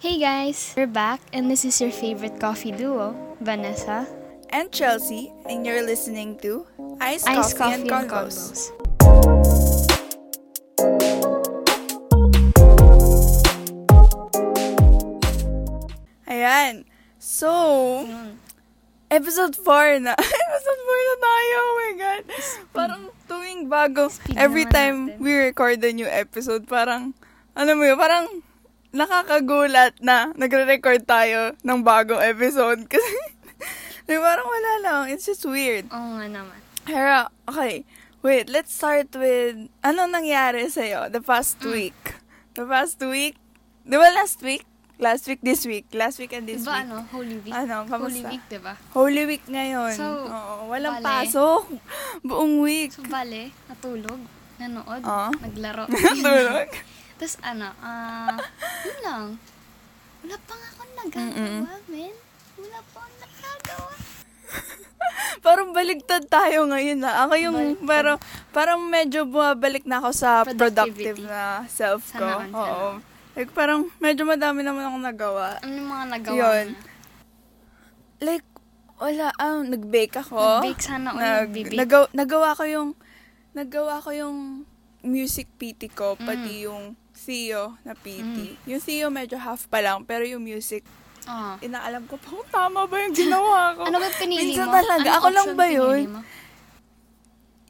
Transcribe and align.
Hey 0.00 0.16
guys, 0.18 0.72
we're 0.80 0.88
back 0.88 1.20
and 1.30 1.50
this 1.50 1.62
is 1.62 1.76
your 1.76 1.90
favorite 1.92 2.40
coffee 2.40 2.72
duo, 2.72 3.12
Vanessa, 3.44 4.08
and 4.48 4.72
Chelsea, 4.72 5.30
and 5.44 5.66
you're 5.66 5.84
listening 5.84 6.38
to 6.40 6.64
Ice, 7.04 7.26
Ice 7.28 7.52
Coffee, 7.52 7.84
Coffee, 7.84 7.84
and 7.84 7.92
and. 7.92 8.08
Convos. 8.08 8.72
Ayan. 16.28 16.84
So, 17.20 17.50
Yun. 18.06 18.38
episode 19.12 19.52
4 19.56 20.00
na. 20.00 20.16
episode 20.48 20.82
4 20.88 21.08
na 21.10 21.16
tayo. 21.20 21.56
Oh 21.60 21.74
my 21.76 21.92
God. 22.00 22.22
Parang 22.72 23.02
tuwing 23.28 23.68
bago, 23.68 24.08
Speed 24.08 24.38
every 24.40 24.64
time 24.64 25.12
natin. 25.12 25.20
we 25.20 25.36
record 25.36 25.82
a 25.84 25.92
new 25.92 26.08
episode, 26.08 26.64
parang, 26.64 27.12
ano 27.52 27.70
mo 27.76 27.84
yun, 27.84 27.98
parang 28.00 28.24
nakakagulat 28.90 29.94
na 29.98 30.30
nagre-record 30.34 31.02
tayo 31.04 31.54
ng 31.58 31.78
bagong 31.80 32.20
episode. 32.20 32.84
Kasi, 32.92 33.14
like, 34.04 34.18
parang 34.18 34.46
wala 34.46 34.72
lang. 34.80 35.02
It's 35.08 35.24
just 35.24 35.44
weird. 35.44 35.86
Oo 35.88 36.08
nga 36.16 36.26
naman. 36.26 36.58
Pero, 36.82 37.16
okay. 37.46 37.82
Wait, 38.20 38.46
let's 38.46 38.70
start 38.70 39.08
with, 39.14 39.56
ano 39.80 40.04
nangyari 40.04 40.68
sa'yo 40.68 41.08
the 41.08 41.20
past 41.20 41.56
Mm. 41.58 41.72
week? 41.72 42.00
The 42.52 42.64
past 42.64 43.00
week? 43.00 43.40
Di 43.80 43.96
ba 43.96 44.12
last 44.12 44.38
week? 44.40 44.68
Last 45.00 45.24
week, 45.24 45.40
this 45.40 45.64
week. 45.64 45.88
Last 45.90 46.20
week 46.20 46.28
and 46.30 46.44
this 46.44 46.60
Diba 46.60 46.76
week. 46.76 46.84
ano, 46.84 46.96
Holy 47.08 47.38
Week? 47.40 47.54
Ano, 47.56 47.76
Holy 47.80 48.20
kamusta? 48.20 48.28
Week, 48.28 48.44
diba? 48.52 48.74
Holy 48.92 49.24
Week 49.24 49.44
ngayon. 49.48 49.96
So, 49.96 50.04
Oo, 50.28 50.68
walang 50.68 51.00
bale. 51.00 51.24
pasok. 51.24 51.62
Buong 52.28 52.60
week. 52.60 52.92
So, 52.92 53.08
bale, 53.08 53.48
natulog, 53.64 54.20
nanood, 54.60 55.00
Oo. 55.00 55.28
naglaro. 55.40 55.88
Tulog. 55.88 56.68
Tapos 57.20 57.36
ano, 57.44 57.68
ah, 57.84 58.32
yun 58.80 58.98
lang. 59.04 59.24
Wala 60.24 60.36
pa 60.40 60.52
nga 60.56 60.68
akong 60.72 60.94
nagagawa, 60.96 61.72
men. 61.92 62.14
Wala 62.56 62.78
pa 62.80 62.96
akong 63.04 63.18
nagagawa. 63.20 63.92
parang 65.44 65.68
baligtad 65.76 66.24
tayo 66.32 66.64
ngayon 66.64 67.04
na. 67.04 67.28
Ako 67.28 67.34
yung, 67.36 67.56
Baligtad. 67.76 67.84
pero, 67.84 68.10
parang 68.56 68.80
medyo 68.88 69.28
bumabalik 69.28 69.84
na 69.84 70.00
ako 70.00 70.10
sa 70.16 70.48
productive 70.48 71.20
na 71.20 71.68
self 71.68 72.08
ko. 72.16 72.24
Sana, 72.24 72.48
sana. 72.48 72.56
Oo. 72.56 72.88
Like, 73.36 73.52
parang 73.52 73.92
medyo 74.00 74.24
madami 74.24 74.64
naman 74.64 74.88
akong 74.88 75.04
nagawa. 75.04 75.60
Ano 75.60 75.72
yung 75.76 75.90
mga 75.92 76.06
nagawa 76.08 76.36
Yun. 76.40 76.66
na? 76.72 76.80
Like, 78.24 78.48
wala, 78.96 79.28
ah, 79.36 79.60
nag-bake 79.60 80.16
ako. 80.16 80.40
Nag-bake 80.40 80.82
sana 80.88 81.08
o 81.12 81.20
Nag, 81.20 81.52
nag-bake? 81.52 81.76
nagaw, 81.76 82.02
nagawa 82.16 82.56
ko 82.56 82.64
yung, 82.64 82.88
nagawa 83.52 84.00
ko 84.00 84.08
yung 84.16 84.64
music 85.02 85.48
PT 85.54 85.88
ko, 85.88 86.14
Mm. 86.14 86.22
pati 86.22 86.52
yung 86.62 86.84
CEO 87.10 87.76
na 87.82 87.92
PT. 87.92 88.56
Yung 88.64 88.80
CEO 88.80 89.08
medyo 89.08 89.36
half 89.36 89.66
pa 89.66 89.78
lang, 89.78 90.04
pero 90.04 90.22
yung 90.22 90.40
music, 90.40 90.84
Ah. 91.22 91.60
inaalam 91.60 92.04
ko 92.04 92.16
pa 92.16 92.28
kung 92.32 92.48
tama 92.48 92.84
ba 92.84 92.96
yung 92.98 93.12
ginawa 93.12 93.74
ko. 93.74 93.80
Ano 93.84 93.96
ba 93.96 94.08
pinili 94.14 94.52
Minsan 94.52 94.66
mo? 94.66 94.74
talaga, 94.74 95.04
Anong 95.06 95.16
ako 95.16 95.28
lang 95.30 95.48
ba 95.52 95.66
yun? 95.66 95.98
mo? 96.08 96.20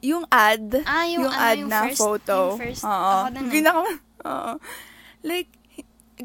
Yung 0.01 0.25
ad, 0.27 0.81
Ah, 0.83 1.05
yung, 1.05 1.29
ano, 1.29 1.37
ad 1.37 1.57
yung 1.57 1.69
na 1.69 1.81
first, 1.85 1.99
photo. 1.99 2.37
Yung 2.49 2.59
first, 2.59 2.81
Oo. 2.81 3.29
ako 3.29 3.81
oo. 4.23 4.51
Like, 5.21 5.49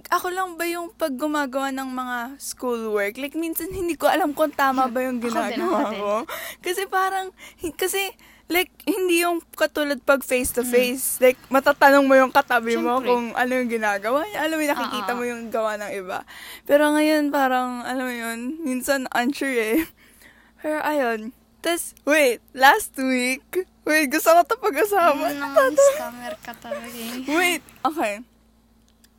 ako 0.08 0.28
lang 0.28 0.56
ba 0.56 0.64
yung 0.64 0.88
pag 0.90 1.12
gumagawa 1.12 1.68
ng 1.72 1.88
mga 1.88 2.18
schoolwork? 2.38 3.16
Like, 3.16 3.34
minsan 3.34 3.68
hindi 3.68 3.92
ko 3.92 4.08
alam 4.08 4.32
kung 4.32 4.48
tama 4.50 4.88
ba 4.88 5.04
yung 5.04 5.18
Ako 5.18 5.22
din, 5.22 5.28
ginagawa 5.28 5.76
ako 5.78 5.90
din. 5.90 6.00
ko. 6.00 6.14
Kasi 6.62 6.82
parang, 6.86 7.26
kasi, 7.74 8.00
like, 8.46 8.70
hindi 8.86 9.26
yung 9.26 9.42
katulad 9.58 9.98
pag 10.06 10.22
face-to-face. 10.22 11.18
Like, 11.18 11.38
matatanong 11.50 12.06
mo 12.06 12.14
yung 12.14 12.30
katabi 12.30 12.78
mo. 12.78 13.02
Siyempre. 13.02 13.08
kung 13.10 13.24
ano 13.34 13.52
yung 13.58 13.70
ginagawa 13.70 14.22
niya. 14.26 14.38
Alam 14.46 14.56
mo, 14.56 14.62
yung 14.62 14.74
nakikita 14.74 15.12
Oo. 15.12 15.18
mo 15.18 15.24
yung 15.26 15.42
gawa 15.50 15.72
ng 15.82 15.92
iba. 15.98 16.18
Pero 16.62 16.94
ngayon, 16.94 17.34
parang, 17.34 17.82
alam 17.82 18.04
mo 18.06 18.14
yun, 18.14 18.38
minsan 18.62 19.10
unsure 19.10 19.58
eh. 19.58 19.80
Pero 20.62 20.78
ayun. 20.86 21.34
Tapos, 21.66 21.98
wait, 22.06 22.38
last 22.54 22.94
week, 22.94 23.42
wait, 23.82 24.06
gusto 24.06 24.30
ko 24.30 24.70
ito. 24.70 24.94
Ano 24.94 25.26
naman, 25.26 25.74
scammer 25.74 26.34
ka 26.38 26.54
talaga 26.54 26.86
eh. 26.86 27.26
Wait, 27.34 27.62
okay. 27.82 28.22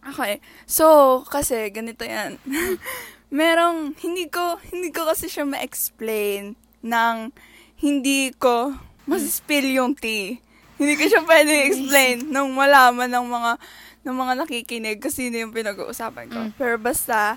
Okay. 0.08 0.40
So, 0.64 1.28
kasi 1.28 1.68
ganito 1.76 2.08
'yan. 2.08 2.40
Merong 3.28 4.00
hindi 4.00 4.32
ko 4.32 4.56
hindi 4.72 4.96
ko 4.96 5.04
kasi 5.04 5.28
siya 5.28 5.44
ma-explain 5.44 6.56
ng 6.80 7.36
hindi 7.84 8.32
ko 8.32 8.72
mas-spill 9.08 9.68
yung 9.74 9.94
tea. 9.94 10.38
Hindi 10.76 10.94
ko 10.94 11.04
siya 11.08 11.24
pwede 11.24 11.50
explain 11.66 12.28
nung 12.28 12.54
malaman 12.54 13.10
ng 13.10 13.26
mga 13.26 13.52
ng 14.04 14.16
mga 14.16 14.34
nakikinig 14.38 14.98
kasi 15.00 15.28
yun 15.28 15.50
yung 15.50 15.56
pinag-uusapan 15.56 16.28
ko. 16.28 16.40
Mm. 16.40 16.52
Pero 16.54 16.76
basta 16.78 17.36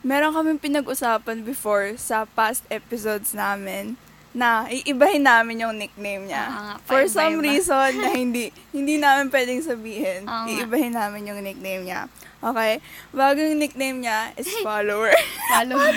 meron 0.00 0.30
kaming 0.30 0.56
pinag-usapan 0.56 1.42
before 1.42 1.96
sa 1.96 2.22
past 2.24 2.62
episodes 2.68 3.34
namin 3.34 3.98
na 4.30 4.68
iibahin 4.70 5.26
namin 5.26 5.58
yung 5.58 5.74
nickname 5.74 6.28
niya. 6.28 6.44
Nga, 6.46 6.74
For 6.86 7.00
paiba-iba. 7.02 7.10
some 7.10 7.36
reason 7.40 7.90
na 7.98 8.08
hindi 8.20 8.44
hindi 8.70 8.94
namin 8.96 9.26
pwedeng 9.26 9.60
sabihin. 9.60 10.22
Nga. 10.22 10.46
iibahin 10.46 10.94
namin 10.94 11.26
yung 11.26 11.40
nickname 11.42 11.82
niya. 11.82 12.06
Okay? 12.38 12.78
Bagong 13.10 13.58
nickname 13.58 13.98
niya 13.98 14.30
is 14.34 14.46
follower. 14.62 15.10
Follower. 15.50 15.90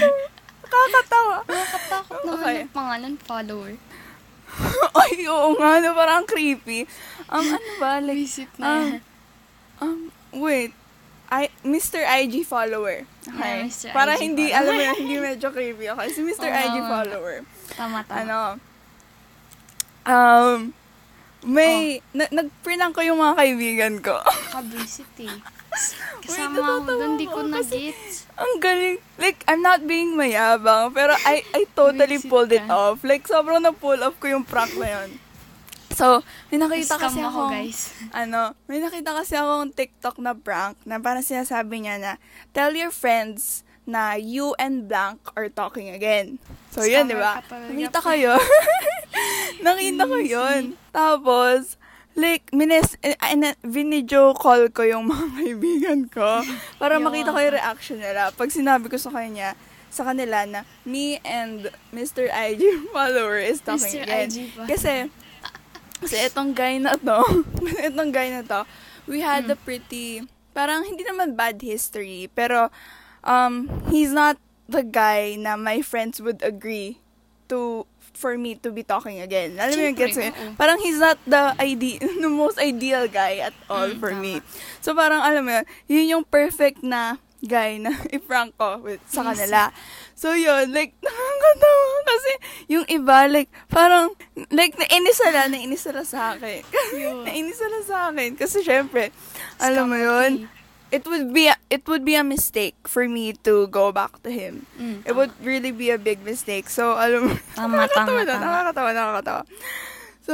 Nakakatawa. 0.65 1.37
Nakakatakot 1.45 2.19
naman 2.23 2.33
Okay. 2.33 2.57
yung 2.57 2.73
pangalan, 2.73 3.13
follower. 3.21 3.71
Ay, 5.01 5.25
oo 5.27 5.55
nga, 5.57 5.79
no, 5.79 5.95
parang 5.95 6.23
creepy. 6.27 6.85
Um, 7.31 7.45
ano 7.45 7.71
ba? 7.79 7.99
Like, 8.03 8.17
Visit 8.19 8.51
na 8.59 8.67
um, 8.67 8.87
um, 9.81 9.99
wait. 10.35 10.73
I, 11.31 11.47
Mr. 11.63 12.03
IG 12.03 12.43
follower. 12.43 13.07
Okay. 13.23 13.63
Yeah, 13.63 13.71
Mr. 13.71 13.87
Para 13.95 14.19
IG 14.19 14.21
hindi, 14.27 14.51
follower. 14.51 14.67
alam 14.67 14.73
mo 14.75 14.83
hindi 15.07 15.15
medyo 15.15 15.47
creepy. 15.49 15.85
Okay, 15.87 16.07
si 16.11 16.21
Mr. 16.27 16.47
Nga, 16.51 16.61
IG 16.67 16.77
follower. 16.83 17.35
Tama, 17.71 17.97
tama. 18.03 18.19
Ano, 18.19 18.37
um, 20.03 20.57
may, 21.41 22.01
na, 22.13 22.29
nag-prank 22.29 22.93
ko 22.93 23.01
yung 23.01 23.17
mga 23.17 23.33
kaibigan 23.37 23.93
ko. 24.01 24.15
Kabisit 24.53 25.09
eh. 25.25 25.37
Kasama 26.25 26.59
natatawa 26.59 26.99
doon, 26.99 27.11
di 27.17 27.27
ko 27.27 27.41
na-gets. 27.41 28.29
Ang 28.37 28.53
galing. 28.61 28.97
Like, 29.17 29.41
I'm 29.49 29.63
not 29.65 29.87
being 29.87 30.13
mayabang, 30.13 30.93
pero 30.93 31.15
I, 31.25 31.41
I 31.55 31.65
totally 31.73 32.21
pulled 32.21 32.53
it 32.53 32.65
off. 32.69 33.01
Like, 33.01 33.25
sobrang 33.25 33.63
na-pull 33.63 34.01
off 34.05 34.17
ko 34.21 34.29
yung 34.29 34.45
prank 34.45 34.75
na 34.77 35.01
yun. 35.01 35.09
So, 35.91 36.23
may 36.49 36.57
nakita 36.57 36.97
Scam 36.97 37.03
kasi 37.11 37.19
ako, 37.21 37.39
ako, 37.47 37.53
guys. 37.53 37.79
ano, 38.21 38.55
may 38.65 38.79
nakita 38.79 39.11
kasi 39.11 39.33
akong 39.35 39.75
TikTok 39.75 40.17
na 40.23 40.33
prank 40.33 40.79
na 40.87 40.97
parang 40.97 41.25
sinasabi 41.25 41.83
niya 41.83 41.99
na, 41.99 42.11
tell 42.55 42.71
your 42.71 42.93
friends 42.93 43.67
na 43.85 44.13
you 44.15 44.53
and 44.61 44.87
blank 44.87 45.19
are 45.33 45.49
talking 45.49 45.89
again. 45.89 46.37
So, 46.71 46.85
yun, 46.85 47.09
di 47.09 47.17
ba? 47.17 47.41
Nakita 47.43 47.99
pre. 47.99 48.07
kayo. 48.15 48.33
nakita 49.65 50.03
ko 50.07 50.17
yun. 50.17 50.61
Tapos, 50.93 51.75
like, 52.15 52.47
mines, 52.53 52.95
eh, 53.03 53.15
eh, 53.15 53.55
video 53.65 54.31
call 54.33 54.69
ko 54.71 54.83
yung 54.83 55.07
mga 55.11 55.27
kaibigan 55.35 55.99
ko 56.07 56.43
para 56.77 56.99
makita 56.99 57.35
ko 57.35 57.39
yung 57.39 57.55
reaction 57.57 57.97
nila. 57.99 58.31
Pag 58.31 58.51
sinabi 58.51 58.87
ko 58.87 58.95
sa 58.95 59.11
kanya, 59.11 59.57
sa 59.91 60.07
kanila 60.07 60.47
na 60.47 60.63
me 60.87 61.19
and 61.27 61.67
Mr. 61.91 62.31
IG 62.31 62.63
follower 62.95 63.35
is 63.35 63.59
talking 63.59 63.99
Mr. 63.99 64.07
again. 64.07 64.29
IG 64.31 64.37
pa. 64.55 64.63
Kasi, 64.63 64.93
kasi 65.99 66.15
itong 66.31 66.55
guy 66.55 66.79
na 66.79 66.95
to, 66.95 67.19
itong 67.91 68.15
guy 68.15 68.31
na 68.31 68.41
to, 68.47 68.63
we 69.03 69.19
had 69.19 69.51
Hmm. 69.51 69.53
a 69.53 69.57
pretty, 69.59 70.23
parang 70.55 70.87
hindi 70.87 71.03
naman 71.03 71.35
bad 71.35 71.59
history, 71.59 72.31
pero 72.31 72.71
um, 73.23 73.67
he's 73.89 74.11
not 74.11 74.37
the 74.67 74.83
guy 74.83 75.35
na 75.35 75.55
my 75.55 75.81
friends 75.81 76.21
would 76.21 76.39
agree 76.41 76.97
to 77.47 77.83
for 78.11 78.37
me 78.37 78.55
to 78.55 78.71
be 78.71 78.83
talking 78.83 79.19
again. 79.19 79.55
Alam 79.57 79.73
mo 79.75 79.83
yung 79.87 79.97
gets 79.97 80.15
oo. 80.15 80.53
Parang 80.55 80.77
he's 80.79 80.99
not 80.99 81.17
the 81.25 81.55
ide- 81.57 81.99
the 82.23 82.29
most 82.29 82.59
ideal 82.59 83.07
guy 83.07 83.39
at 83.39 83.55
all 83.67 83.87
Mm, 83.87 83.99
for 83.99 84.11
tama. 84.11 84.21
me. 84.21 84.33
So 84.79 84.93
parang 84.93 85.19
alam 85.19 85.43
mo 85.43 85.51
yun, 85.51 85.65
yun 85.87 86.05
yung 86.19 86.23
perfect 86.23 86.83
na 86.83 87.17
guy 87.41 87.81
na 87.81 87.89
i-prank 88.15 88.53
ko 88.55 88.77
with, 88.79 89.01
sa 89.09 89.25
kanila. 89.25 89.73
So 90.13 90.37
yun, 90.37 90.69
like, 90.69 90.93
nakakatawa 91.01 91.97
kasi 92.05 92.31
yung 92.69 92.85
iba, 92.85 93.25
like, 93.25 93.49
parang, 93.65 94.13
like, 94.53 94.77
nainis 94.77 95.17
sila, 95.17 95.49
nainis 95.49 95.81
sila 95.81 96.05
sa 96.05 96.37
akin. 96.37 96.61
Nainis 97.25 97.57
sila 97.57 97.79
sa 97.81 98.13
akin. 98.13 98.37
Kasi 98.37 98.61
syempre, 98.61 99.09
alam 99.57 99.89
mo 99.89 99.97
yun, 99.97 100.45
it 100.91 101.07
would 101.07 101.31
be 101.31 101.47
a, 101.47 101.55
it 101.69 101.87
would 101.87 102.03
be 102.03 102.15
a 102.15 102.23
mistake 102.23 102.75
for 102.83 103.07
me 103.07 103.33
to 103.43 103.67
go 103.67 103.91
back 103.91 104.21
to 104.23 104.29
him. 104.29 104.67
Mm, 104.75 105.07
It 105.07 105.15
would 105.15 105.31
really 105.39 105.71
be 105.71 105.89
a 105.89 105.97
big 105.97 106.19
mistake. 106.21 106.67
So, 106.67 106.95
alam 106.95 107.27
mo, 107.27 107.33
Tama, 107.55 107.87
nakakatawa 107.87 107.95
tama, 107.95 108.21
na, 108.21 108.25
tama. 108.27 108.45
nakakatawa, 108.45 108.89
nakakatawa. 108.91 109.41
So, 110.21 110.33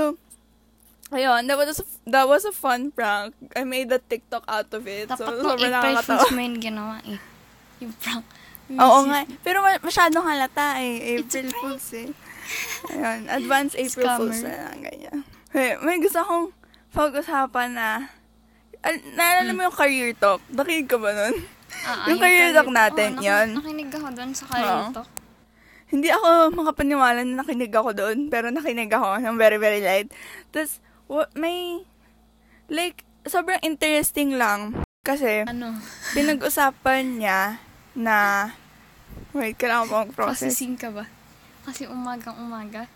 ayun, 1.10 1.48
that 1.48 1.58
was 1.58 1.80
a, 1.80 1.86
that 2.10 2.26
was 2.28 2.44
a 2.44 2.52
fun 2.52 2.92
prank. 2.92 3.34
I 3.56 3.64
made 3.64 3.92
a 3.94 4.00
TikTok 4.00 4.44
out 4.48 4.74
of 4.74 4.84
it. 4.84 5.08
Dapat 5.08 5.18
so, 5.18 5.46
sobrang 5.46 5.72
nakakatawa. 5.72 6.04
Fool's 6.04 6.32
mo 6.32 6.42
yun 6.42 6.56
ginawa 6.58 6.96
eh. 7.06 7.20
Yung 7.80 7.94
prank. 7.96 8.26
Oo 8.84 9.00
nga. 9.08 9.24
Pero 9.46 9.64
ma- 9.64 9.80
masyadong 9.80 10.26
halata 10.26 10.82
eh. 10.82 11.22
April 11.22 11.48
Fools 11.56 11.88
eh. 11.96 12.10
Ayun, 12.90 13.28
advance 13.30 13.72
April 13.76 14.04
Scammer. 14.04 14.20
Fools 14.20 14.40
na 14.42 14.54
lang, 14.68 14.80
ganyan. 14.82 15.18
Hey, 15.52 15.80
may 15.80 16.00
gusto 16.00 16.20
akong 16.20 16.52
pag-usapan 16.92 17.70
na, 17.72 18.12
al- 18.88 19.06
naalala 19.14 19.52
mo 19.52 19.62
yung 19.64 19.76
career 19.76 20.12
talk? 20.14 20.40
Nakinig 20.50 20.88
ka 20.88 20.96
ba 20.96 21.12
nun? 21.12 21.36
Ah, 21.84 22.06
Yung 22.10 22.18
career 22.18 22.52
talk 22.52 22.72
natin, 22.72 23.10
Oo, 23.14 23.22
yun. 23.22 23.48
Nakinig 23.54 23.92
ako 23.92 24.08
doon 24.10 24.32
sa 24.32 24.46
career 24.48 24.80
Oo. 24.82 24.92
talk. 24.94 25.10
Hindi 25.88 26.08
ako 26.10 26.28
makapaniwala 26.54 27.22
na 27.22 27.40
nakinig 27.40 27.72
ako 27.72 27.90
doon, 27.94 28.18
pero 28.28 28.48
nakinig 28.50 28.90
ako 28.90 29.20
ng 29.20 29.36
very, 29.36 29.56
very 29.56 29.80
light. 29.80 30.08
Tapos, 30.50 30.80
wa- 31.06 31.32
may, 31.34 31.84
like, 32.68 33.04
sobrang 33.24 33.60
interesting 33.62 34.36
lang. 34.36 34.76
Kasi, 35.02 35.44
Ano? 35.44 35.76
pinag-usapan 36.18 37.20
niya 37.20 37.64
na, 37.94 38.50
wait, 39.32 39.56
kailangan 39.56 39.86
ko 39.86 39.94
mag-process. 40.04 40.52
Processing 40.52 40.76
ka 40.76 40.92
ba? 40.92 41.08
Kasi 41.64 41.88
umagang 41.88 42.36
umaga. 42.36 42.88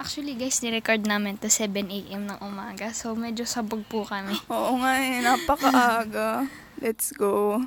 Actually 0.00 0.32
guys, 0.32 0.64
ni-record 0.64 1.04
namin 1.04 1.36
to 1.36 1.52
7 1.52 1.76
a.m. 1.76 2.24
ng 2.24 2.38
umaga. 2.40 2.88
So 2.96 3.12
medyo 3.12 3.44
sabog 3.44 3.84
po 3.84 4.08
kami. 4.08 4.32
Oo 4.48 4.80
nga 4.80 4.96
eh, 4.96 5.20
napakaaga. 5.20 6.48
Let's 6.80 7.12
go. 7.12 7.60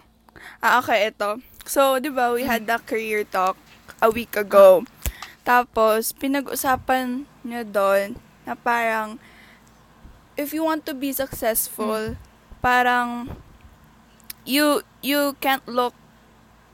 Ah, 0.58 0.82
okay, 0.82 1.14
ito. 1.14 1.38
So, 1.70 2.02
di 2.02 2.10
ba, 2.10 2.34
we 2.34 2.44
had 2.50 2.66
the 2.66 2.82
career 2.82 3.22
talk 3.22 3.54
a 4.02 4.10
week 4.10 4.34
ago. 4.34 4.82
Tapos, 5.46 6.10
pinag-usapan 6.12 7.30
niya 7.46 7.64
doon 7.64 8.18
na 8.50 8.58
parang, 8.58 9.22
if 10.34 10.52
you 10.52 10.66
want 10.66 10.90
to 10.90 10.98
be 10.98 11.14
successful, 11.14 12.18
parang, 12.66 13.38
you, 14.44 14.82
you 15.06 15.38
can't 15.38 15.64
look 15.70 15.94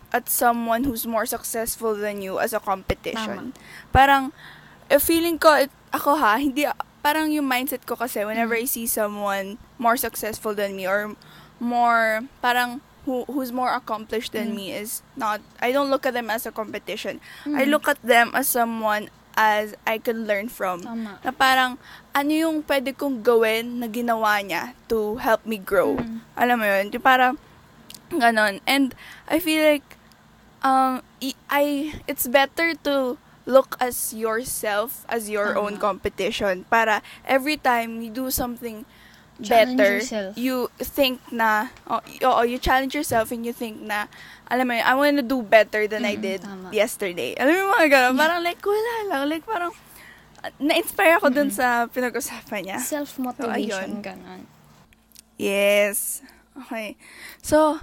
at 0.09 0.31
someone 0.31 0.87
who's 0.87 1.05
more 1.05 1.27
successful 1.27 1.93
than 1.93 2.23
you 2.23 2.39
as 2.39 2.55
a 2.55 2.63
competition. 2.63 3.53
Parang, 3.93 4.33
eh, 4.89 4.99
feeling 4.99 5.37
ko, 5.37 5.53
it- 5.55 5.73
ako 5.89 6.17
ha, 6.17 6.37
hindi, 6.37 6.65
parang 7.01 7.31
yung 7.31 7.45
mindset 7.45 7.85
ko 7.85 7.95
kasi, 7.95 8.21
whenever 8.25 8.53
I 8.53 8.65
see 8.65 8.85
someone 8.85 9.57
more 9.77 9.95
successful 9.95 10.53
than 10.53 10.75
me, 10.75 10.85
or 10.85 11.15
more, 11.57 12.21
parang, 12.41 12.81
who, 13.05 13.23
who's 13.25 13.49
more 13.49 13.71
accomplished 13.73 14.33
than 14.33 14.51
Mm. 14.51 14.55
me 14.55 14.65
is 14.75 15.01
not, 15.15 15.41
I 15.63 15.71
don't 15.71 15.89
look 15.89 16.05
at 16.05 16.13
them 16.13 16.29
as 16.29 16.45
a 16.45 16.51
competition. 16.51 17.17
I 17.47 17.65
Mm. 17.65 17.71
look 17.71 17.87
at 17.87 17.97
them 18.03 18.35
as 18.35 18.49
someone 18.51 19.09
as 19.39 19.71
I 19.87 19.97
can 19.97 20.27
learn 20.27 20.51
from. 20.51 20.83
Tama. 20.83 21.15
Na 21.23 21.31
parang, 21.31 21.79
ano 22.11 22.31
yung 22.31 22.61
pwede 22.67 22.91
kong 22.91 23.23
gawin 23.23 23.79
na 23.79 23.87
ginawa 23.87 24.43
niya 24.43 24.75
to 24.91 25.15
help 25.17 25.41
me 25.47 25.55
grow. 25.57 25.95
Mm. 25.95 26.19
Alam 26.35 26.55
mo 26.59 26.65
yun? 26.67 26.85
Yung 26.91 27.01
parang, 27.01 27.33
ganon. 28.11 28.59
And, 28.67 28.91
I 29.31 29.39
feel 29.39 29.63
like, 29.63 29.95
um, 30.61 31.01
i- 31.23 31.39
I, 31.47 31.63
it's 32.05 32.27
better 32.27 32.75
to 32.83 33.15
look 33.49 33.73
as 33.81 34.13
yourself 34.13 35.09
as 35.09 35.25
your 35.25 35.57
own 35.57 35.81
Tama. 35.81 35.97
competition. 35.97 36.69
Para, 36.69 37.01
every 37.25 37.57
time 37.57 37.97
you 38.05 38.13
do 38.13 38.29
something 38.29 38.85
Challenge 39.41 39.73
better, 39.79 39.93
yourself. 40.05 40.31
you 40.37 40.69
think 40.77 41.17
na, 41.33 41.73
oh, 41.89 42.03
oo, 42.21 42.43
you 42.45 42.59
challenge 42.61 42.93
yourself 42.93 43.31
and 43.33 43.41
you 43.41 43.55
think 43.55 43.81
na, 43.81 44.05
alam 44.51 44.67
mo 44.67 44.75
yun, 44.77 44.85
I 44.85 44.93
want 44.93 45.15
to 45.17 45.25
do 45.25 45.41
better 45.41 45.87
than 45.87 46.03
I 46.05 46.13
Mm, 46.13 46.21
did 46.21 46.39
tama. 46.45 46.69
yesterday. 46.69 47.33
Alam 47.39 47.55
mo 47.57 47.73
mga 47.73 47.87
ganon? 47.89 48.13
Parang 48.19 48.43
like, 48.43 48.59
wala 48.61 48.93
lang. 49.07 49.23
Like, 49.31 49.45
parang, 49.47 49.71
uh, 50.43 50.51
na-inspire 50.59 51.17
ako 51.17 51.31
dun 51.31 51.49
sa 51.49 51.87
pinag-usapan 51.87 52.61
niya. 52.67 52.79
Self-motivation, 52.83 53.71
So, 53.71 53.95
ayun. 53.97 54.03
ganon. 54.03 54.41
Yes. 55.39 56.21
Okay. 56.67 56.99
So, 57.39 57.79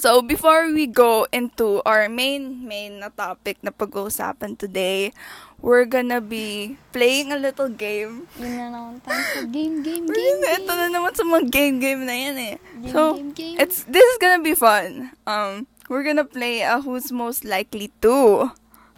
so 0.00 0.22
before 0.22 0.70
we 0.72 0.86
go 0.86 1.26
into 1.32 1.82
our 1.84 2.08
main 2.08 2.64
main 2.64 3.00
na 3.02 3.12
topic 3.12 3.60
na 3.60 3.68
pag-uusapan 3.74 4.56
today, 4.56 5.12
we're 5.60 5.84
gonna 5.84 6.20
be 6.20 6.76
playing 6.90 7.30
a 7.32 7.38
little 7.38 7.68
game. 7.68 8.26
Yun 8.36 8.52
na 8.56 8.66
naman 8.72 8.96
tayo 9.04 9.22
sa 9.32 9.40
game, 9.46 9.80
game, 9.84 10.04
We're 10.08 10.16
game, 10.16 10.40
gonna, 10.42 10.58
ito 10.58 10.72
na 10.72 10.86
naman 10.90 11.12
sa 11.14 11.24
mga 11.24 11.44
game-game 11.48 12.02
na 12.02 12.14
yan 12.14 12.36
eh. 12.36 12.56
Game, 12.82 12.92
so, 12.92 13.00
game, 13.14 13.32
game. 13.32 13.56
it's 13.62 13.84
this 13.86 14.02
is 14.02 14.18
gonna 14.18 14.42
be 14.42 14.56
fun. 14.56 15.14
Um, 15.24 15.70
we're 15.86 16.04
gonna 16.04 16.26
play 16.26 16.66
a 16.66 16.82
who's 16.82 17.14
most 17.14 17.46
likely 17.46 17.94
to. 18.02 18.50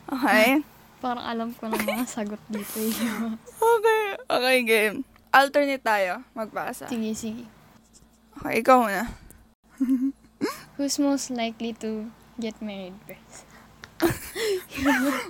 Okay? 0.08 0.64
Parang 1.05 1.25
alam 1.26 1.49
ko 1.52 1.69
na 1.69 1.76
mga 1.76 2.08
sagot 2.08 2.41
dito. 2.49 2.81
eh. 2.81 3.37
okay. 3.76 4.02
Okay, 4.25 4.58
game. 4.64 4.96
Alternate 5.35 5.85
tayo. 5.85 6.25
Magbasa. 6.32 6.88
sige, 6.88 7.12
sige. 7.12 7.44
Okay, 8.41 8.64
ikaw 8.64 8.88
muna. 8.88 9.05
Who's 10.76 10.99
most 10.99 11.31
likely 11.31 11.73
to 11.85 12.11
get 12.41 12.61
married 12.61 12.99
first? 13.06 13.46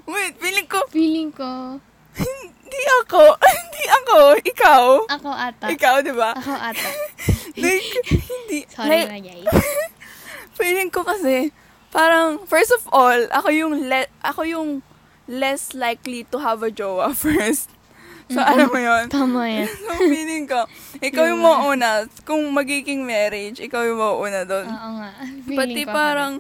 Wait, 0.09 0.33
feeling 0.41 0.67
ko, 0.67 0.79
Feeling 0.89 1.31
ko, 1.31 1.79
hindi 2.15 2.83
ako. 3.05 3.23
Hindi 3.55 3.85
ako. 3.91 4.19
Ikaw. 4.41 4.85
ako 5.13 5.31
ata. 5.31 5.67
Ikaw, 5.71 5.95
di 6.01 6.15
ba? 6.15 6.31
Ako 6.35 6.53
ata. 6.55 6.89
like, 7.63 7.91
hindi. 8.07 8.59
Sorry 8.71 8.89
like, 8.89 9.09
na, 9.11 9.19
yay. 9.19 9.43
feeling 10.57 10.89
ko 10.89 11.05
kasi, 11.05 11.53
parang, 11.91 12.43
first 12.47 12.73
of 12.73 12.87
all, 12.91 13.19
ako 13.35 13.51
yung, 13.51 13.91
le- 13.91 14.11
ako 14.23 14.47
yung 14.47 14.71
less 15.27 15.75
likely 15.75 16.25
to 16.31 16.39
have 16.39 16.63
a 16.63 16.71
jowa 16.71 17.13
first. 17.15 17.74
So, 18.33 18.41
Mm-mm. 18.41 18.53
alam 18.57 18.69
mo 18.73 18.81
yun? 18.81 19.05
Tama 19.13 19.41
yan. 19.45 19.69
So, 19.85 19.93
feeling 20.01 20.45
ko, 20.49 20.65
ikaw 20.99 21.25
yung 21.29 21.45
mauuna. 21.45 22.09
Kung 22.25 22.41
magiging 22.57 23.05
marriage, 23.05 23.61
ikaw 23.61 23.85
yung 23.85 24.01
mauuna 24.01 24.49
doon. 24.49 24.65
Oo 24.65 24.91
nga. 24.97 25.11
Pati 25.13 25.45
Feeling 25.49 25.85
ko 25.85 25.93
ako 25.93 25.93
parang, 25.93 26.33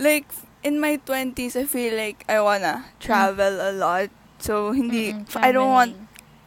like, 0.00 0.26
in 0.64 0.80
my 0.80 0.96
20s, 0.96 1.54
I 1.54 1.68
feel 1.68 1.92
like 1.94 2.24
I 2.26 2.40
wanna 2.40 2.88
travel 2.96 3.60
a 3.60 3.72
lot. 3.76 4.08
So, 4.40 4.72
hindi, 4.72 5.12
Mm-mm, 5.12 5.28
I 5.44 5.52
don't 5.52 5.68
want. 5.68 5.92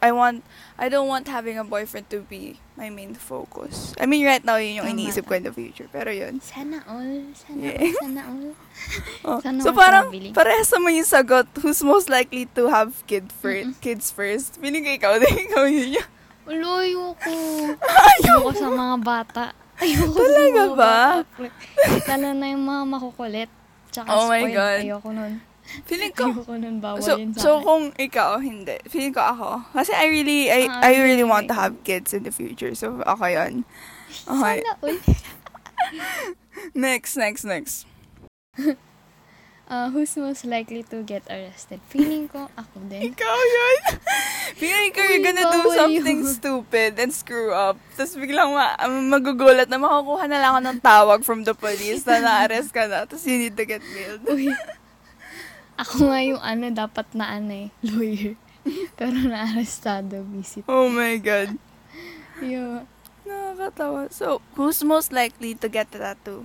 I 0.02 0.10
want, 0.10 0.42
I 0.74 0.90
don't 0.90 1.06
want 1.06 1.30
having 1.30 1.56
a 1.56 1.62
boyfriend 1.62 2.10
to 2.10 2.26
be 2.26 2.58
my 2.74 2.90
main 2.90 3.14
focus. 3.14 3.94
I 3.96 4.04
mean, 4.04 4.26
right 4.26 4.42
now, 4.42 4.58
yun 4.58 4.82
yung 4.82 4.90
Tama, 4.90 4.98
iniisip 4.98 5.24
ko 5.24 5.38
in 5.38 5.46
the 5.46 5.54
future. 5.54 5.86
Pero 5.86 6.10
yun. 6.10 6.42
Sana 6.42 6.82
all. 6.84 7.30
Sana 7.32 7.60
Yeah. 7.62 7.78
all. 7.78 7.94
Sana 8.02 8.20
all. 8.26 8.46
Oh. 9.22 9.38
Sana 9.38 9.62
So, 9.62 9.70
all 9.70 9.78
parang, 9.78 10.10
parehas 10.34 10.74
naman 10.74 10.98
yung 10.98 11.06
sagot, 11.06 11.46
who's 11.62 11.78
most 11.80 12.10
likely 12.10 12.50
to 12.52 12.66
have 12.66 12.90
kid 13.06 13.30
fir- 13.30 13.62
Mm-mm. 13.62 13.78
kids 13.78 14.10
first. 14.10 14.58
Feeling 14.58 14.82
ko 14.82 14.90
ikaw, 14.90 15.12
din 15.16 15.38
ikaw 15.46 15.64
yun 15.64 16.02
yun. 16.02 16.08
Ulo, 16.42 16.82
ayoko. 16.82 17.30
Ayoko 17.78 18.50
sa 18.50 18.66
mga 18.66 18.96
bata. 18.98 19.44
Ayoko 19.78 20.18
Talaga 20.18 20.42
sa 20.42 20.66
mga 20.66 20.74
ba? 20.74 20.96
Lalo 22.10 22.28
na 22.34 22.46
yung 22.50 22.64
mga 22.66 22.82
makukulit. 22.90 23.50
Tsaka 23.94 24.08
Oh 24.10 24.26
my 24.26 24.42
spoiled. 24.42 24.58
God. 24.58 24.78
Ayoko 24.82 25.08
nun. 25.14 25.32
Feeling 25.82 26.12
ko, 26.12 26.24
Ayoko 26.30 26.54
nun. 26.54 26.76
Bawal 26.78 27.00
so, 27.00 27.16
yun 27.16 27.32
sa 27.32 27.40
so 27.40 27.50
akin. 27.54 27.64
kung 27.64 27.84
ikaw, 27.96 28.30
hindi. 28.36 28.76
Feeling 28.86 29.12
ko 29.12 29.22
ako. 29.22 29.48
Kasi 29.72 29.92
I 29.92 30.06
really, 30.06 30.48
I, 30.48 30.68
Ah, 30.68 30.84
I 30.84 30.92
really 30.98 31.22
okay, 31.22 31.32
want 31.32 31.48
to 31.48 31.54
have 31.54 31.74
kids 31.82 32.12
in 32.12 32.22
the 32.22 32.30
future. 32.30 32.74
So, 32.74 33.00
ako 33.02 33.24
yun. 33.24 33.64
Okay. 34.28 34.60
Sana 34.60 34.72
all. 34.78 34.96
Next, 36.74 37.16
next, 37.16 37.44
next. 37.44 37.86
Uh, 39.62 39.88
who's 39.88 40.12
most 40.20 40.44
likely 40.44 40.84
to 40.84 41.00
get 41.00 41.24
arrested? 41.32 41.80
Feeling 41.88 42.28
ko, 42.28 42.44
ako 42.60 42.76
din. 42.92 43.08
Ikaw 43.08 43.36
yun. 43.40 43.78
Feeling 44.60 44.92
ko 44.92 45.00
you're 45.00 45.24
Uy, 45.24 45.24
gonna 45.24 45.48
do 45.48 45.60
bawal 45.64 45.72
something 45.72 46.18
yun. 46.20 46.28
stupid 46.28 46.92
and 47.00 47.08
screw 47.08 47.56
up. 47.56 47.80
Tapos 47.96 48.12
biglang 48.20 48.52
ma- 48.52 48.76
um, 48.76 49.08
magugulat 49.08 49.72
na 49.72 49.80
makakuha 49.80 50.28
na 50.28 50.44
lang 50.44 50.50
ako 50.52 50.60
ng 50.60 50.78
tawag 50.84 51.20
from 51.24 51.48
the 51.48 51.56
police 51.56 52.04
na 52.04 52.20
na-arrest 52.20 52.68
ka 52.68 52.84
na. 52.84 53.08
Tapos 53.08 53.24
you 53.24 53.40
need 53.40 53.56
to 53.56 53.64
get 53.64 53.80
bailed. 53.80 54.20
Uy. 54.28 54.52
Ako 55.74 56.06
nga 56.06 56.20
yung 56.20 56.38
ano, 56.38 56.68
dapat 56.68 57.06
na 57.12 57.32
ano 57.32 57.52
eh, 57.52 57.68
lawyer. 57.82 58.34
Pero 58.98 59.16
na-arrestado, 59.16 60.22
visit. 60.28 60.62
Oh 60.66 60.86
my 60.86 61.16
God. 61.18 61.56
Yo. 62.38 62.86
Nakakatawa. 63.22 64.06
So, 64.08 64.38
who's 64.54 64.82
most 64.82 65.10
likely 65.10 65.54
to 65.54 65.66
get 65.66 65.90
a 65.94 65.98
tattoo? 66.00 66.42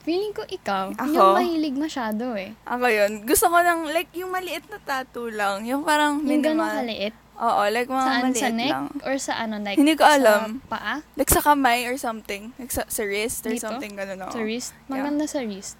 Feeling 0.00 0.32
ko 0.32 0.42
ikaw. 0.44 0.96
Ako? 0.96 1.12
Yung 1.12 1.36
mahilig 1.36 1.76
masyado 1.76 2.32
eh. 2.34 2.56
Ako 2.64 2.86
yun. 2.86 3.12
Gusto 3.22 3.46
ko 3.46 3.58
ng, 3.58 3.90
like, 3.90 4.08
yung 4.12 4.32
maliit 4.32 4.64
na 4.66 4.80
tattoo 4.80 5.28
lang. 5.28 5.62
Yung 5.64 5.84
parang 5.84 6.22
Yung 6.22 6.40
ganun 6.40 6.56
minimal. 6.60 6.72
kaliit. 6.78 7.14
Oo, 7.36 7.62
like 7.68 7.88
mga 7.88 8.04
Saan? 8.04 8.22
maliit 8.22 8.36
Sa 8.38 8.50
neck? 8.50 8.70
lang. 8.70 8.86
Or 9.00 9.14
sa 9.16 9.32
ano? 9.38 9.54
Like, 9.58 9.76
Hindi 9.76 9.96
ko 9.96 10.04
alam. 10.04 10.60
Sa 10.60 10.68
paa? 10.68 10.94
Like 11.16 11.30
sa 11.30 11.40
kamay 11.40 11.80
or 11.84 11.96
something. 11.96 12.52
Like 12.56 12.68
sa, 12.68 12.84
sa 12.84 13.00
wrist 13.00 13.44
or 13.44 13.52
Dito? 13.52 13.64
something 13.64 13.96
ganun. 13.96 14.20
oo. 14.20 14.32
Sa 14.32 14.40
wrist? 14.40 14.76
Maganda 14.86 15.24
sa 15.24 15.40
wrist. 15.40 15.79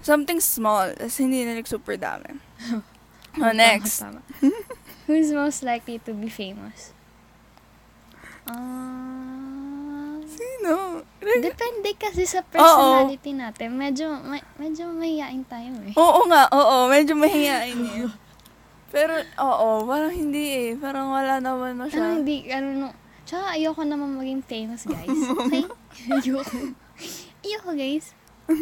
Something 0.00 0.40
small. 0.40 0.92
Tapos 0.96 1.16
hindi 1.20 1.44
na 1.44 1.56
like 1.56 1.68
super 1.68 1.96
dami. 1.96 2.40
oh, 3.42 3.52
next. 3.52 4.00
Tama, 4.00 4.20
tama. 4.24 4.52
Who's 5.06 5.32
most 5.32 5.62
likely 5.62 5.98
to 6.06 6.14
be 6.14 6.28
famous? 6.28 6.92
Ah... 8.48 9.90
Sino? 10.30 11.02
Like, 11.20 11.42
depende 11.52 11.90
kasi 11.98 12.24
sa 12.24 12.40
personality 12.46 13.34
natin. 13.34 13.76
Medyo, 13.76 14.22
may, 14.24 14.40
medyo 14.56 14.88
mahihain 14.94 15.42
tayo 15.44 15.74
eh. 15.84 15.92
oo 15.98 16.20
nga, 16.30 16.46
oo. 16.54 16.88
Medyo 16.88 17.18
mahihain 17.18 17.76
eh. 17.76 18.08
Pero, 18.94 19.18
oo, 19.36 19.84
parang 19.84 20.14
hindi 20.14 20.70
eh. 20.70 20.70
Parang 20.78 21.10
wala 21.12 21.42
naman 21.42 21.76
na 21.76 21.90
siya. 21.90 22.16
hindi, 22.16 22.46
ano, 22.48 22.68
no. 22.74 22.88
Tsaka 23.26 23.54
ayoko 23.58 23.82
naman 23.86 24.18
maging 24.18 24.42
famous, 24.46 24.86
guys. 24.86 25.10
Okay? 25.44 25.64
ayoko. 26.10 26.56
Ayoko, 27.44 27.70
guys. 27.74 28.14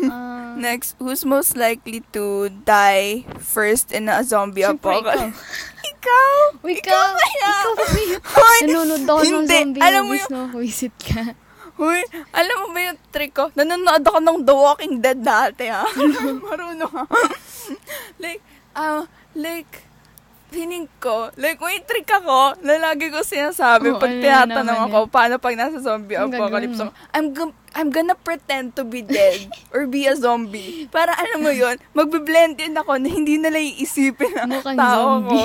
Ah, 0.09 0.53
Next, 0.55 0.95
who's 0.99 1.25
most 1.25 1.57
likely 1.57 2.05
to 2.13 2.53
die 2.63 3.25
first 3.39 3.89
in 3.89 4.09
a 4.09 4.21
zombie 4.21 4.63
apocalypse? 4.63 5.39
Ikaw! 5.91 6.31
Ikaw! 6.61 7.07
kaya! 7.15 7.49
Ikaw 7.49 7.73
ba 7.73 7.85
yun? 7.99 8.21
Hoy! 8.37 8.59
Nanonood 8.65 9.05
ako 9.07 9.21
ng 9.23 9.47
zombie 9.47 9.81
alam 9.81 10.03
mo 10.03 10.07
movies, 10.11 10.25
yung- 10.27 10.33
no? 10.35 10.43
Visit 10.55 10.95
ka. 10.99 11.23
Huy, 11.79 12.03
alam 12.35 12.57
mo 12.59 12.67
ba 12.75 12.81
yung 12.91 12.99
trick 13.09 13.33
ko? 13.33 13.55
Nanonood 13.55 14.03
ako 14.03 14.19
ng 14.19 14.39
The 14.43 14.55
Walking 14.55 14.95
Dead 14.99 15.21
dati, 15.23 15.71
ha? 15.71 15.87
Marunong 16.47 16.91
ha? 16.91 17.05
like, 18.19 18.43
ah, 18.75 19.07
like, 19.33 19.87
feeling 20.49 20.89
ko, 20.99 21.29
like, 21.37 21.61
may 21.61 21.79
trick 21.85 22.09
ako 22.09 22.57
na 22.65 22.81
lagi 22.81 23.13
ko 23.13 23.21
sinasabi 23.21 23.93
Oo, 23.93 24.01
pag 24.01 24.11
ano 24.11 24.21
tinatanong 24.21 24.81
ako, 24.89 24.99
paano 25.07 25.35
pag 25.37 25.55
nasa 25.55 25.79
zombie 25.79 26.17
apocalypse 26.17 26.81
ako, 26.81 26.93
I'm, 27.13 27.31
gu- 27.31 27.55
I'm 27.79 27.95
gonna 27.95 28.19
pretend 28.19 28.75
to 28.75 28.83
be 28.83 29.01
dead 29.01 29.47
or 29.71 29.87
be 29.87 30.11
a 30.11 30.19
zombie. 30.19 30.91
Para 30.91 31.15
alam 31.15 31.47
mo 31.47 31.55
yon 31.55 31.79
magbe-blend 31.95 32.59
in 32.59 32.75
ako 32.75 32.99
na 32.99 33.07
hindi 33.07 33.39
nila 33.39 33.55
iisipin 33.55 34.35
na 34.35 34.51
Mukhang 34.51 34.75
tao 34.75 34.99
zombie. 35.23 35.31
ko. 35.31 35.43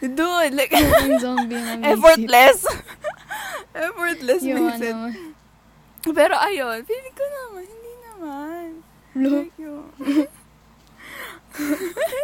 Dude, 0.14 0.54
like, 0.54 0.70
Yung 0.70 1.18
zombie 1.18 1.58
na 1.78 1.90
effortless. 1.90 2.62
effortless 3.74 4.42
Yung 4.42 4.62
makes 4.62 4.78
it. 4.80 4.94
Pero 6.04 6.34
ayun, 6.36 6.82
feeling 6.82 7.14
ko 7.14 7.24
naman, 7.26 7.62
hindi 7.62 7.92
naman. 8.02 8.64
lo, 9.14 9.30
Like 9.42 9.54
yun. 9.54 9.86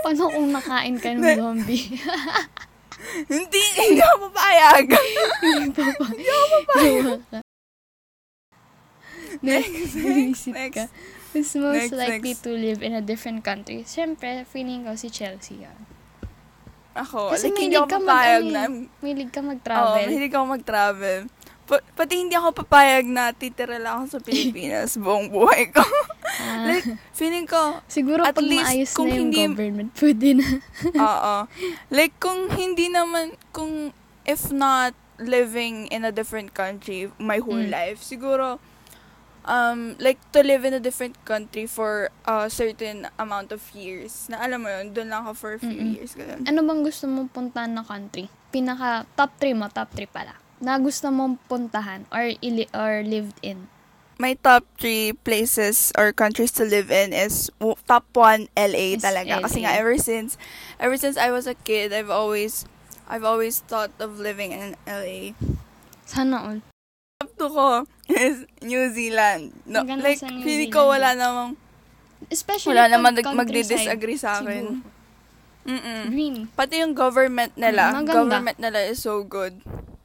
paano 0.00 0.22
kung 0.28 0.48
nakain 0.50 0.96
ka 0.96 1.08
ng 1.12 1.34
zombie? 1.34 1.98
hindi, 3.26 3.60
hindi 3.74 4.00
ako 4.00 4.16
papayag. 4.26 4.86
Hindi 5.42 5.66
ako 5.72 5.90
papayag. 5.98 7.42
Next, 9.40 9.94
next, 9.94 10.46
next. 10.48 10.88
Who's 11.28 11.52
most 11.54 11.92
Next, 11.92 11.92
likely 11.94 12.32
next. 12.32 12.42
to 12.42 12.50
live 12.50 12.80
in 12.80 12.92
a 12.92 13.00
different 13.00 13.42
country? 13.42 13.84
Siyempre, 13.84 14.42
feeling 14.44 14.82
ko 14.82 14.96
si 14.96 15.08
Chelsea 15.08 15.60
yan. 15.60 15.76
Ako, 16.96 17.30
Kasi 17.30 17.52
like, 17.52 17.60
hindi 17.60 17.76
ako 17.76 17.86
ka 17.86 17.98
papayag 18.00 18.42
mag, 18.42 18.50
na, 18.50 18.60
ano, 18.64 18.74
eh, 18.74 18.98
mahilig 18.98 19.30
ka 19.30 19.38
Oo, 19.38 19.46
mag-travel. 19.46 20.02
mahilig 20.02 20.32
ako 20.32 20.44
mag-travel. 20.48 21.20
Pa- 21.62 21.84
pati 21.94 22.14
hindi 22.16 22.32
ako 22.32 22.48
papayag 22.56 23.04
na 23.04 23.30
titira 23.30 23.76
lang 23.76 24.02
ako 24.02 24.04
sa 24.08 24.20
Pilipinas 24.20 24.96
buong 25.04 25.28
buhay 25.28 25.68
ko. 25.68 25.84
Ah, 26.40 26.64
like, 26.66 26.88
feeling 27.12 27.44
ko, 27.44 27.78
siguro 27.86 28.24
at 28.24 28.32
pag 28.32 28.42
least 28.42 28.66
maayos 28.66 28.90
kung 28.96 29.06
na 29.06 29.14
yung 29.14 29.28
hindi- 29.28 29.46
government, 29.46 29.88
pwede 29.94 30.28
na. 30.32 30.46
oo. 31.06 31.34
Like, 31.88 32.16
kung 32.16 32.50
hindi 32.50 32.88
naman, 32.88 33.36
kung 33.52 33.92
if 34.24 34.48
not 34.48 34.90
living 35.20 35.86
in 35.88 36.02
a 36.02 36.10
different 36.10 36.50
country 36.50 37.12
my 37.20 37.36
whole 37.36 37.60
Mm. 37.60 37.70
life, 37.70 38.00
siguro, 38.00 38.58
um, 39.48 39.96
like, 39.98 40.20
to 40.30 40.44
live 40.44 40.62
in 40.62 40.76
a 40.76 40.80
different 40.80 41.16
country 41.24 41.64
for 41.64 42.12
a 42.22 42.46
certain 42.46 43.08
amount 43.16 43.50
of 43.50 43.64
years. 43.72 44.28
Na 44.28 44.44
alam 44.44 44.62
mo 44.62 44.68
yun, 44.68 44.92
doon 44.92 45.08
lang 45.08 45.24
ako 45.24 45.32
for 45.34 45.50
a 45.56 45.60
few 45.60 45.72
Mm-mm. 45.72 45.96
years. 45.96 46.12
Ganun. 46.12 46.44
ano 46.44 46.60
bang 46.62 46.80
gusto 46.84 47.08
mong 47.08 47.32
puntahan 47.32 47.72
na 47.72 47.82
country? 47.82 48.28
Pinaka, 48.48 49.08
top 49.16 49.32
3 49.40 49.56
mo, 49.56 49.66
top 49.66 49.88
3 49.90 50.04
pala. 50.06 50.36
Na 50.60 50.76
gusto 50.76 51.08
mong 51.08 51.40
puntahan 51.48 52.04
or, 52.12 52.28
ili- 52.38 52.68
or 52.70 53.00
lived 53.02 53.40
in. 53.40 53.66
My 54.18 54.34
top 54.34 54.66
three 54.74 55.14
places 55.14 55.94
or 55.94 56.10
countries 56.10 56.50
to 56.58 56.66
live 56.66 56.90
in 56.90 57.14
is 57.14 57.54
top 57.86 58.02
one 58.18 58.50
LA 58.58 58.98
Is 58.98 59.06
talaga 59.06 59.46
kasi 59.46 59.62
LA. 59.62 59.70
nga 59.70 59.72
ever 59.78 59.94
since 59.94 60.34
ever 60.82 60.98
since 60.98 61.14
I 61.14 61.30
was 61.30 61.46
a 61.46 61.54
kid 61.54 61.94
I've 61.94 62.10
always 62.10 62.66
I've 63.06 63.22
always 63.22 63.62
thought 63.62 63.94
of 64.02 64.18
living 64.18 64.50
in 64.50 64.74
LA. 64.90 65.38
Sana 66.02 66.34
all. 66.42 66.58
Two 67.38 67.48
ko 67.48 67.68
is 68.08 68.42
New 68.60 68.90
Zealand. 68.90 69.54
No, 69.64 69.80
Ang 69.80 69.88
ganda 69.96 70.04
like 70.04 70.18
sa 70.18 70.26
New 70.26 70.42
feeling 70.42 70.68
ko 70.68 70.84
Zealand 70.84 70.92
wala 70.92 71.10
namang 71.14 71.50
Especially 72.28 72.74
wala 72.74 72.84
pag 72.84 72.92
naman 72.92 73.12
nag- 73.14 73.24
countryside, 73.24 73.40
magdi-disagree 73.40 74.18
sa 74.18 74.30
akin. 74.36 74.64
siguro. 74.74 74.96
Mm. 75.64 76.04
Green. 76.10 76.36
Pati 76.50 76.74
yung 76.80 76.92
government 76.92 77.52
nila, 77.54 77.92
Mm, 77.92 77.94
maganda. 77.94 78.14
government 78.18 78.58
nila 78.58 78.80
is 78.82 78.98
so 78.98 79.22
good. 79.22 79.60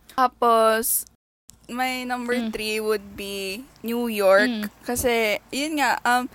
Tapos 0.10 1.10
my 1.66 2.04
number 2.04 2.36
Mm. 2.36 2.52
three 2.52 2.78
would 2.78 3.16
be 3.16 3.64
New 3.82 4.06
York. 4.06 4.46
Mm. 4.46 4.68
Kasi, 4.84 5.40
yun 5.50 5.80
nga, 5.80 5.98
um, 6.04 6.28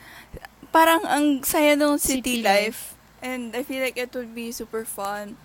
parang 0.68 1.04
ang 1.04 1.44
saya 1.44 1.76
ng 1.76 1.94
City 2.00 2.40
city, 2.40 2.42
life. 2.42 2.96
And 3.20 3.52
I 3.52 3.62
feel 3.62 3.78
like 3.78 3.94
it 3.94 4.10
would 4.14 4.32
be 4.32 4.50
super 4.50 4.82
fun. 4.82 5.36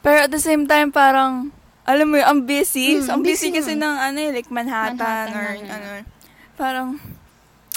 Pero 0.00 0.24
at 0.24 0.32
the 0.32 0.40
same 0.40 0.64
time, 0.64 0.88
parang, 0.88 1.50
alam 1.90 2.06
mo 2.06 2.16
yun, 2.16 2.26
ang 2.26 2.40
busy. 2.44 2.96
Mm, 2.96 3.02
so, 3.02 3.10
ang 3.12 3.22
busy, 3.22 3.50
busy 3.50 3.56
kasi 3.56 3.72
ng, 3.74 3.96
ano 3.98 4.18
eh, 4.18 4.30
like 4.30 4.48
Manhattan, 4.48 4.96
Manhattan, 4.96 5.34
or, 5.34 5.46
ano, 5.50 5.66
ano, 5.68 5.88
parang, 6.54 6.88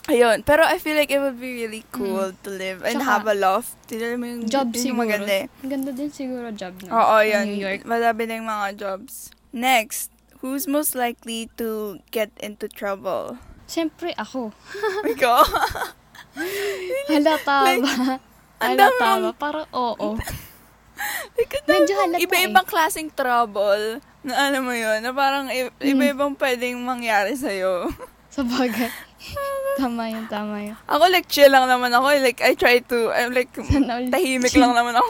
ayun. 0.06 0.42
Pero 0.42 0.62
I 0.64 0.78
feel 0.78 0.94
like 0.94 1.10
it 1.10 1.18
would 1.18 1.40
be 1.40 1.64
really 1.64 1.84
cool 1.90 2.32
to 2.34 2.50
live 2.50 2.84
and 2.84 3.00
Mm. 3.00 3.02
Tsaka, 3.02 3.12
have 3.12 3.26
a 3.26 3.34
loft. 3.34 3.74
Tignan 3.86 4.20
mo 4.20 4.26
yung, 4.28 4.44
Job 4.46 4.70
yun 4.70 4.74
yung 4.74 4.84
siguro. 4.86 5.02
maganda 5.02 5.34
eh. 5.34 5.46
Ganda 5.62 5.92
din 5.92 6.10
siguro 6.10 6.48
job 6.52 6.74
na. 6.84 6.90
Oo, 6.92 7.16
yun. 7.20 7.46
New 7.48 7.58
York. 7.58 7.82
Madami 7.84 8.22
na 8.24 8.34
yung 8.38 8.50
mga 8.50 8.68
jobs. 8.76 9.32
Next, 9.50 10.12
who's 10.40 10.66
most 10.66 10.94
likely 10.94 11.48
to 11.56 11.98
get 12.10 12.30
into 12.38 12.68
trouble? 12.68 13.40
Siyempre 13.66 14.12
ako. 14.20 14.52
Ikaw? 15.16 15.40
Halata 17.08 17.56
Like, 17.64 17.82
ba? 17.82 17.94
Halata 18.60 19.12
ba? 19.20 19.32
Parang 19.36 19.68
oo. 19.72 20.18
Medyo 21.66 21.94
halata 21.98 22.18
eh. 22.18 22.24
Iba-ibang 22.24 22.66
klaseng 22.66 23.10
trouble. 23.10 24.00
Na 24.22 24.48
alam 24.48 24.64
mo 24.64 24.72
yun, 24.72 25.00
na 25.00 25.12
parang 25.12 25.50
Hmm. 25.50 25.76
iba-ibang 25.82 26.32
pwedeng 26.34 26.80
mangyari 26.80 27.34
sa'yo. 27.34 27.90
Sa 28.34 28.42
bagay. 28.42 28.90
tama 29.80 30.10
yun, 30.10 30.26
tama 30.28 30.58
yun. 30.62 30.76
Ako 30.86 31.04
like 31.08 31.28
chill 31.28 31.48
lang 31.48 31.66
naman 31.66 31.92
ako. 31.92 32.08
Like 32.18 32.40
I 32.40 32.54
try 32.54 32.80
to, 32.84 33.12
I'm 33.12 33.32
like, 33.32 33.52
Sana 33.66 34.06
tahimik 34.08 34.50
chill. 34.50 34.62
lang 34.62 34.74
naman 34.74 34.94
ako. 34.94 35.10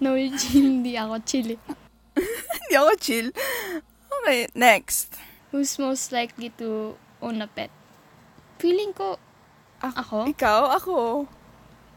No, 0.00 0.16
chill. 0.16 0.64
Hindi 0.80 0.96
ako 0.96 1.14
chill. 1.22 1.48
eh. 1.52 1.60
Hindi 2.16 2.74
ako 2.74 2.92
chill. 2.96 3.28
Okay, 4.10 4.48
next. 4.54 5.16
Who's 5.50 5.76
most 5.76 6.08
likely 6.10 6.52
to 6.56 6.94
own 7.18 7.40
a 7.40 7.48
pet? 7.48 7.68
Feeling 8.56 8.92
ko, 8.92 9.16
ako? 9.80 10.28
Ikaw? 10.28 10.60
Ako? 10.76 11.24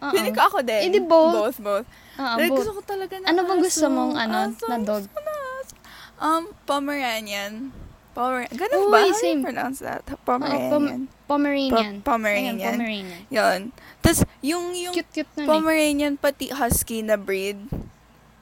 Oo. 0.03 0.11
Feeling 0.11 0.35
ko 0.35 0.43
ako 0.45 0.59
din. 0.61 0.81
Eh, 0.81 0.89
di 0.89 0.99
both. 0.99 1.33
Both, 1.33 1.57
both. 1.59 1.87
Like, 2.13 2.51
both. 2.51 2.59
gusto 2.59 2.71
ko 2.75 2.81
talaga 2.83 3.15
na 3.17 3.25
Ano 3.25 3.39
bang 3.43 3.61
gusto 3.61 3.79
aso. 3.81 3.89
mong, 3.89 4.13
ano, 4.13 4.37
Aso, 4.45 4.65
na 4.67 4.77
dog? 4.77 5.03
gusto 5.03 5.17
na. 5.17 5.31
Um, 6.19 6.43
Pomeranian. 6.63 7.71
Pomer 8.13 8.45
Ganun 8.47 8.77
Uy, 8.79 8.91
ba? 8.93 8.99
How 9.01 9.09
do 9.09 9.17
same. 9.17 9.39
you 9.39 9.43
pronounce 9.43 9.79
that? 9.81 10.05
Pomeranian. 10.21 10.69
Pom- 10.69 11.07
Pomeranian. 11.25 11.93
Po- 11.97 12.13
Pomeranian. 12.13 12.55
Ayan, 12.55 12.77
Pomeranian. 12.77 13.21
Yun. 13.27 13.59
Tapos, 13.99 14.19
yung, 14.39 14.65
yung 14.71 14.93
Cute-cute 14.93 15.33
na 15.33 15.41
eh. 15.41 15.49
Pomeranian 15.49 16.13
pati 16.15 16.53
husky 16.53 17.01
na 17.01 17.17
breed. 17.17 17.57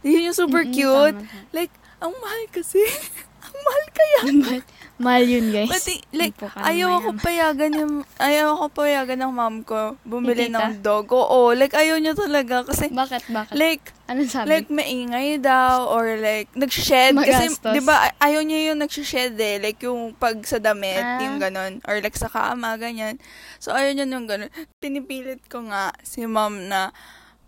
Yun 0.03 0.27
yung 0.27 0.35
super 0.35 0.67
Mm-mm, 0.67 0.75
cute. 0.75 1.17
tama. 1.17 1.47
Like, 1.55 1.71
ang 1.97 2.11
mahal 2.11 2.43
kasi. 2.51 2.83
ang 3.41 3.57
mahal 3.57 3.85
kaya. 3.91 4.19
Mahal- 4.37 4.69
Mahal 5.01 5.25
yun, 5.25 5.49
guys. 5.49 5.65
Pati, 5.65 5.97
like, 6.13 6.37
ayaw 6.53 7.01
ako 7.01 7.17
payagan 7.17 7.73
yung, 7.73 7.93
ayaw 8.21 8.53
ako 8.53 8.85
payagan 8.85 9.17
ng 9.17 9.33
mom 9.33 9.65
ko 9.65 9.97
bumili 10.05 10.45
ng 10.45 10.77
dog. 10.77 11.09
Oo, 11.09 11.57
like, 11.57 11.73
ayaw 11.73 11.97
niya 11.97 12.13
talaga. 12.13 12.61
Kasi, 12.61 12.93
Bakit, 12.93 13.33
bakit? 13.33 13.57
like, 13.57 13.81
Anong 14.05 14.29
sabi? 14.29 14.45
like, 14.45 14.69
maingay 14.69 15.41
daw, 15.41 15.89
or 15.89 16.21
like, 16.21 16.53
nag-shed. 16.53 17.17
Kasi, 17.17 17.49
Magastos. 17.49 17.73
di 17.73 17.81
ba, 17.81 18.13
ay- 18.13 18.17
ayaw 18.29 18.45
niya 18.45 18.59
yung 18.69 18.79
nag-shed 18.79 19.33
eh. 19.33 19.57
Like, 19.57 19.81
yung 19.81 20.13
pag 20.13 20.37
sa 20.45 20.61
damit, 20.61 21.01
Ah. 21.01 21.17
yung 21.17 21.41
ganon. 21.41 21.81
Or 21.81 21.97
like, 21.97 22.13
sa 22.13 22.29
kama, 22.29 22.77
ganyan. 22.77 23.17
So, 23.57 23.73
ayaw 23.73 23.97
niya 23.97 24.05
yung 24.05 24.29
ganon. 24.29 24.53
Pinipilit 24.77 25.41
ko 25.49 25.65
nga 25.65 25.97
si 26.05 26.29
mom 26.29 26.69
na, 26.69 26.93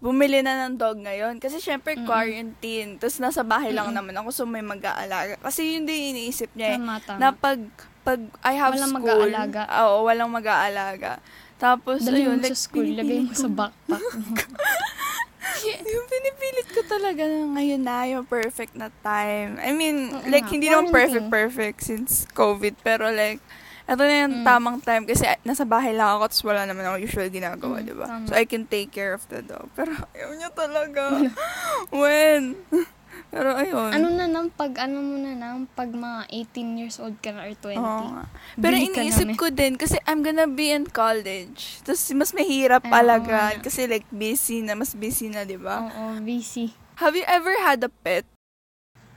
bumili 0.03 0.43
na 0.43 0.67
ng 0.67 0.75
dog 0.75 0.99
ngayon. 0.99 1.39
Kasi 1.39 1.63
syempre, 1.63 1.95
Mm-mm. 1.95 2.03
quarantine. 2.03 2.99
Tapos 2.99 3.23
nasa 3.23 3.39
bahay 3.39 3.71
lang 3.71 3.87
Mm-mm. 3.87 4.03
naman 4.03 4.15
ako, 4.19 4.35
so 4.35 4.43
may 4.43 4.59
mag-aalaga. 4.59 5.39
Kasi 5.39 5.79
yun 5.79 5.87
din 5.87 6.11
iniisip 6.11 6.51
niya 6.51 6.75
eh 6.75 6.79
Tama, 6.83 6.99
tama. 6.99 7.17
na 7.17 7.27
pag 7.31 7.59
pag 8.03 8.19
I 8.43 8.59
have 8.59 8.75
Walang 8.75 8.91
school, 8.91 8.99
mag-aalaga. 8.99 9.61
Oo, 9.81 10.03
walang 10.03 10.27
mag-aalaga. 10.27 11.23
Tapos, 11.55 12.03
Dali 12.03 12.19
ayun, 12.19 12.35
mo 12.35 12.43
like, 12.43 12.51
sa 12.51 12.59
school, 12.59 12.83
lagay 12.83 13.23
mo 13.23 13.31
sa 13.31 13.47
backpack 13.47 14.03
yung 15.63 16.07
pinipilit 16.07 16.67
ko 16.67 16.81
talaga 16.83 17.23
na 17.23 17.47
ngayon 17.55 17.81
na 17.81 18.03
yung 18.03 18.25
perfect 18.27 18.75
na 18.75 18.91
time. 18.99 19.55
I 19.59 19.71
mean, 19.71 20.11
Oo 20.11 20.27
like, 20.27 20.43
nga, 20.43 20.51
hindi 20.51 20.67
naman 20.67 20.91
quarantine. 20.91 20.91
perfect, 20.91 21.27
perfect 21.31 21.77
since 21.79 22.11
COVID. 22.35 22.75
Pero 22.83 23.07
like, 23.07 23.39
ito 23.83 23.99
na 23.99 24.15
yung 24.17 24.35
Mm. 24.39 24.45
tamang 24.45 24.77
time 24.79 25.03
kasi 25.03 25.23
nasa 25.41 25.63
bahay 25.63 25.91
lang 25.91 26.07
ako 26.13 26.27
tapos 26.27 26.43
wala 26.45 26.61
naman 26.63 26.83
ako 26.83 26.95
usual 26.99 27.27
ginagawa, 27.27 27.75
Mm, 27.77 27.85
di 27.85 27.93
ba? 27.93 28.05
So, 28.23 28.33
I 28.33 28.45
can 28.45 28.63
take 28.63 28.89
care 28.89 29.11
of 29.11 29.27
the 29.27 29.39
dog. 29.39 29.67
Pero 29.73 29.91
ayaw 30.13 30.31
niya 30.33 30.49
talaga. 30.49 31.01
When? 31.91 32.55
Pero 33.29 33.49
ayun. 33.51 33.89
ano 33.91 34.07
na 34.09 34.25
nang 34.25 34.49
pag, 34.49 34.77
ano 34.79 35.01
mo 35.01 35.17
na 35.17 35.33
nang 35.33 35.65
pag 35.67 35.89
mga 35.89 36.29
18 36.29 36.77
years 36.77 36.97
old 36.97 37.17
ka 37.17 37.29
na 37.29 37.43
or 37.43 37.53
20. 37.55 37.75
Oo 37.75 38.03
nga. 38.13 38.25
Pero 38.55 38.73
Bili 38.73 38.87
iniisip 38.87 39.33
ko 39.35 39.49
din, 39.49 39.73
kasi 39.73 39.97
I'm 40.05 40.21
gonna 40.21 40.45
be 40.45 40.69
in 40.69 40.85
college. 40.85 41.81
Tapos 41.81 42.01
mas 42.13 42.29
mahirap 42.29 42.81
Ay, 42.83 42.93
alagaan. 42.95 43.57
nga. 43.57 43.65
Kasi 43.65 43.85
like, 43.85 44.05
busy 44.07 44.61
na, 44.61 44.73
mas 44.73 44.93
busy 44.93 45.27
na, 45.27 45.43
di 45.43 45.57
ba? 45.57 45.81
Oo, 45.83 46.21
busy. 46.21 46.77
Have 46.95 47.13
you 47.13 47.25
ever 47.25 47.53
had 47.59 47.81
a 47.81 47.89
pet? 47.91 48.25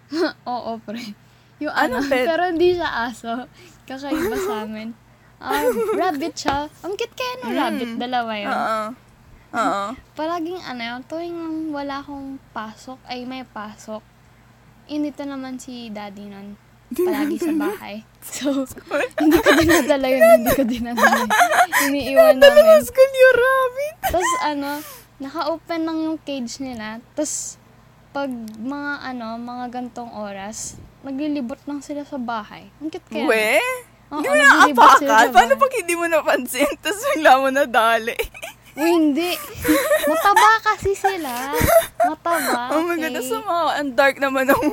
Oo, 0.49 0.80
pre. 0.80 1.12
Yung 1.58 1.73
Anong 1.73 2.04
ano, 2.04 2.08
pet? 2.08 2.26
pero 2.26 2.42
hindi 2.46 2.73
siya 2.73 2.88
aso. 3.06 3.49
Kakaiba 3.86 4.36
sa 4.36 4.54
amin. 4.62 4.90
Ah, 5.36 5.60
rabbit 5.92 6.32
siya. 6.32 6.64
Ang 6.80 6.96
cute 6.96 7.12
kaya 7.12 7.34
ng 7.36 7.44
Mm. 7.46 7.58
rabbit. 7.58 7.90
Dalawa 7.98 8.32
yun. 8.34 8.48
Oo. 8.50 8.80
Oo. 9.52 9.84
Palaging 10.12 10.64
ano 10.64 10.82
yun, 10.82 11.00
tuwing 11.04 11.38
wala 11.70 12.00
akong 12.00 12.40
pasok, 12.50 12.96
ay 13.04 13.22
may 13.22 13.44
pasok, 13.44 14.00
inito 14.86 15.22
naman 15.22 15.56
si 15.56 15.88
daddy 15.88 16.24
nun. 16.24 16.56
palagi 16.88 17.36
sa 17.36 17.52
bahay. 17.52 18.00
So, 18.26 18.64
hindi 19.18 19.36
ko 19.36 19.50
dinadala 19.52 20.06
yun, 20.08 20.22
hindi 20.40 20.50
ko 20.50 20.64
dinadala. 20.64 21.28
Iniiwan 21.84 22.38
Dala 22.38 22.56
namin. 22.56 22.80
sa 22.80 22.88
school 22.88 23.12
yung 23.12 23.36
rabbit. 23.36 23.94
Tapos 24.08 24.32
ano, 24.40 24.70
naka-open 25.18 25.80
lang 25.82 25.98
yung 26.00 26.18
cage 26.18 26.58
nila. 26.58 27.04
Tapos, 27.12 27.60
pag 28.16 28.32
mga 28.56 29.12
ano, 29.12 29.37
mga 29.37 29.64
gantong 29.68 30.08
oras, 30.16 30.80
naglilibot 31.04 31.61
lang 31.68 31.85
sila 31.85 32.00
sa 32.08 32.16
bahay. 32.16 32.73
Ang 32.80 32.88
cute 32.88 33.04
kaya. 33.12 33.28
We? 33.28 33.61
Oo, 34.08 34.25
Hindi 34.25 34.73
mo 34.73 34.88
sa 34.96 35.28
Paano 35.28 35.52
bahay. 35.52 35.61
pag 35.61 35.73
hindi 35.76 35.94
mo 36.00 36.08
napansin, 36.08 36.70
tapos 36.80 37.04
bigla 37.12 37.37
mo 37.37 37.52
nadali? 37.52 38.16
Uy, 38.73 38.88
hindi. 38.88 39.37
Mataba 40.08 40.49
kasi 40.64 40.96
sila. 40.96 41.52
Mataba. 42.08 42.73
Oh 42.73 42.88
my 42.88 42.96
God, 42.96 43.12
okay? 43.12 43.20
tas 43.20 43.28
mga, 43.28 43.73
ang 43.85 43.90
dark 43.92 44.16
naman 44.16 44.44
ng 44.49 44.64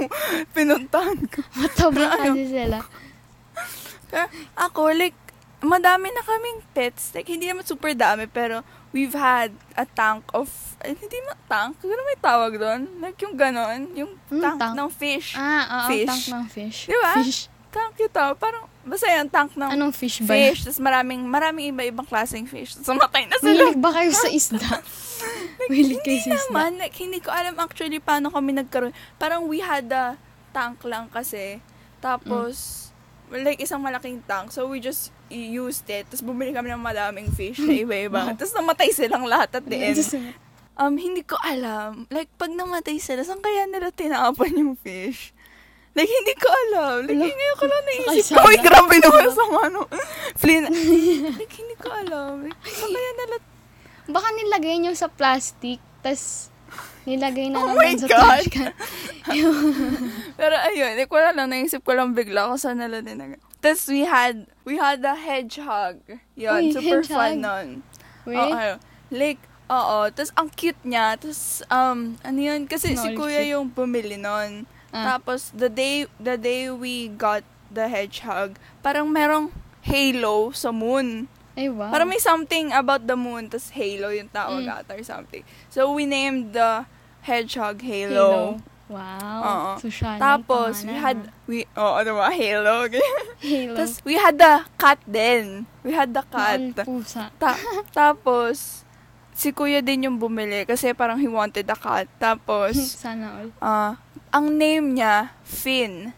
pinuntahan 0.56 1.20
ko. 1.28 1.44
Mataba 1.60 2.16
kasi 2.16 2.48
sila. 2.48 2.80
Ako, 4.56 4.96
like, 4.96 5.20
madami 5.63 6.08
na 6.10 6.22
kaming 6.22 6.60
pets. 6.72 7.12
Like, 7.12 7.25
hindi 7.25 7.46
naman 7.46 7.63
super 7.63 7.91
dami, 7.91 8.25
pero 8.25 8.62
we've 8.89 9.13
had 9.13 9.50
a 9.74 9.84
tank 9.84 10.27
of, 10.29 10.48
ay, 10.79 10.93
hindi 10.93 11.17
na 11.22 11.34
tank, 11.43 11.79
ano 11.79 12.03
may 12.03 12.20
tawag 12.20 12.53
doon? 12.53 12.82
Like, 13.00 13.17
yung 13.17 13.34
ganon, 13.34 13.88
yung 13.93 14.12
Hmm, 14.27 14.39
tank, 14.39 14.60
tank? 14.60 14.74
ng 14.75 14.89
fish. 14.89 15.34
Ah, 15.34 15.63
oo, 15.63 15.89
Fish. 15.89 16.05
tank 16.05 16.24
ng 16.29 16.46
fish. 16.48 16.79
Di 16.86 16.96
ba? 16.96 17.13
Fish. 17.17 17.39
Tank 17.70 17.98
yung 17.98 18.12
tawag, 18.12 18.38
parang, 18.38 18.63
basta 18.84 19.08
yan, 19.08 19.25
tank 19.25 19.55
ng 19.55 19.65
Anong 19.72 19.89
fish 19.91 20.22
ba 20.22 20.29
fish. 20.29 20.62
Tapos 20.62 20.77
maraming, 20.77 21.25
maraming 21.25 21.74
iba-ibang 21.74 22.05
klaseng 22.05 22.46
fish. 22.46 22.77
Tapos 22.77 23.00
matay 23.00 23.25
na 23.25 23.39
sila. 23.39 23.50
Mahilig 23.65 23.79
ba 23.79 23.89
kayo 23.89 24.12
sa 24.13 24.29
isda? 24.39 24.62
Mahilig 25.72 26.00
kayo 26.00 26.20
sa 26.20 26.29
isda? 26.29 26.38
naman, 26.46 26.70
like, 26.77 26.93
hindi 26.93 27.17
ko 27.17 27.32
alam 27.32 27.58
actually 27.58 27.98
paano 27.98 28.29
kami 28.29 28.53
nagkaroon. 28.53 28.91
Parang 29.15 29.48
we 29.48 29.58
had 29.58 29.89
a 29.89 30.20
tank 30.51 30.84
lang 30.84 31.10
kasi. 31.10 31.58
Tapos, 31.98 32.93
like, 33.42 33.58
isang 33.58 33.82
malaking 33.82 34.22
tank. 34.30 34.54
So, 34.54 34.70
we 34.70 34.78
just 34.78 35.10
used 35.34 35.90
it. 35.90 36.06
Tapos, 36.06 36.22
bumili 36.22 36.54
kami 36.54 36.70
ng 36.70 36.84
madaming 36.84 37.34
fish 37.34 37.58
na 37.58 37.74
iba-iba. 37.74 38.30
Tapos, 38.38 38.54
namatay 38.54 38.94
silang 38.94 39.25
lahat 39.25 39.58
at 39.58 39.66
the 39.66 39.78
end. 39.80 39.98
Um, 40.78 40.98
hindi 40.98 41.25
ko 41.25 41.38
alam. 41.42 42.06
Like, 42.13 42.30
pag 42.38 42.54
namatay 42.54 43.02
sila, 43.02 43.25
saan 43.25 43.42
kaya 43.42 43.66
nila 43.66 43.90
tinapon 43.90 44.54
yung 44.54 44.74
fish? 44.78 45.34
Like, 45.94 46.10
hindi 46.10 46.34
ko 46.38 46.50
alam. 46.50 47.06
Like, 47.06 47.22
Ala, 47.22 47.30
ngayon 47.30 47.58
ko 47.58 47.66
lang 47.70 47.84
naisip 47.86 48.34
ko. 48.34 48.46
Uy, 48.50 48.58
grabe 48.58 48.96
naman 48.98 49.30
sa 49.30 49.44
ano. 49.70 49.80
Flin. 50.34 50.66
like, 51.38 51.54
hindi 51.54 51.75
ko 51.78 51.90
alam. 51.94 52.50
Like, 52.50 52.62
saan 52.66 52.90
kaya 52.90 53.12
nila 53.18 53.38
Baka 54.04 54.28
nilagay 54.36 54.84
nyo 54.84 54.92
sa 54.98 55.08
plastic, 55.08 55.80
tas 56.04 56.52
nilagay 57.03 57.51
na 57.51 57.58
Oh 57.60 57.75
dun 57.75 57.98
sa 57.98 58.08
God. 58.08 58.18
trash 58.18 58.48
can. 58.48 58.72
Pero 60.39 60.56
ayun, 60.68 60.96
like, 60.96 61.12
wala 61.12 61.32
lang, 61.32 61.51
naisip 61.51 61.84
ko 61.84 61.94
lang 61.94 62.13
bigla 62.13 62.48
kung 62.48 62.60
saan 62.60 62.80
nila 62.80 63.00
din. 63.00 63.38
Tapos 63.60 63.88
we 63.88 64.03
had, 64.03 64.48
we 64.63 64.75
had 64.75 65.00
a 65.03 65.15
hedgehog. 65.15 66.00
Yun, 66.36 66.60
Uy, 66.60 66.72
super 66.72 67.03
hedgehog. 67.03 67.15
fun 67.15 67.36
nun. 67.39 67.68
Uy, 68.24 68.36
Oo. 68.36 68.72
Like, 69.12 69.39
oo. 69.68 70.00
Tapos 70.10 70.32
ang 70.36 70.50
cute 70.50 70.80
niya. 70.84 71.15
Tapos, 71.15 71.63
um, 71.68 72.15
ano 72.22 72.39
yun, 72.39 72.68
kasi 72.68 72.96
si 72.96 73.00
Small 73.00 73.15
kuya 73.15 73.44
cute. 73.44 73.51
yung 73.51 73.65
bumili 73.70 74.15
nun. 74.15 74.63
Ah. 74.92 75.15
Tapos, 75.15 75.51
the 75.51 75.68
day, 75.68 76.06
the 76.20 76.36
day 76.36 76.70
we 76.70 77.08
got 77.10 77.42
the 77.68 77.88
hedgehog, 77.88 78.56
parang 78.80 79.10
merong 79.10 79.50
halo 79.84 80.51
sa 80.51 80.72
moon. 80.72 81.27
Ay 81.54 81.70
wow. 81.70 81.90
Parang 81.90 82.08
may 82.08 82.18
something 82.18 82.74
about 82.74 83.04
the 83.04 83.14
moon, 83.14 83.46
tapos 83.46 83.70
halo 83.72 84.10
yung 84.10 84.28
tawag 84.28 84.66
Mm. 84.66 84.74
ata 84.74 84.92
or 84.94 85.04
something. 85.04 85.44
So, 85.70 85.94
we 85.94 86.04
named 86.04 86.52
the 86.52 86.86
hedgehog 87.22 87.80
Halo. 87.80 88.58
Halo. 88.58 88.72
Wow. 88.84 89.40
Oo. 89.42 89.72
Social 89.80 90.20
Tapos, 90.20 90.84
we 90.84 90.94
had, 90.94 91.18
we, 91.48 91.66
oh, 91.74 91.98
ano 91.98 92.20
ba, 92.20 92.30
Halo. 92.30 92.86
Halo. 93.42 93.74
Tapos, 93.74 94.04
we 94.04 94.16
had 94.16 94.36
the 94.36 94.66
cat 94.76 95.00
din. 95.08 95.66
We 95.82 95.94
had 95.94 96.12
the 96.12 96.22
cat. 96.24 96.60
pusa. 96.84 97.32
Ta- 97.38 97.58
tapos, 97.90 98.84
si 99.34 99.50
kuya 99.50 99.82
din 99.82 100.06
yung 100.06 100.18
bumili 100.18 100.62
kasi 100.64 100.94
parang 100.94 101.18
he 101.18 101.26
wanted 101.26 101.66
a 101.66 101.78
cat. 101.78 102.06
Tapos, 102.18 102.76
Sana 103.02 103.39
all. 103.39 103.50
ah, 103.58 103.94
ang 104.30 104.58
name 104.58 104.98
niya, 104.98 105.32
Finn. 105.42 106.13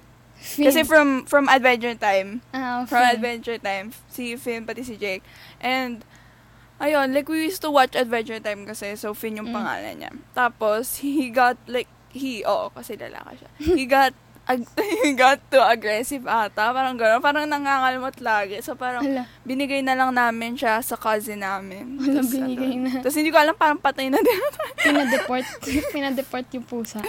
Fin. 0.46 0.70
Kasi 0.70 0.86
from 0.86 1.26
from 1.26 1.50
Adventure 1.50 1.98
Time. 1.98 2.46
ah, 2.54 2.86
From. 2.86 3.02
Adventure 3.02 3.58
Time. 3.58 3.90
Si 4.08 4.38
Finn, 4.38 4.62
pati 4.64 4.86
si 4.86 4.94
Jake. 4.96 5.26
And, 5.58 6.06
ayun, 6.78 7.18
like, 7.18 7.26
we 7.26 7.50
used 7.50 7.66
to 7.66 7.72
watch 7.74 7.98
Adventure 7.98 8.38
Time 8.38 8.64
kasi, 8.70 8.94
so 8.94 9.18
Finn 9.18 9.42
yung 9.42 9.50
Mm. 9.50 9.58
pangalan 9.58 9.96
niya. 9.98 10.12
Tapos, 10.38 11.02
he 11.02 11.34
got, 11.34 11.58
like, 11.66 11.90
he, 12.14 12.46
oo, 12.46 12.70
kasi 12.72 12.94
lalaki 12.96 13.42
siya. 13.42 13.50
He 13.74 13.90
got, 13.90 14.14
ag- 14.46 14.70
got 15.22 15.42
too 15.50 15.62
aggressive 15.62 16.26
ata. 16.26 16.72
Parang 16.72 16.96
gano'n. 16.96 17.22
Parang 17.22 17.46
nangangalmot 17.46 18.18
lagi. 18.22 18.62
So, 18.62 18.78
parang, 18.78 19.02
Hala, 19.02 19.26
binigay 19.42 19.82
na 19.82 19.98
lang 19.98 20.14
namin 20.14 20.56
siya 20.56 20.82
sa 20.82 20.96
cousin 20.96 21.42
namin. 21.42 21.98
Wala, 21.98 22.22
Tas, 22.22 22.30
binigay 22.34 22.74
ano, 22.78 22.88
na. 22.88 23.02
Tapos 23.02 23.18
hindi 23.18 23.34
ko 23.34 23.40
alam, 23.42 23.56
parang 23.58 23.82
patay 23.82 24.08
na 24.10 24.22
din. 24.22 24.42
pinadeport. 24.86 25.46
pinadeport 25.92 26.48
yung 26.54 26.66
pusa. 26.66 27.02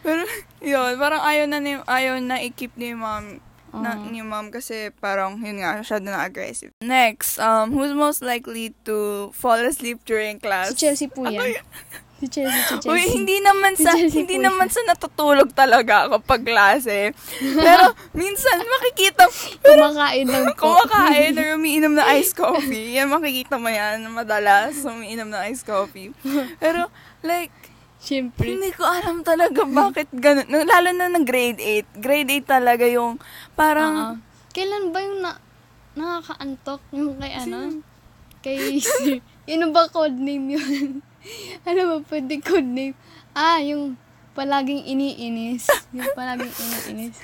Pero, 0.00 0.24
yun, 0.60 0.96
parang 0.96 1.20
ayaw 1.20 1.44
na, 1.46 1.58
ni, 1.60 1.76
ayaw 1.76 2.16
na 2.18 2.40
i-keep 2.40 2.72
ni 2.74 2.96
mom 2.96 3.38
na, 3.70 3.94
Oo. 3.94 4.10
ni 4.10 4.18
mom 4.18 4.50
kasi 4.50 4.90
parang, 4.98 5.38
yun 5.38 5.62
nga, 5.62 5.78
siya 5.86 6.02
na 6.02 6.26
aggressive. 6.26 6.74
Next, 6.82 7.38
um, 7.38 7.70
who's 7.70 7.94
most 7.94 8.18
likely 8.18 8.74
to 8.82 9.30
fall 9.30 9.58
asleep 9.62 10.02
during 10.02 10.38
Si 10.38 10.42
class? 10.42 10.74
Chelsea 10.74 11.06
po 11.06 11.28
yan. 11.30 11.54
Si 12.20 12.28
Chelsea, 12.28 12.52
si 12.68 12.74
Chelsea. 12.84 12.92
Uy, 12.92 13.00
hindi 13.16 13.40
naman 13.40 13.72
Si 13.72 13.80
sa 13.80 13.96
Chelsea 13.96 14.12
hindi 14.12 14.36
po 14.36 14.44
naman 14.44 14.68
sa 14.68 14.84
natutulog 14.84 15.56
talaga 15.56 16.04
ako 16.04 16.20
pag 16.20 16.44
klase. 16.44 17.16
Pero 17.40 17.96
minsan 18.12 18.60
makikita 18.60 19.24
Kumakain 19.64 20.28
lang 20.28 20.52
po. 20.52 20.68
kumakain 20.76 21.32
or 21.34 21.48
umiinom 21.56 21.96
ng 21.96 22.06
iced 22.20 22.36
coffee. 22.36 23.00
Yan 23.00 23.08
makikita 23.08 23.56
mo 23.56 23.72
yan 23.72 24.04
madalas 24.12 24.84
umiinom 24.84 25.32
ng 25.32 25.42
iced 25.48 25.64
coffee. 25.64 26.12
Pero 26.60 26.92
like 27.24 27.56
Siyempre. 28.00 28.52
hindi 28.52 28.68
ko 28.72 28.84
alam 28.84 29.24
talaga 29.24 29.64
bakit 29.64 30.12
ganun. 30.12 30.44
Lalo 30.48 30.88
na 30.92 31.08
ng 31.08 31.24
grade 31.24 31.56
8. 31.96 32.04
Grade 32.04 32.44
8 32.44 32.54
talaga 32.60 32.84
yung 32.84 33.16
parang 33.56 33.94
Oo. 33.96 34.14
Kailan 34.50 34.92
ba 34.92 34.98
yung 35.00 35.24
na, 35.24 35.40
nakakaantok? 35.96 36.80
Yung 36.92 37.16
kay 37.16 37.32
ano? 37.32 37.80
Kay 38.40 38.76
si... 38.76 39.20
Yun 39.48 39.72
ba 39.72 39.88
code 39.88 40.16
name 40.16 40.60
yun? 40.60 41.00
ano 41.68 41.80
ba 41.86 41.96
pwede 42.08 42.40
code 42.40 42.66
name? 42.66 42.96
Ah, 43.32 43.60
yung 43.60 43.94
palaging 44.32 44.86
iniinis. 44.86 45.68
Yung 45.92 46.10
palaging 46.14 46.50
iniinis. 46.50 47.16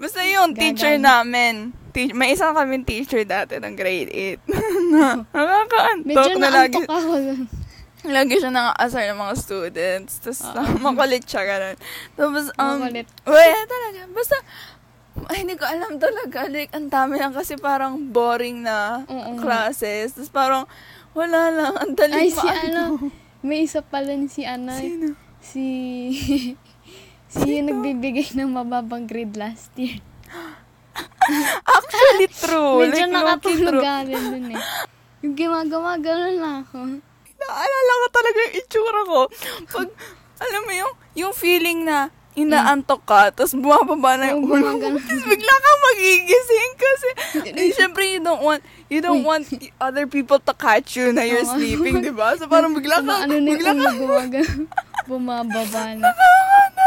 basta 0.00 0.24
yung 0.24 0.56
Gagan. 0.56 0.60
teacher 0.60 0.94
namin. 0.96 1.70
Te- 1.92 2.16
may 2.16 2.32
isang 2.32 2.56
kaming 2.56 2.86
teacher 2.86 3.22
dati 3.22 3.60
ng 3.60 3.74
grade 3.76 4.08
8. 4.08 4.40
na 4.92 5.20
nakakaantok 5.30 6.06
Medyo 6.06 6.32
na 6.38 6.48
lagi. 6.48 6.78
naantok 6.80 6.88
ako. 6.88 7.12
Lagi 8.00 8.34
siya 8.40 8.48
naka-asar 8.48 9.12
ng 9.12 9.20
mga 9.20 9.34
students. 9.36 10.12
Tapos, 10.24 10.40
Oo. 10.48 10.80
makulit 10.88 11.24
siya, 11.28 11.42
ganun. 11.44 11.76
Tapos, 12.16 12.44
um, 12.56 12.80
Makulit. 12.80 13.08
Wala 13.28 13.60
talaga. 13.68 14.00
Basta, 14.08 14.36
ay, 15.28 15.36
hindi 15.44 15.54
ko 15.60 15.68
alam 15.68 16.00
talaga. 16.00 16.48
Like, 16.48 16.72
ang 16.72 16.88
dami 16.88 17.20
lang 17.20 17.36
kasi 17.36 17.60
parang 17.60 18.08
boring 18.08 18.64
na 18.64 19.04
Oo. 19.04 19.36
classes. 19.36 20.16
Tapos 20.16 20.32
parang, 20.32 20.64
wala 21.14 21.50
lang. 21.50 21.74
Ang 21.76 21.94
daling 21.98 22.26
Ay, 22.26 22.30
si 22.30 22.46
ano, 22.46 23.10
may 23.40 23.64
isa 23.66 23.80
pala 23.82 24.14
ni 24.14 24.28
si 24.30 24.42
ano, 24.46 24.74
Sino? 24.76 25.16
si... 25.40 25.64
si 27.30 27.46
yung 27.46 27.70
nagbibigay 27.70 28.34
ng 28.34 28.50
mababang 28.50 29.06
grade 29.06 29.38
last 29.38 29.70
year. 29.78 30.02
Actually, 31.78 32.28
true. 32.30 32.82
Medyo 32.82 33.06
like, 33.06 33.14
nakatulog 33.14 33.82
rin 34.06 34.24
dun 34.34 34.46
eh. 34.54 34.62
Yung 35.20 35.34
gumagawa, 35.36 36.00
gano'n 36.00 36.36
lang 36.40 36.56
ako. 36.66 36.78
Naalala 37.40 37.92
ko 37.92 38.06
talaga 38.10 38.38
yung 38.40 38.56
itsura 38.56 39.00
ko. 39.06 39.20
Pag, 39.68 39.88
alam 40.40 40.62
mo 40.64 40.72
yung, 40.74 40.92
yung 41.14 41.32
feeling 41.36 41.86
na 41.86 42.10
inaantok 42.38 43.02
ka, 43.02 43.34
tapos 43.34 43.58
bumababa 43.58 44.14
na 44.20 44.34
yung 44.34 44.46
ulo. 44.46 44.78
Tapos 44.78 45.02
bigla 45.26 45.54
kang 45.58 45.80
magigising 45.82 46.72
kasi, 46.78 47.08
eh, 47.50 47.70
syempre, 47.74 48.06
you 48.06 48.22
don't 48.22 48.42
want, 48.42 48.62
you 48.86 49.02
don't 49.02 49.26
want 49.26 49.46
other 49.82 50.06
people 50.06 50.38
to 50.38 50.54
catch 50.54 50.94
you 50.94 51.10
na 51.10 51.26
you're 51.26 51.46
sleeping, 51.46 52.00
di 52.06 52.14
ba? 52.14 52.38
So, 52.38 52.46
parang 52.46 52.72
bigla 52.72 53.02
kang, 53.02 53.26
ano 53.26 53.34
na 53.34 53.50
bigla 53.50 53.72
kang. 53.74 53.98
Bumababa 55.10 55.84
na. 55.98 56.06
ano, 56.06 56.86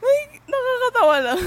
like, 0.00 0.40
nakakatawa 0.48 1.16
lang. 1.20 1.40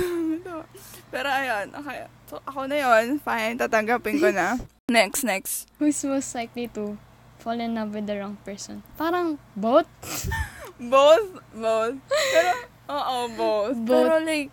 Pero 1.14 1.28
ayun, 1.32 1.68
okay. 1.72 2.00
So, 2.30 2.42
ako 2.44 2.68
na 2.68 2.78
yon 2.82 3.24
Fine, 3.24 3.56
tatanggapin 3.58 4.20
ko 4.22 4.30
na. 4.30 4.60
Next, 4.86 5.26
next. 5.26 5.66
Who's 5.82 5.98
most 6.06 6.30
likely 6.38 6.70
to 6.78 7.02
fall 7.42 7.58
in 7.58 7.74
love 7.74 7.98
with 7.98 8.06
the 8.06 8.22
wrong 8.22 8.38
person? 8.46 8.86
Parang 9.02 9.42
both. 9.58 9.90
Both, 10.78 11.42
both. 11.58 11.98
Pero, 12.06 12.52
oo, 12.88 13.17
both. 13.32 13.78
Both. 13.80 13.88
Pero 13.88 14.13
like, 14.21 14.52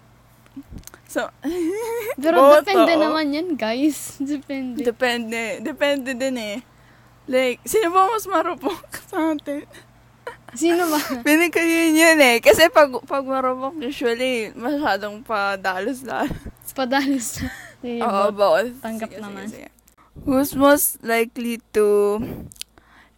so, 1.06 1.28
Pero 2.22 2.36
both, 2.38 2.64
depende 2.64 2.92
oo. 2.96 3.02
naman 3.02 3.26
yan, 3.30 3.48
guys. 3.54 4.16
Depende. 4.22 4.80
Depende. 4.80 5.42
Depende 5.60 6.10
din 6.12 6.36
eh. 6.36 6.58
Like, 7.24 7.62
sino 7.62 7.90
ba 7.90 8.10
mas 8.10 8.26
marupok 8.26 8.82
sa 9.10 9.32
atin? 9.32 9.64
Sino 10.52 10.84
ba? 10.84 11.00
Pinikayin 11.24 11.96
yun 11.96 12.18
eh. 12.20 12.36
Kasi 12.38 12.68
pag, 12.68 12.92
pag 13.06 13.24
marupok, 13.24 13.72
usually, 13.80 14.52
masyadong 14.52 15.24
pa 15.24 15.56
dalos-dalos. 15.56 16.36
Padalos. 16.72 17.40
Sige, 17.80 18.00
Oo, 18.00 18.28
both. 18.30 18.76
Tanggap 18.80 19.08
Sige, 19.08 19.16
sige, 19.16 19.24
naman. 19.24 19.44
sige. 19.48 19.68
Who's 20.24 20.52
most 20.52 21.00
likely 21.00 21.56
to 21.72 22.20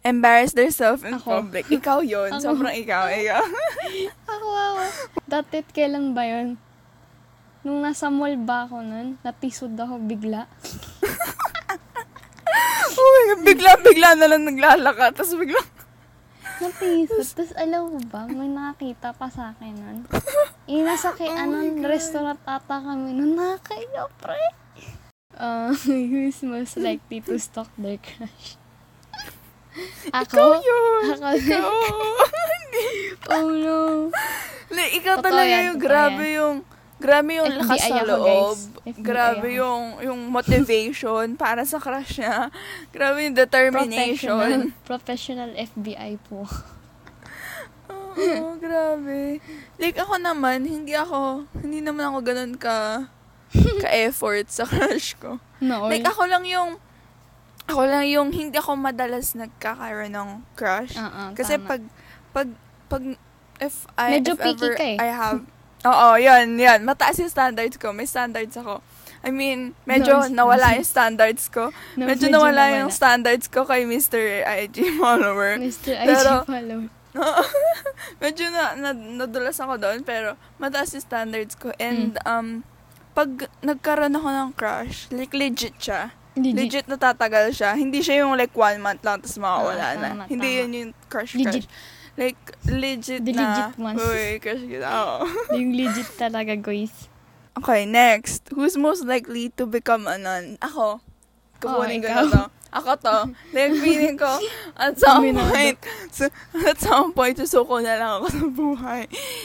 embarrass 0.05 0.53
themselves 0.53 1.01
in 1.01 1.17
Ako. 1.17 1.41
public? 1.41 1.65
Ikaw 1.65 2.05
yun. 2.05 2.29
Ako. 2.37 2.53
Sobrang 2.53 2.77
ikaw. 2.77 3.09
ikaw. 3.09 3.41
Ako, 4.33 4.47
ako. 4.53 4.83
Datit 5.25 5.65
kailan 5.73 6.13
ba 6.13 6.23
yun? 6.29 6.61
Nung 7.65 7.81
nasa 7.81 8.13
mall 8.13 8.37
ba 8.37 8.69
ako 8.69 8.85
nun, 8.85 9.17
natisod 9.25 9.73
ako 9.73 9.97
bigla. 10.05 10.45
oh 12.93 13.09
my 13.09 13.23
God, 13.33 13.41
bigla-bigla 13.41 14.09
na 14.13 14.29
lang 14.29 14.45
naglalaka. 14.45 15.09
Tapos 15.17 15.33
bigla, 15.33 15.57
Natisod. 16.55 17.25
Tapos 17.35 17.51
alam 17.59 17.91
mo 17.91 17.99
ba, 18.07 18.29
may 18.31 18.47
nakakita 18.47 19.11
pa 19.11 19.27
sa 19.27 19.51
akin 19.57 19.73
nun. 19.75 19.99
Eh, 20.65 20.81
nasa 20.81 21.13
kay 21.13 21.29
Oh 21.29 21.37
anong 21.37 21.85
restaurant 21.85 22.41
ata 22.41 22.81
kami 22.81 23.13
nun. 23.13 23.37
Nakakaya, 23.37 24.09
pre. 24.17 24.41
Uh, 25.37 25.69
who's 25.85 26.41
most 26.41 26.73
likely 26.81 27.21
to 27.21 27.37
stalk 27.37 27.69
their 27.77 28.01
crush? 28.01 28.57
Ikaw 30.05 30.21
Ako? 30.21 30.61
yun. 30.61 31.03
Ako 31.13 31.27
Ikaw. 31.35 31.69
Oh 33.25 33.49
no. 33.49 34.11
like, 34.69 34.93
ikaw 34.93 35.17
Totoo 35.17 35.25
talaga 35.25 35.49
yan, 35.49 35.65
yung 35.65 35.79
grabe 35.79 36.25
yan. 36.25 36.37
yung 36.37 36.55
Grabe 36.95 37.35
yung 37.35 37.51
FBI 37.51 37.59
lakas 37.59 37.79
sa 37.83 37.97
loob. 38.01 38.55
guys. 38.55 38.95
Grabe 38.97 39.47
ako. 39.49 39.59
yung 39.59 39.81
yung 40.01 40.19
motivation 40.27 41.25
para 41.35 41.67
sa 41.67 41.75
crush 41.75 42.17
niya. 42.17 42.47
Grabe 42.95 43.27
yung 43.27 43.35
determination. 43.35 44.31
Professional, 44.31 44.63
professional 44.89 45.49
FBI 45.53 46.11
po. 46.23 46.47
Oo, 48.15 48.55
grabe. 48.55 49.43
Like, 49.75 49.99
ako 49.99 50.15
naman, 50.17 50.63
hindi 50.63 50.95
ako, 50.95 51.43
hindi 51.59 51.83
naman 51.83 52.07
ako 52.07 52.17
ganun 52.23 52.55
ka, 52.55 53.11
ka-effort 53.83 54.47
sa 54.47 54.63
crush 54.63 55.19
ko. 55.19 55.35
No. 55.59 55.91
Like, 55.91 56.07
ako 56.07 56.23
lang 56.25 56.47
yung, 56.47 56.79
ako 57.65 57.81
lang 57.83 58.05
yung, 58.05 58.29
hindi 58.29 58.53
ako 58.53 58.75
madalas 58.75 59.33
nagkakaroon 59.33 60.11
ng 60.11 60.29
crush. 60.53 60.93
Oo, 60.95 61.33
Kasi 61.33 61.57
tama. 61.57 61.67
pag, 61.67 61.81
pag, 62.31 62.47
pag, 62.87 63.03
if 63.57 63.89
I, 63.95 64.19
Medyo 64.19 64.33
if 64.33 64.39
picky 64.39 64.53
ever 64.63 64.73
ka 64.73 64.85
eh. 64.85 64.97
I 64.97 65.09
have, 65.09 65.41
oo, 65.89 66.07
yan, 66.15 66.55
yan. 66.55 66.81
Mataas 66.81 67.17
yung 67.17 67.29
standards 67.29 67.75
ko. 67.75 67.89
May 67.89 68.05
standards 68.05 68.53
ako. 68.53 68.85
I 69.25 69.29
mean, 69.29 69.73
medyo 69.83 70.21
No, 70.29 70.45
nawala 70.45 70.73
yung 70.77 70.85
standards 70.85 71.49
ko. 71.49 71.73
No, 71.97 72.05
medyo, 72.05 72.29
nawala, 72.29 72.69
yung 72.77 72.93
standards 72.93 73.49
ko 73.49 73.65
kay 73.65 73.81
Mr. 73.83 74.45
IG 74.45 74.85
follower. 75.01 75.57
Mr. 75.57 75.93
IG 75.95 76.05
Pero- 76.07 76.45
follower. 76.45 76.85
medyo 78.19 78.51
na, 78.51 78.75
na 78.75 78.89
nadulas 78.91 79.55
ako 79.55 79.79
doon 79.79 80.03
pero 80.03 80.35
mataas 80.57 80.91
yung 80.91 81.05
standards 81.05 81.55
ko 81.55 81.71
and 81.77 82.19
Mm. 82.19 82.27
um 82.27 82.47
pag 83.15 83.31
nagkaroon 83.61 84.11
ako 84.11 84.27
ng 84.27 84.49
crush 84.51 85.07
like 85.09 85.31
legit 85.31 85.71
siya 85.79 86.11
Legit. 86.35 86.53
legit 86.53 86.85
na 86.85 86.95
tatagal 86.95 87.51
siya 87.51 87.73
hindi 87.73 87.99
siya 87.99 88.21
yung 88.21 88.35
like 88.35 88.51
one 88.51 88.77
month 88.77 88.99
lang 89.01 89.17
tapos 89.17 89.37
mawawala 89.37 89.85
Oo, 89.87 89.97
na 89.97 90.07
tama, 90.09 90.23
hindi 90.27 90.43
tama. 90.45 90.59
yun 90.59 90.69
yung 90.71 90.91
crush 91.07 91.33
Legit. 91.33 91.63
crush 91.63 91.67
like 92.15 92.39
legit 92.65 93.21
The 93.21 93.31
na 93.31 93.39
legit 93.41 93.71
ones. 93.77 93.97
uy 93.97 94.27
crush 94.37 94.63
kita 94.63 94.87
oo 94.99 95.17
Yung 95.51 95.71
legit 95.73 96.09
talaga, 96.15 96.53
guys. 96.55 97.07
okay 97.55 97.83
next 97.83 98.47
who's 98.49 98.75
most 98.75 99.03
likely 99.03 99.47
to 99.49 99.63
become 99.63 100.05
a 100.05 100.15
nun 100.15 100.59
ako 100.59 100.99
kukunin 101.57 101.99
ko 101.99 102.07
Oh, 102.07 102.11
ikaw. 102.11 102.23
na 102.23 102.31
to 102.33 102.43
ako 102.75 102.91
to 102.99 103.15
like 103.51 103.71
feeling 103.73 104.15
ko 104.15 104.27
at 104.75 104.95
some 104.95 105.23
Aminado. 105.23 105.47
point 105.47 105.79
so, 106.11 106.27
at 106.53 106.75
some 106.75 107.11
point 107.11 107.35
susuko 107.35 107.79
na 107.79 107.95
lang 107.95 108.11
ako 108.13 108.27
sa 108.27 108.43
buhay 108.45 109.01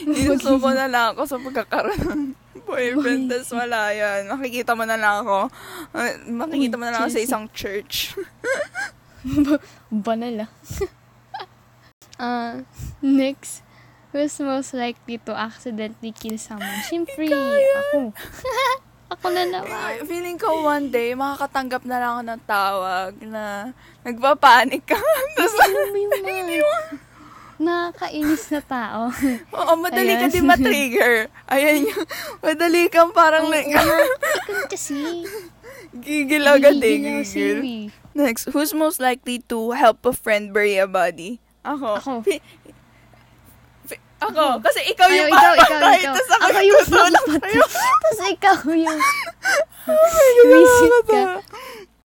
susuko 0.09 0.69
na 0.71 0.87
lang 0.87 1.15
ako 1.15 1.23
sa 1.25 1.39
pagkakaroon 1.39 2.03
ng 2.03 2.23
boyfriend 2.71 3.27
tas 3.27 3.51
wala 3.51 3.91
yan 3.91 4.31
makikita 4.31 4.79
mo 4.79 4.87
na 4.87 4.95
lang 4.95 5.27
ako 5.27 5.51
uh, 5.93 6.13
makikita 6.31 6.79
mo 6.79 6.87
na 6.87 6.95
lang 6.95 7.01
ako 7.05 7.19
sa 7.19 7.25
isang 7.27 7.45
church 7.51 8.15
Banal 9.91 10.49
ah. 10.49 10.51
Uh, 12.21 12.55
next, 13.05 13.61
who's 14.13 14.41
most 14.41 14.73
likely 14.73 15.21
to 15.21 15.33
accidentally 15.37 16.13
kill 16.13 16.37
someone? 16.41 16.81
Siyempre, 16.89 17.29
ako. 17.29 18.13
ako 19.19 19.27
na 19.35 19.43
naman. 19.43 20.07
feeling 20.07 20.39
ko 20.39 20.63
one 20.63 20.87
day 20.87 21.19
makakatanggap 21.19 21.83
na 21.83 21.99
lang 21.99 22.11
ako 22.15 22.23
ng 22.31 22.43
tawag 22.47 23.13
na 23.27 23.75
nagpapanik 24.07 24.87
ka 24.87 24.95
tas 25.35 25.51
Alam 25.67 25.91
mo 25.91 26.07
nakakainis 27.61 28.49
na 28.49 28.61
tao. 28.65 29.01
Oo, 29.61 29.73
madali 29.77 30.17
ka 30.17 30.27
Ayan. 30.27 30.33
din 30.33 30.47
ma-trigger. 30.49 31.15
Ayan 31.47 31.85
yung, 31.85 32.03
madali 32.41 32.89
kang 32.89 33.13
parang 33.13 33.53
Ay, 33.53 33.69
Ikaw 33.69 34.01
kasi. 34.67 35.29
gigil 35.93 36.49
agad 36.49 36.81
eh, 36.81 36.97
Gigil 36.97 37.21
ako 37.21 37.23
gigil. 37.23 37.61
eh. 37.61 37.85
Next, 38.11 38.49
who's 38.51 38.73
most 38.73 38.99
likely 38.99 39.39
to 39.47 39.71
help 39.73 40.03
a 40.03 40.11
friend 40.11 40.51
bury 40.51 40.75
a 40.75 40.89
body? 40.89 41.39
Ako. 41.63 42.01
Ako. 42.01 42.13
Fi- 42.25 42.43
fi- 43.85 44.03
ako. 44.19 44.59
Kasi 44.59 44.81
ikaw 44.89 45.07
Ayaw, 45.07 45.19
yung 45.21 45.31
ikaw, 45.31 45.53
ikaw, 45.55 46.15
tas 46.17 46.31
Ako 46.41 46.59
yung 46.59 46.81
tutulong 46.83 47.27
sa'yo. 47.39 47.63
Tapos 48.03 48.21
ikaw 48.27 48.57
yung 48.67 49.01
Oh 49.85 50.07
Visit 50.43 50.93
ka. 51.07 51.23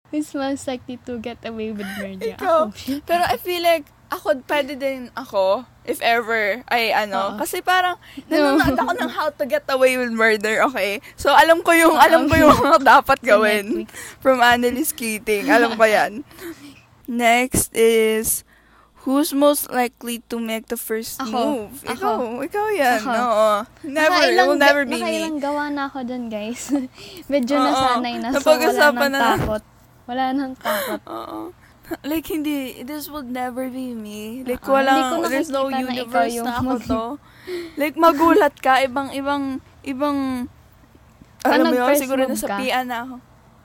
Who's 0.10 0.30
most 0.34 0.66
likely 0.68 0.98
to 1.06 1.18
get 1.18 1.42
away 1.42 1.74
with 1.74 1.90
murder. 1.98 2.34
Ikaw. 2.34 2.70
Ako. 2.70 3.02
Pero 3.02 3.24
I 3.26 3.38
feel 3.38 3.62
like, 3.62 3.90
ako, 4.14 4.46
pwede 4.46 4.74
din 4.74 5.10
ako, 5.14 5.66
if 5.84 5.98
ever, 6.00 6.62
ay 6.70 6.94
ano, 6.94 7.34
Oo. 7.34 7.38
kasi 7.38 7.60
parang, 7.60 7.98
No. 8.30 8.56
nanonood 8.56 8.78
ako 8.78 8.92
ng 8.96 9.12
how 9.12 9.28
to 9.30 9.44
get 9.44 9.66
away 9.68 9.98
with 9.98 10.14
murder, 10.14 10.62
okay? 10.70 11.02
So, 11.18 11.34
alam 11.34 11.60
ko 11.60 11.74
yung, 11.74 11.98
Oo. 11.98 12.02
alam 12.02 12.30
ko 12.30 12.38
yung 12.38 12.54
mga 12.54 12.80
dapat 13.02 13.20
gawin. 13.20 13.90
From 14.22 14.40
Annalise 14.40 14.94
Keating. 14.94 15.50
Alam 15.50 15.74
ko 15.74 15.84
yan. 15.84 16.22
Next 17.04 17.74
is, 17.76 18.48
who's 19.04 19.36
most 19.36 19.68
likely 19.68 20.24
to 20.32 20.40
make 20.40 20.72
the 20.72 20.80
first 20.80 21.20
Ako. 21.20 21.36
move? 21.36 21.74
Ako. 21.84 21.92
Ikaw. 21.92 22.20
Ikaw 22.48 22.66
yan. 22.72 23.00
Ako. 23.04 23.12
Oo. 23.12 23.52
Never. 23.84 24.08
Nakailang 24.16 24.48
will 24.48 24.62
never 24.62 24.84
be 24.88 24.96
me. 24.96 25.02
nakailang 25.04 25.38
gawa 25.44 25.64
na 25.68 25.92
ako 25.92 25.98
dun, 26.08 26.32
guys. 26.32 26.72
Medyo 27.34 27.60
Oo. 27.60 27.66
nasanay 27.66 28.16
na. 28.22 28.28
So, 28.32 28.48
wala 28.48 28.88
nang 28.88 29.12
na. 29.12 29.20
takot. 29.36 29.64
Wala 30.04 30.24
nang 30.32 30.54
takot. 30.56 31.02
Oo. 31.12 31.40
Like, 32.04 32.26
hindi, 32.26 32.82
this 32.82 33.08
would 33.08 33.28
never 33.28 33.68
be 33.68 33.92
me. 33.92 34.44
Like, 34.44 34.64
ko 34.64 34.74
walang, 34.74 35.20
there's 35.26 35.52
no 35.52 35.68
na 35.68 35.84
universe 35.84 36.32
yung 36.32 36.48
na, 36.48 36.58
ako 36.58 36.72
mag- 36.74 36.88
to. 36.88 37.04
Like, 37.76 37.96
magulat 37.96 38.56
ka, 38.56 38.80
ibang, 38.80 39.12
ibang, 39.12 39.44
ibang, 39.84 40.48
Pag 41.44 41.60
alam 41.60 41.66
mo 41.68 41.76
yun, 41.76 42.00
siguro 42.00 42.24
move 42.24 42.40
nasa 42.40 42.48
ka, 42.48 42.56
PIA 42.56 42.88
na 42.88 43.04
ako. 43.04 43.16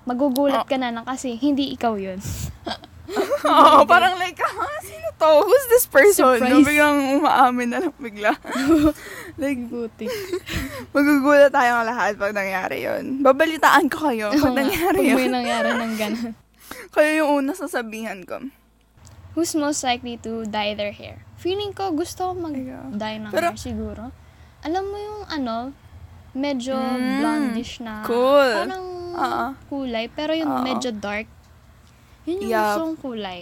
Magugulat 0.02 0.64
Oh. 0.64 0.66
ka 0.66 0.76
na 0.76 0.90
lang 0.90 1.06
kasi 1.06 1.36
hindi 1.36 1.70
ikaw 1.70 1.94
yun. 1.94 2.18
Oo, 3.46 3.86
parang 3.86 4.18
like, 4.18 4.36
ah, 4.36 4.50
sino 4.82 5.08
to? 5.14 5.30
Who's 5.40 5.66
this 5.70 5.86
person? 5.86 6.36
Surprise. 6.36 6.50
Na 6.50 6.60
biglang 6.60 6.98
umaamin 7.16 7.68
na 7.70 7.78
lang 7.80 7.94
bigla. 7.96 8.34
like, 9.42 9.62
Buti. 9.64 10.10
magugulat 10.90 11.48
tayong 11.48 11.86
lahat 11.86 12.18
pag 12.18 12.34
nangyari 12.34 12.82
yon. 12.82 13.22
Babalitaan 13.22 13.86
ko 13.86 14.10
kayo 14.10 14.34
pag 14.34 14.52
nangyari 14.52 14.98
Pag 14.98 15.06
may 15.06 15.24
yun. 15.24 15.32
nangyari 15.32 15.70
ng 15.70 15.94
ganun. 15.96 16.32
Kayo 16.90 17.10
yung 17.18 17.30
una 17.38 17.52
sasabihan 17.52 18.22
ko. 18.22 18.48
Who's 19.32 19.54
most 19.54 19.82
likely 19.82 20.18
to 20.18 20.42
dye 20.44 20.74
their 20.74 20.90
hair? 20.90 21.22
Feeling 21.36 21.70
ko 21.70 21.92
gusto 21.92 22.30
ko 22.30 22.32
mag-dye 22.34 23.18
ng 23.18 23.30
Pero- 23.30 23.54
hair 23.54 23.60
siguro. 23.60 24.10
Alam 24.60 24.84
mo 24.84 24.96
yung 24.98 25.20
ano, 25.28 25.56
medyo 26.34 26.74
Mm, 26.74 27.22
blondish 27.22 27.78
na. 27.78 28.02
cool. 28.02 28.66
Parang 28.66 28.86
Oo. 29.14 29.46
kulay, 29.70 30.10
pero 30.10 30.34
yung 30.34 30.50
Oo. 30.50 30.62
medyo 30.62 30.90
dark. 30.90 31.30
Yun 32.26 32.42
yung 32.42 32.50
Yup. 32.50 32.58
gusto 32.58 32.80
kong 32.82 32.98
kulay. 33.00 33.40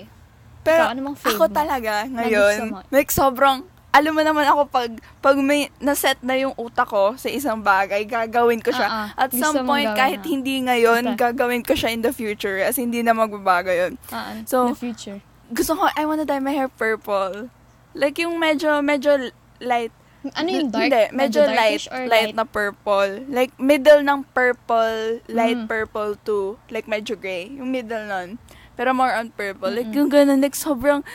Pero 0.60 0.82
Ikaw, 0.82 0.92
ano 0.92 1.00
ako 1.14 1.44
mo? 1.46 1.46
talaga 1.48 1.92
ngayon, 2.06 2.54
like 2.90 3.08
sobrang, 3.08 3.62
alam 3.96 4.12
mo 4.12 4.20
naman 4.20 4.44
ako 4.44 4.68
pag, 4.68 4.92
pag 5.18 5.36
may 5.40 5.72
naset 5.80 6.20
na 6.20 6.36
yung 6.36 6.52
utak 6.54 6.84
ko 6.84 7.16
sa 7.16 7.32
isang 7.32 7.64
bagay, 7.64 8.04
gagawin 8.04 8.60
ko 8.60 8.68
siya. 8.68 9.08
Ah. 9.08 9.08
At 9.16 9.32
Gusto 9.32 9.56
some 9.56 9.64
point, 9.64 9.88
kahit 9.96 10.20
ah. 10.20 10.28
hindi 10.28 10.60
ngayon, 10.60 11.16
Basta. 11.16 11.32
gagawin 11.32 11.64
ko 11.64 11.72
siya 11.72 11.96
in 11.96 12.04
the 12.04 12.12
future. 12.12 12.60
As 12.60 12.76
hindi 12.76 13.00
na 13.00 13.16
magbabago 13.16 13.72
yun. 13.72 13.96
Ah, 14.12 14.36
So, 14.44 14.68
in 14.68 14.76
the 14.76 14.82
future. 14.82 15.18
Gusto 15.48 15.80
ko, 15.80 15.88
I 15.88 16.04
wanna 16.04 16.28
dye 16.28 16.44
my 16.44 16.52
hair 16.52 16.68
purple. 16.68 17.48
Like 17.96 18.20
yung 18.20 18.36
medyo, 18.36 18.84
medyo 18.84 19.32
light. 19.64 19.96
Ano 20.34 20.48
yung 20.50 20.68
dark? 20.68 20.90
Hindi, 20.90 21.02
medyo 21.14 21.46
light, 21.46 21.86
or 21.88 22.02
light, 22.10 22.34
na 22.34 22.42
purple. 22.42 23.24
Like, 23.30 23.54
middle 23.56 24.02
ng 24.02 24.26
purple, 24.34 25.22
light 25.30 25.54
Mm. 25.54 25.70
purple 25.70 26.18
to, 26.26 26.58
like, 26.66 26.84
medyo 26.84 27.14
gray. 27.14 27.46
Yung 27.46 27.70
middle 27.70 28.04
nun. 28.04 28.42
Pero 28.74 28.90
more 28.90 29.14
on 29.14 29.30
purple. 29.30 29.70
Like, 29.70 29.86
Mm-mm. 29.86 29.98
yung 30.02 30.10
ganun, 30.10 30.42
like, 30.42 30.58
sobrang, 30.58 31.06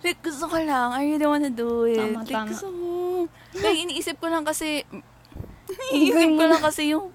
like, 0.00 0.20
gusto 0.20 0.46
ko 0.46 0.56
lang. 0.56 0.92
I 0.92 1.04
really 1.06 1.24
wanna 1.24 1.48
do 1.48 1.84
it. 1.84 1.96
Tama, 1.96 2.20
like, 2.20 2.30
tama. 2.30 2.48
gusto 2.48 2.68
ko. 2.68 2.88
Like, 3.56 3.78
iniisip 3.78 4.16
ko 4.16 4.26
lang 4.26 4.42
kasi, 4.42 4.84
iniisip 5.94 6.30
ko 6.34 6.44
lang 6.44 6.60
kasi 6.60 6.82
yung, 6.90 7.12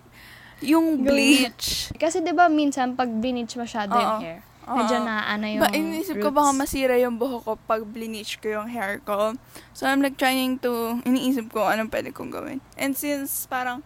yung 0.59 1.03
bleach. 1.03 1.91
Kasi 1.95 2.19
'di 2.19 2.31
ba 2.31 2.47
minsan 2.47 2.95
pag 2.95 3.11
bleach 3.11 3.53
masyado 3.55 3.91
yung 3.91 4.17
Oo. 4.17 4.23
hair, 4.23 4.39
medyo 4.65 4.97
Oo. 4.97 5.05
naano 5.05 5.45
yung 5.45 5.61
Ba, 5.61 5.69
iniisip 5.69 6.15
ko 6.17 6.31
roots. 6.31 6.37
baka 6.39 6.51
masira 6.55 6.95
yung 6.95 7.19
buhok 7.19 7.43
ko 7.43 7.53
pag 7.59 7.83
bleach 7.83 8.39
ko 8.39 8.47
yung 8.49 8.67
hair 8.67 9.03
ko. 9.03 9.35
So, 9.71 9.85
I'm 9.85 9.99
like 9.99 10.15
trying 10.15 10.57
to, 10.63 11.03
iniisip 11.03 11.51
ko 11.51 11.67
anong 11.67 11.91
pwede 11.91 12.15
kong 12.15 12.31
gawin. 12.31 12.63
And 12.79 12.95
since 12.95 13.45
parang, 13.45 13.83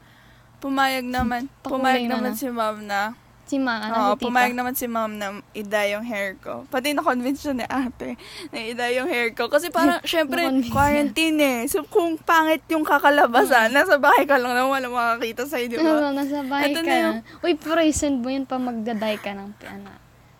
pumayag 0.59 1.03
naman, 1.03 1.49
Pakulay 1.65 1.73
pumayag 1.73 2.03
na 2.05 2.13
naman 2.15 2.31
na. 2.31 2.37
si 2.37 2.47
ma'am 2.47 2.77
na, 2.85 3.01
Si 3.49 3.57
Ma, 3.57 3.81
ano, 3.81 3.93
Oo, 3.95 4.09
si 4.11 4.13
tita. 4.13 4.25
pumayag 4.29 4.53
naman 4.53 4.73
si 4.73 4.85
ma'am 4.85 5.09
na 5.11 5.27
ida 5.51 5.81
yung 5.89 6.05
hair 6.05 6.37
ko. 6.37 6.69
Pati 6.69 6.93
na-convince 6.93 7.41
siya 7.41 7.57
ni 7.57 7.65
ate 7.65 8.13
na 8.53 8.57
ida 8.61 8.85
yung 8.93 9.09
hair 9.09 9.33
ko. 9.33 9.49
Kasi 9.49 9.73
parang, 9.73 9.97
syempre, 10.05 10.45
Na-convince 10.45 10.69
quarantine 10.69 11.39
eh. 11.41 11.59
So, 11.65 11.81
kung 11.83 12.13
pangit 12.15 12.61
yung 12.69 12.85
kakalabasan, 12.85 13.73
nasa 13.73 13.97
bahay 13.97 14.23
ka 14.23 14.37
lang 14.37 14.53
naman, 14.53 14.69
wala 14.69 14.87
makakita 14.87 15.49
sa'yo, 15.49 15.65
di 15.65 15.75
Ano, 15.75 15.97
ba? 15.97 16.13
nasa 16.13 16.45
bahay 16.45 16.69
Ito 16.69 16.79
ka 16.79 16.85
na 16.85 16.93
na. 16.93 17.01
yung- 17.01 17.23
Uy, 17.41 17.53
pero 17.57 17.81
send 17.89 18.21
mo 18.21 18.29
yun 18.29 18.45
pa 18.45 18.55
magdaday 18.55 19.17
ka 19.17 19.33
ng, 19.33 19.49
ano, 19.65 19.91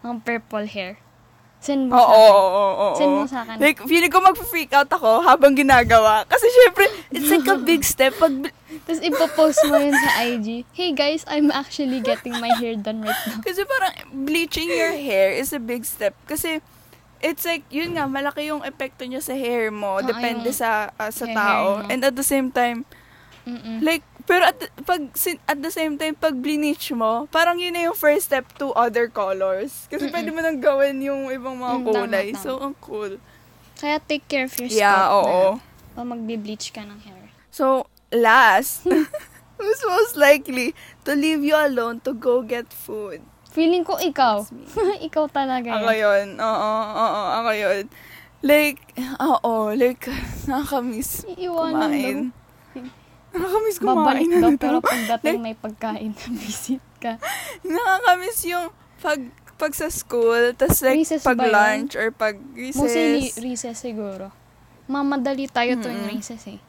ng 0.06 0.22
purple 0.22 0.70
hair. 0.70 1.02
Send 1.60 1.92
mo 1.92 1.94
Oo, 1.94 2.00
sa 2.00 2.08
oo, 2.08 2.24
akin. 2.24 2.40
oo, 2.40 2.72
oo. 2.72 2.96
Send 2.96 3.12
mo 3.12 3.26
sa 3.28 3.40
akin. 3.44 3.56
Like, 3.60 3.80
feeling 3.84 4.08
ko 4.08 4.24
mag-freak 4.24 4.72
out 4.72 4.88
ako 4.88 5.20
habang 5.22 5.52
ginagawa. 5.54 6.24
Kasi 6.24 6.48
syempre, 6.48 6.88
it's 7.12 7.28
like 7.28 7.44
a 7.46 7.60
big 7.70 7.84
step. 7.84 8.16
Pag, 8.16 8.56
Tapos 8.88 9.02
ipopost 9.04 9.60
mo 9.68 9.76
yun 9.76 9.92
sa 9.92 10.24
IG. 10.24 10.64
Hey 10.72 10.96
guys, 10.96 11.28
I'm 11.28 11.52
actually 11.52 12.00
getting 12.00 12.40
my 12.40 12.56
hair 12.56 12.80
done 12.80 13.04
right 13.04 13.22
now. 13.28 13.44
Kasi 13.44 13.68
parang 13.68 13.92
bleaching 14.24 14.72
your 14.72 14.96
hair 14.96 15.36
is 15.36 15.52
a 15.52 15.60
big 15.60 15.84
step. 15.84 16.16
Kasi 16.26 16.64
it's 17.20 17.44
like, 17.44 17.68
yun 17.68 18.00
nga, 18.00 18.08
malaki 18.08 18.48
yung 18.48 18.64
epekto 18.64 19.04
niya 19.04 19.20
sa 19.20 19.36
hair 19.36 19.68
mo. 19.68 20.00
Oo, 20.00 20.06
depende 20.06 20.56
sa 20.56 20.96
ah, 20.96 21.12
sa 21.12 21.28
hair 21.28 21.36
tao. 21.36 21.84
And 21.92 22.00
at 22.02 22.16
the 22.16 22.24
same 22.24 22.50
time, 22.50 22.88
Mm-mm. 23.44 23.84
like, 23.84 24.08
pero 24.30 24.46
at, 24.46 24.62
pag, 24.86 25.10
at 25.44 25.58
the 25.58 25.74
same 25.74 25.98
time, 25.98 26.14
pag 26.14 26.38
bleach 26.38 26.94
mo, 26.94 27.26
parang 27.28 27.58
yun 27.58 27.74
na 27.74 27.90
yung 27.90 27.98
first 27.98 28.30
step 28.30 28.46
to 28.56 28.70
other 28.78 29.10
colors. 29.10 29.90
Kasi 29.90 30.06
Mm-mm. 30.06 30.14
pwede 30.14 30.30
mo 30.30 30.40
nang 30.40 30.62
gawin 30.62 31.02
yung 31.02 31.34
ibang 31.34 31.58
mga 31.58 31.76
Mm, 31.76 31.82
tama, 31.82 31.90
kulay. 31.90 32.28
tama. 32.32 32.44
So, 32.46 32.50
ang 32.62 32.78
cool. 32.78 33.18
Kaya 33.76 33.98
take 33.98 34.30
care 34.30 34.46
of 34.46 34.54
your 34.56 34.70
Yeah, 34.70 35.10
scalp 35.10 35.14
oo. 35.18 35.42
na. 35.58 35.66
Pa 35.92 36.02
magbe-bleach 36.06 36.70
ka 36.70 36.86
ng 36.86 37.02
hair. 37.02 37.34
So, 37.50 37.90
last, 38.14 38.86
who's 39.58 39.82
most 39.84 40.14
likely 40.14 40.78
to 41.04 41.18
leave 41.18 41.42
you 41.42 41.58
alone 41.58 41.98
to 42.06 42.14
go 42.14 42.46
get 42.46 42.70
food? 42.70 43.26
Feeling 43.50 43.82
ko 43.82 43.98
ikaw. 43.98 44.46
Ikaw 45.10 45.26
talaga 45.34 45.74
Ako 45.74 45.90
yun. 45.90 45.98
yun. 45.98 46.28
Oo, 46.38 46.72
oo, 46.94 47.22
ako 47.34 47.50
yun. 47.58 47.84
Like, 48.40 48.80
oo, 49.20 49.74
like, 49.74 50.06
nakakamiss 50.48 51.26
Iiwanan 51.26 51.90
kumain. 51.92 52.20
Nakakamiss 53.30 53.78
Babalik 53.78 54.26
kumain. 54.26 54.32
daw, 54.36 54.50
Ano 54.50 54.58
pero 54.58 54.78
pagdating 54.82 55.38
may 55.38 55.54
pagkain 55.54 56.12
na 56.12 56.28
visit 56.42 56.82
ka. 56.98 57.22
nakakamiss 57.62 58.40
yung 58.46 58.68
pag 58.98 59.20
pag 59.56 59.72
sa 59.72 59.88
school, 59.88 60.52
tas 60.54 60.80
like 60.80 60.98
Recess 60.98 61.22
pag 61.22 61.36
ba 61.36 61.44
yun? 61.44 61.54
lunch 61.54 61.92
or 61.94 62.10
pag 62.10 62.40
Mostly 62.40 63.28
recess. 63.28 63.38
recess 63.38 63.78
siguro. 63.78 64.32
Mamadali 64.86 65.46
tayo 65.46 65.76
tuwing 65.78 66.10
recess 66.10 66.48
eh. 66.48 66.60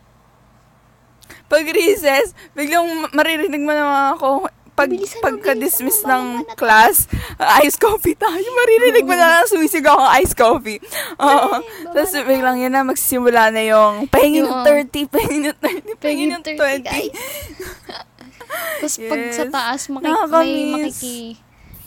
Pag 1.46 1.64
recess, 1.66 2.34
biglang 2.52 2.84
ma- 2.84 3.14
maririnig 3.14 3.62
mo 3.62 3.70
naman 3.70 4.12
ako 4.12 4.50
pag 4.80 4.92
pagka-dismiss 5.20 6.08
ng 6.08 6.24
class, 6.56 7.04
uh, 7.36 7.60
ice 7.64 7.76
coffee 7.76 8.16
tayo. 8.16 8.40
Maririnig 8.40 9.04
mo 9.04 9.12
na 9.12 9.40
lang 9.40 9.50
sumisigaw 9.50 10.00
ako 10.00 10.08
ice 10.24 10.34
coffee. 10.34 10.80
Oo. 11.20 11.60
Tapos 11.92 12.12
biglang 12.24 12.56
yun 12.56 12.72
na 12.72 12.80
magsimula 12.80 13.52
na 13.52 13.60
yung 13.60 14.08
pahingin 14.08 14.48
ng 14.48 14.64
Yung- 14.64 14.88
30, 14.88 15.12
pahingin 15.12 15.42
ng 15.52 15.58
30, 15.60 16.00
pahingin 16.00 16.28
ng 16.32 16.44
30, 16.44 16.56
20. 16.80 16.88
guys. 16.88 17.12
Tapos 18.80 18.96
pag 18.96 19.22
sa 19.36 19.44
taas, 19.46 19.80
maki- 19.92 20.08
may 20.32 20.52
makiki 20.72 21.38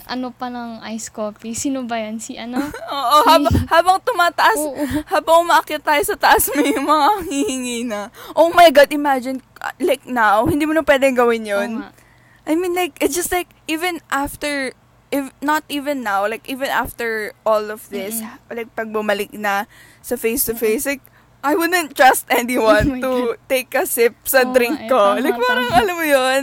ano 0.04 0.36
pa 0.36 0.52
ng 0.52 0.84
ice 0.94 1.10
coffee. 1.10 1.56
Sino 1.56 1.88
ba 1.88 1.96
yan? 1.98 2.20
Si 2.20 2.36
ano? 2.36 2.60
Oo, 2.94 3.18
habang, 3.24 3.56
habang 3.72 3.98
tumataas, 4.04 4.60
Oo. 4.60 4.84
habang 5.08 5.48
umaakyat 5.48 5.84
tayo 5.84 6.04
sa 6.04 6.16
taas, 6.20 6.52
may 6.54 6.76
mga 6.76 7.08
hihingi 7.32 7.88
na. 7.88 8.12
Oh 8.36 8.52
my 8.52 8.68
God, 8.70 8.92
imagine, 8.92 9.40
like 9.80 10.04
now, 10.04 10.44
hindi 10.44 10.68
mo 10.68 10.76
na 10.76 10.84
pwedeng 10.84 11.16
gawin 11.16 11.48
yun. 11.48 11.70
Oo 11.80 11.84
nga. 11.88 12.03
I 12.44 12.56
mean, 12.56 12.76
like, 12.76 13.00
it's 13.00 13.16
just 13.16 13.32
like, 13.32 13.48
even 13.68 14.04
after, 14.12 14.74
if 15.10 15.32
not 15.40 15.64
even 15.70 16.04
now, 16.04 16.28
like, 16.28 16.44
even 16.44 16.68
after 16.68 17.32
all 17.46 17.72
of 17.72 17.88
this, 17.88 18.20
Mm-mm. 18.20 18.52
like, 18.52 18.70
pag 18.76 18.92
bumalik 18.92 19.32
na 19.32 19.66
sa 20.02 20.16
face-to-face, 20.16 20.86
like, 20.86 21.04
I 21.40 21.56
wouldn't 21.56 21.96
trust 21.96 22.28
anyone 22.28 23.00
Oh 23.04 23.04
to 23.04 23.12
take 23.48 23.72
a 23.76 23.84
sip 23.84 24.16
sa 24.24 24.44
Oo 24.44 24.52
drink 24.52 24.80
eh, 24.80 24.88
ko. 24.88 25.16
tama, 25.16 25.24
like, 25.24 25.40
parang, 25.40 25.68
tama. 25.68 25.80
alam 25.80 25.96
mo 25.96 26.06
yun, 26.06 26.42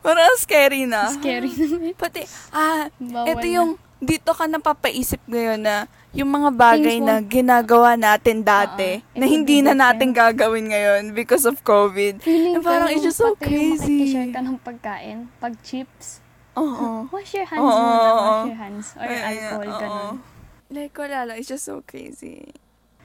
parang 0.00 0.32
scary 0.36 0.84
na. 0.84 1.08
Scary 1.10 1.48
naman. 1.60 1.92
Pati, 1.94 2.24
ah, 2.50 2.88
Bawal 2.96 3.28
ito 3.28 3.44
na. 3.44 3.52
yung, 3.52 3.70
dito 4.00 4.30
ka 4.32 4.44
napapaisip 4.44 5.20
ngayon 5.24 5.60
na, 5.60 5.88
yung 6.14 6.30
mga 6.30 6.50
bagay 6.54 7.02
na 7.02 7.18
ginagawa 7.18 7.98
natin 7.98 8.46
dati, 8.46 9.02
Oo, 9.02 9.18
na 9.18 9.26
hindi 9.26 9.58
na 9.60 9.74
natin 9.74 10.14
gagawin 10.14 10.70
ngayon 10.70 11.02
because 11.10 11.42
of 11.42 11.58
COVID. 11.66 12.22
Feeling 12.22 12.54
Na 12.54 12.62
parang 12.62 12.88
it's 12.94 13.02
just 13.02 13.18
so 13.18 13.34
pati 13.34 13.50
yung 13.50 13.74
crazy. 13.74 13.82
makikishare 13.82 14.30
ka 14.30 14.40
ng 14.40 14.58
pagkain. 14.62 15.18
Pag 15.42 15.54
chips. 15.66 16.22
Oo. 16.54 17.04
Wash 17.14 17.34
your 17.34 17.50
hands 17.50 17.66
Oo, 17.66 17.82
muna. 17.82 18.10
Wash 18.14 18.46
your 18.46 18.58
hands. 18.62 18.86
Or 18.94 19.10
alcohol, 19.10 19.70
ganun. 19.82 20.14
Like, 20.70 20.94
wala 20.94 21.18
lang. 21.26 21.36
It's 21.42 21.50
just 21.50 21.66
so 21.66 21.82
crazy. 21.82 22.54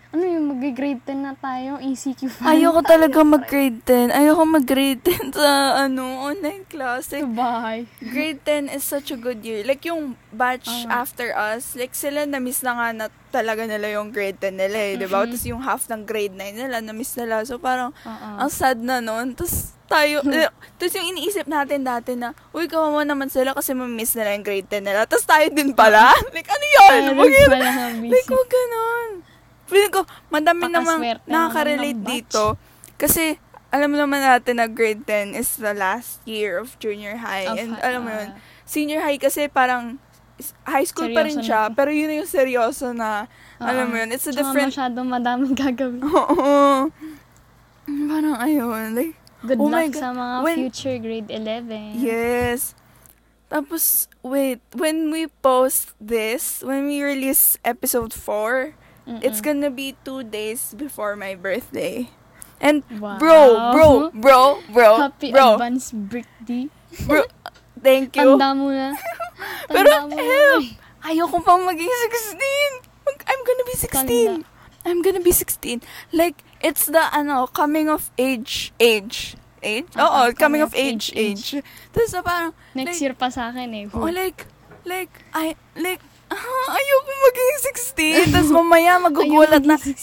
Ano 0.10 0.26
yung 0.26 0.58
mag-grade 0.58 1.06
10 1.06 1.22
na 1.22 1.38
tayo? 1.38 1.78
ECQ 1.78 2.34
fan? 2.34 2.50
Ayoko 2.50 2.82
talaga 2.82 3.22
mag-grade 3.22 3.78
10. 3.86 4.10
Ayoko 4.10 4.42
mag-grade 4.42 5.02
10 5.06 5.38
sa, 5.38 5.86
ano, 5.86 6.26
online 6.26 6.66
class. 6.66 7.14
Like, 7.14 7.30
bahay. 7.30 7.86
grade 8.02 8.42
10 8.42 8.74
is 8.74 8.82
such 8.82 9.14
a 9.14 9.18
good 9.22 9.46
year. 9.46 9.62
Like, 9.62 9.86
yung 9.86 10.18
batch 10.34 10.66
Oo. 10.66 10.90
after 10.90 11.30
us, 11.38 11.78
like, 11.78 11.94
sila 11.94 12.26
na-miss 12.26 12.66
na 12.66 12.74
nga 12.74 12.88
na 12.90 13.06
talaga 13.30 13.70
nila 13.70 14.02
yung 14.02 14.10
grade 14.10 14.42
10 14.42 14.58
nila 14.58 14.78
eh, 14.82 14.98
di 14.98 15.06
ba? 15.06 15.22
Mhm. 15.22 15.26
Tapos 15.30 15.46
yung 15.46 15.62
half 15.62 15.86
ng 15.86 16.02
grade 16.10 16.34
9 16.34 16.58
nila, 16.58 16.82
na-miss 16.82 17.14
nila. 17.14 17.46
So, 17.46 17.62
parang, 17.62 17.94
Oo. 18.02 18.30
ang 18.42 18.50
sad 18.50 18.82
na 18.82 19.06
nun. 19.06 19.38
Tapos, 19.38 19.78
tayo, 19.86 20.26
eh, 20.26 20.50
tapos 20.82 20.94
yung 20.98 21.14
iniisip 21.14 21.46
natin 21.46 21.86
dati 21.86 22.18
na, 22.18 22.34
uy, 22.50 22.66
kawawa 22.66 23.06
naman 23.06 23.30
sila 23.30 23.54
kasi 23.54 23.78
ma-miss 23.78 24.18
nila 24.18 24.34
yung 24.34 24.46
grade 24.46 24.66
10 24.74 24.90
nila. 24.90 25.06
Tapos 25.06 25.30
tayo 25.30 25.46
din 25.54 25.70
pala. 25.70 26.18
like, 26.34 26.50
ano 26.50 26.66
yun? 26.66 27.02
Wag 27.14 27.30
yun. 27.30 27.50
Like, 28.10 28.26
wag 28.26 28.50
ganon. 28.50 29.29
Feeling 29.70 29.94
ko, 29.94 30.02
madami 30.28 30.66
namang 30.68 31.00
nakaka-relate 31.24 32.02
dito. 32.02 32.58
Kasi, 32.96 33.38
alam 33.70 33.94
mo 33.94 33.98
naman 33.98 34.20
natin 34.20 34.58
na 34.58 34.66
grade 34.66 35.06
10 35.06 35.32
is 35.32 35.56
the 35.56 35.72
last 35.72 36.20
year 36.26 36.58
of 36.58 36.74
junior 36.78 37.16
high. 37.16 37.46
Of, 37.46 37.56
And 37.56 37.70
alam 37.80 38.02
mo 38.02 38.10
yun, 38.10 38.34
ah, 38.34 38.42
senior 38.66 39.00
high 39.00 39.16
kasi 39.16 39.46
parang 39.46 40.02
high 40.64 40.84
school 40.84 41.12
pa 41.12 41.22
rin 41.22 41.36
Seryoso 41.36 41.46
siya, 41.46 41.62
na. 41.68 41.76
pero 41.76 41.90
yun 41.92 42.10
yung 42.10 42.26
seryoso 42.26 42.88
na, 42.92 43.28
oo. 43.60 43.64
alam 43.64 43.86
mo 43.88 43.96
yun, 43.96 44.10
it's 44.10 44.24
a 44.24 44.32
Tsaka 44.32 44.42
different, 44.42 44.72
masyadong 44.72 45.08
madaming 45.08 45.54
gagawin. 45.62 46.02
oo. 46.02 46.90
Parang 47.86 48.36
ayun, 48.38 48.94
like, 48.94 49.16
Good 49.40 49.56
Oh 49.56 49.72
luck 49.72 49.96
sa 49.96 50.12
mga 50.12 50.36
When- 50.44 50.60
future 50.60 50.98
grade 51.00 51.32
11. 51.32 51.96
Yes. 51.96 52.76
Tapos, 53.48 54.12
wait, 54.20 54.60
when 54.76 55.10
we 55.10 55.32
post 55.40 55.96
this, 55.96 56.60
when 56.60 56.86
we 56.86 57.00
release 57.00 57.56
episode 57.64 58.12
4, 58.12 58.76
Mm-mm. 59.10 59.26
it's 59.26 59.42
gonna 59.42 59.74
be 59.74 59.98
two 60.06 60.22
days 60.22 60.78
before 60.78 61.18
my 61.18 61.34
birthday. 61.34 62.14
And, 62.62 62.84
Wow. 63.00 63.18
bro, 63.18 63.40
bro, 63.72 63.90
bro, 64.14 64.42
bro, 64.70 64.90
Happy 65.00 65.32
bro, 65.32 65.56
advance 65.56 65.90
birthday. 65.90 66.68
bro, 67.08 67.24
thank 67.80 68.14
you. 68.14 68.36
Tanda 68.38 68.52
mo 68.54 68.70
na. 68.70 68.94
Pero, 69.72 69.88
Tanda 69.88 70.00
mo 70.06 70.14
na. 70.14 70.22
help! 70.22 70.66
Ayoko 71.00 71.40
pang 71.40 71.64
maging 71.64 71.88
16. 71.88 72.84
Mag- 73.08 73.26
I'm 73.26 73.42
gonna 73.48 73.64
be 73.66 73.76
16. 73.80 73.96
Tanda. 73.96 74.48
I'm 74.84 75.00
gonna 75.02 75.24
be 75.24 75.32
16. 75.32 75.80
Like, 76.12 76.44
it's 76.60 76.86
the, 76.86 77.00
ano, 77.16 77.48
coming 77.48 77.88
of 77.88 78.12
age, 78.20 78.76
age. 78.78 79.40
Age? 79.64 79.88
Ah, 79.96 80.04
Oo, 80.04 80.20
ah, 80.28 80.32
coming 80.36 80.60
of 80.60 80.76
age, 80.76 81.12
age. 81.16 81.64
Tapos 81.96 82.12
na 82.12 82.22
parang, 82.22 82.52
Next 82.76 83.00
like, 83.00 83.02
year 83.02 83.16
pa 83.16 83.28
sa 83.32 83.52
akin 83.52 83.72
eh. 83.72 83.86
Oh, 83.92 84.12
like, 84.12 84.48
like, 84.84 85.12
I, 85.32 85.56
like, 85.80 86.04
ah, 86.30 86.38
ayoko 86.72 87.12
maging 87.24 87.54
16. 88.26 88.32
Tapos 88.32 88.52
mamaya 88.52 88.98
magugulat 89.02 89.62
na 89.62 89.76
maging 89.76 89.98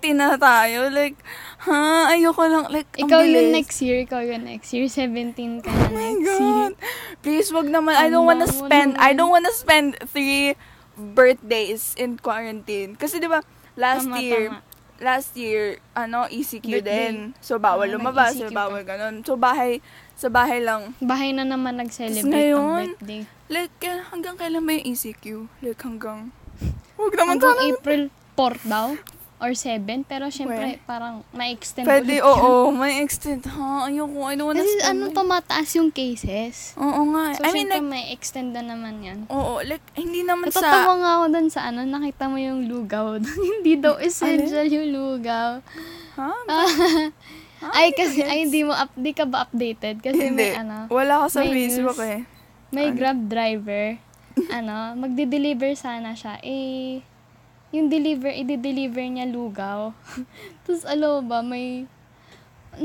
17 0.00 0.14
na 0.14 0.34
tayo. 0.34 0.88
Like, 0.88 1.18
ha, 1.60 2.08
ayoko 2.08 2.42
lang, 2.44 2.66
like, 2.68 2.88
Ikaw 2.94 3.20
bilis. 3.20 3.50
next 3.52 3.78
year, 3.80 4.00
ikaw 4.00 4.20
yun 4.20 4.42
next 4.42 4.70
year. 4.70 4.86
17 4.86 5.34
ka 5.60 5.68
na 5.68 5.82
Oh 5.82 5.90
my 5.90 5.98
next 6.12 6.22
year. 6.22 6.38
God. 6.38 6.72
Please, 7.20 7.48
wag 7.50 7.66
naman. 7.66 7.94
I 7.94 8.06
don't 8.06 8.24
wanna 8.24 8.46
spend, 8.46 8.94
I 8.96 9.10
don't 9.10 9.30
wanna 9.30 9.52
spend 9.52 9.98
three 10.06 10.54
birthdays 10.94 11.94
in 11.94 12.16
quarantine. 12.16 12.94
Kasi 12.94 13.18
di 13.18 13.26
ba 13.26 13.42
last 13.74 14.06
Tama, 14.06 14.18
year, 14.18 14.42
tama. 14.48 14.60
last 14.98 15.32
year, 15.34 15.62
ano, 15.92 16.26
ECQ 16.26 16.62
Birthday. 16.78 16.82
din. 16.82 17.14
So, 17.38 17.58
bawal 17.58 17.86
Ah, 17.86 17.92
lumabas, 17.92 18.34
so, 18.34 18.46
bawal 18.48 18.82
ganun. 18.82 19.22
So, 19.22 19.34
bahay, 19.34 19.82
sa 20.22 20.30
bahay 20.30 20.62
lang. 20.62 20.94
Bahay 20.98 21.34
na 21.34 21.42
naman 21.42 21.74
nag-celebrate 21.76 22.30
ngayon, 22.30 22.62
ng 22.62 22.94
birthday. 22.94 23.20
Like, 23.48 23.74
kaya- 23.76 24.06
hanggang 24.08 24.38
kailan 24.38 24.62
ba 24.62 24.70
yung 24.72 24.86
ECQ? 24.88 25.24
Like, 25.60 25.82
hanggang, 25.82 26.30
wag 26.94 27.12
naman 27.12 27.26
Hanggang 27.36 27.56
sana. 27.58 27.68
April 27.68 28.02
4 28.32 28.54
daw. 28.64 28.88
Or 29.42 29.58
7. 29.58 30.06
Pero 30.06 30.30
syempre, 30.30 30.78
Well, 30.78 30.86
parang 30.86 31.14
na-extend 31.34 31.82
ulit 31.82 31.90
Pwede, 32.06 32.14
yun. 32.14 32.30
oo, 32.30 32.70
may 32.70 33.02
extend. 33.02 33.42
Ha, 33.44 33.90
ayoko, 33.90 34.22
I 34.22 34.38
don't 34.38 34.46
wanna 34.46 34.62
Kasi 34.62 34.78
ano, 34.86 35.10
tumataas 35.10 35.66
yung 35.74 35.90
cases. 35.90 36.78
Oo 36.78 37.02
nga. 37.10 37.34
So, 37.34 37.42
I 37.42 37.50
mean, 37.50 37.66
like, 37.66 37.82
may 37.82 38.14
extend 38.14 38.54
na 38.54 38.62
naman 38.62 39.02
yan. 39.02 39.26
oo, 39.26 39.58
like, 39.60 39.82
hindi 39.98 40.22
naman 40.22 40.46
Natatawa 40.46 40.62
sa, 40.86 40.94
nga 40.94 41.10
ako 41.18 41.24
dun 41.28 41.48
sa 41.50 41.60
ano, 41.66 41.82
nakita 41.82 42.30
mo 42.30 42.38
yung 42.38 42.70
lugaw. 42.70 43.18
Hindi 43.58 43.82
daw 43.82 43.98
essential 43.98 44.62
yung 44.64 44.94
lugaw. 44.94 45.58
ha? 46.14 46.30
Ah, 46.46 47.10
ay, 47.70 47.86
hindi 47.86 47.94
ko 47.94 48.00
kasi, 48.02 48.20
ay, 48.22 48.38
hindi 48.42 48.60
mo, 48.62 48.72
up, 48.72 48.90
di 48.92 49.12
ka 49.12 49.24
ba 49.24 49.46
updated? 49.46 50.02
Kasi 50.02 50.28
Hindi. 50.28 50.50
may, 50.50 50.58
ano, 50.58 50.90
Wala 50.90 51.22
ako 51.22 51.26
sa 51.28 51.40
may 51.40 51.50
Facebook 51.52 51.94
news. 51.94 52.10
eh. 52.10 52.20
may 52.68 52.86
Ano? 52.90 52.96
grab 52.96 53.18
driver, 53.24 53.86
ano, 54.50 54.76
magde-deliver 54.96 55.70
sana 55.74 56.12
siya. 56.12 56.42
Eh, 56.42 57.04
yung 57.70 57.86
deliver, 57.86 58.28
i-deliver 58.28 59.04
niya 59.04 59.24
lugaw. 59.24 59.94
Tapos, 60.64 60.82
alo 60.82 61.22
ba, 61.22 61.40
may, 61.40 61.86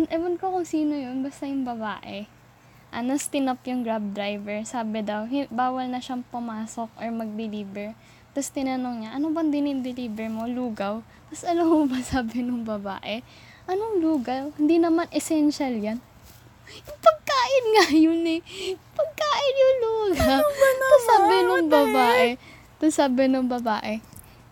ewan 0.10 0.36
ko 0.36 0.54
kung 0.54 0.68
sino 0.68 0.94
yun, 0.94 1.24
basta 1.24 1.48
yung 1.48 1.64
babae. 1.64 2.28
Ano, 2.88 3.16
stinop 3.16 3.60
yung 3.66 3.84
grab 3.84 4.14
driver. 4.14 4.64
Sabi 4.64 5.02
daw, 5.02 5.28
bawal 5.50 5.90
na 5.90 6.00
siyang 6.00 6.24
pumasok 6.24 6.88
or 6.96 7.08
mag-deliver. 7.10 7.92
Tapos 8.32 8.54
tinanong 8.54 9.02
niya, 9.02 9.10
ano 9.18 9.34
bang 9.34 9.50
dinideliver 9.50 10.30
mo? 10.30 10.46
Lugaw? 10.46 11.02
Tapos 11.28 11.42
alam 11.42 11.66
mo 11.66 11.84
ba 11.84 11.98
sabi 12.06 12.46
nung 12.46 12.62
babae, 12.62 13.26
anong 13.68 13.96
lugaw? 14.00 14.44
Hindi 14.56 14.80
naman 14.80 15.06
essential 15.12 15.76
yan. 15.76 16.00
Yung 16.68 17.00
pagkain 17.00 17.66
nga 17.76 17.86
yun 18.08 18.24
eh. 18.28 18.40
Pagkain 18.96 19.56
yung 19.56 19.78
lugaw. 19.84 20.42
Tapos 20.42 21.02
sabi 21.04 21.36
nung 21.44 21.68
babae, 21.68 22.28
tapos 22.80 22.96
sabi 22.96 23.22
nung 23.28 23.48
babae, 23.48 24.00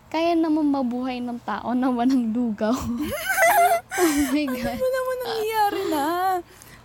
kaya 0.06 0.32
naman 0.32 0.70
mabuhay 0.70 1.18
ng 1.18 1.40
tao 1.42 1.74
na 1.74 1.90
walang 1.90 2.30
lugaw. 2.30 2.72
oh 4.00 4.12
my 4.32 4.46
God. 4.46 4.76
Ano 4.76 4.86
naman 4.86 5.16
nangyayari 5.24 5.82
na? 5.90 6.04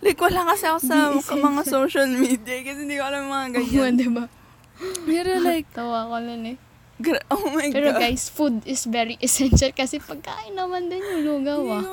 Like, 0.01 0.17
wala 0.17 0.41
kasi 0.49 0.65
ako 0.65 0.79
sa 0.81 1.13
Di 1.13 1.37
mga 1.37 1.61
social 1.61 2.09
media 2.09 2.57
kasi 2.65 2.89
hindi 2.89 2.97
ko 2.97 3.05
alam 3.05 3.29
mga 3.29 3.47
Oo, 3.53 3.55
ganyan. 3.61 3.93
diba? 3.93 4.25
Pero 5.05 5.29
like, 5.45 5.69
Tawa 5.69 6.09
ko 6.09 6.17
nun 6.17 6.43
eh. 6.49 6.57
Gra- 7.01 7.25
oh 7.33 7.49
my 7.51 7.67
Pero 7.67 7.91
God. 7.91 7.99
guys, 7.99 8.29
food 8.29 8.61
is 8.63 8.85
very 8.85 9.17
essential 9.19 9.73
kasi 9.73 9.97
pagkain 9.97 10.53
naman 10.53 10.87
din 10.87 11.01
yung 11.01 11.23
lugaw 11.25 11.59
ah. 11.81 11.83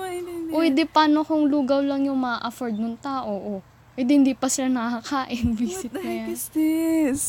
Uy, 0.49 0.71
di 0.71 0.85
paano 0.85 1.25
kung 1.25 1.49
lugaw 1.49 1.81
lang 1.81 2.05
yung 2.05 2.21
ma-afford 2.21 2.77
ng 2.77 2.97
tao? 3.01 3.29
Oh. 3.29 3.61
Eh, 3.99 4.07
di 4.07 4.15
hindi 4.15 4.33
pa 4.33 4.47
sila 4.47 4.71
nakakain. 4.71 5.59
Visit 5.59 5.91
What 5.91 5.99
the 5.99 6.03
heck 6.05 6.29
is 6.31 6.45
this? 6.55 7.23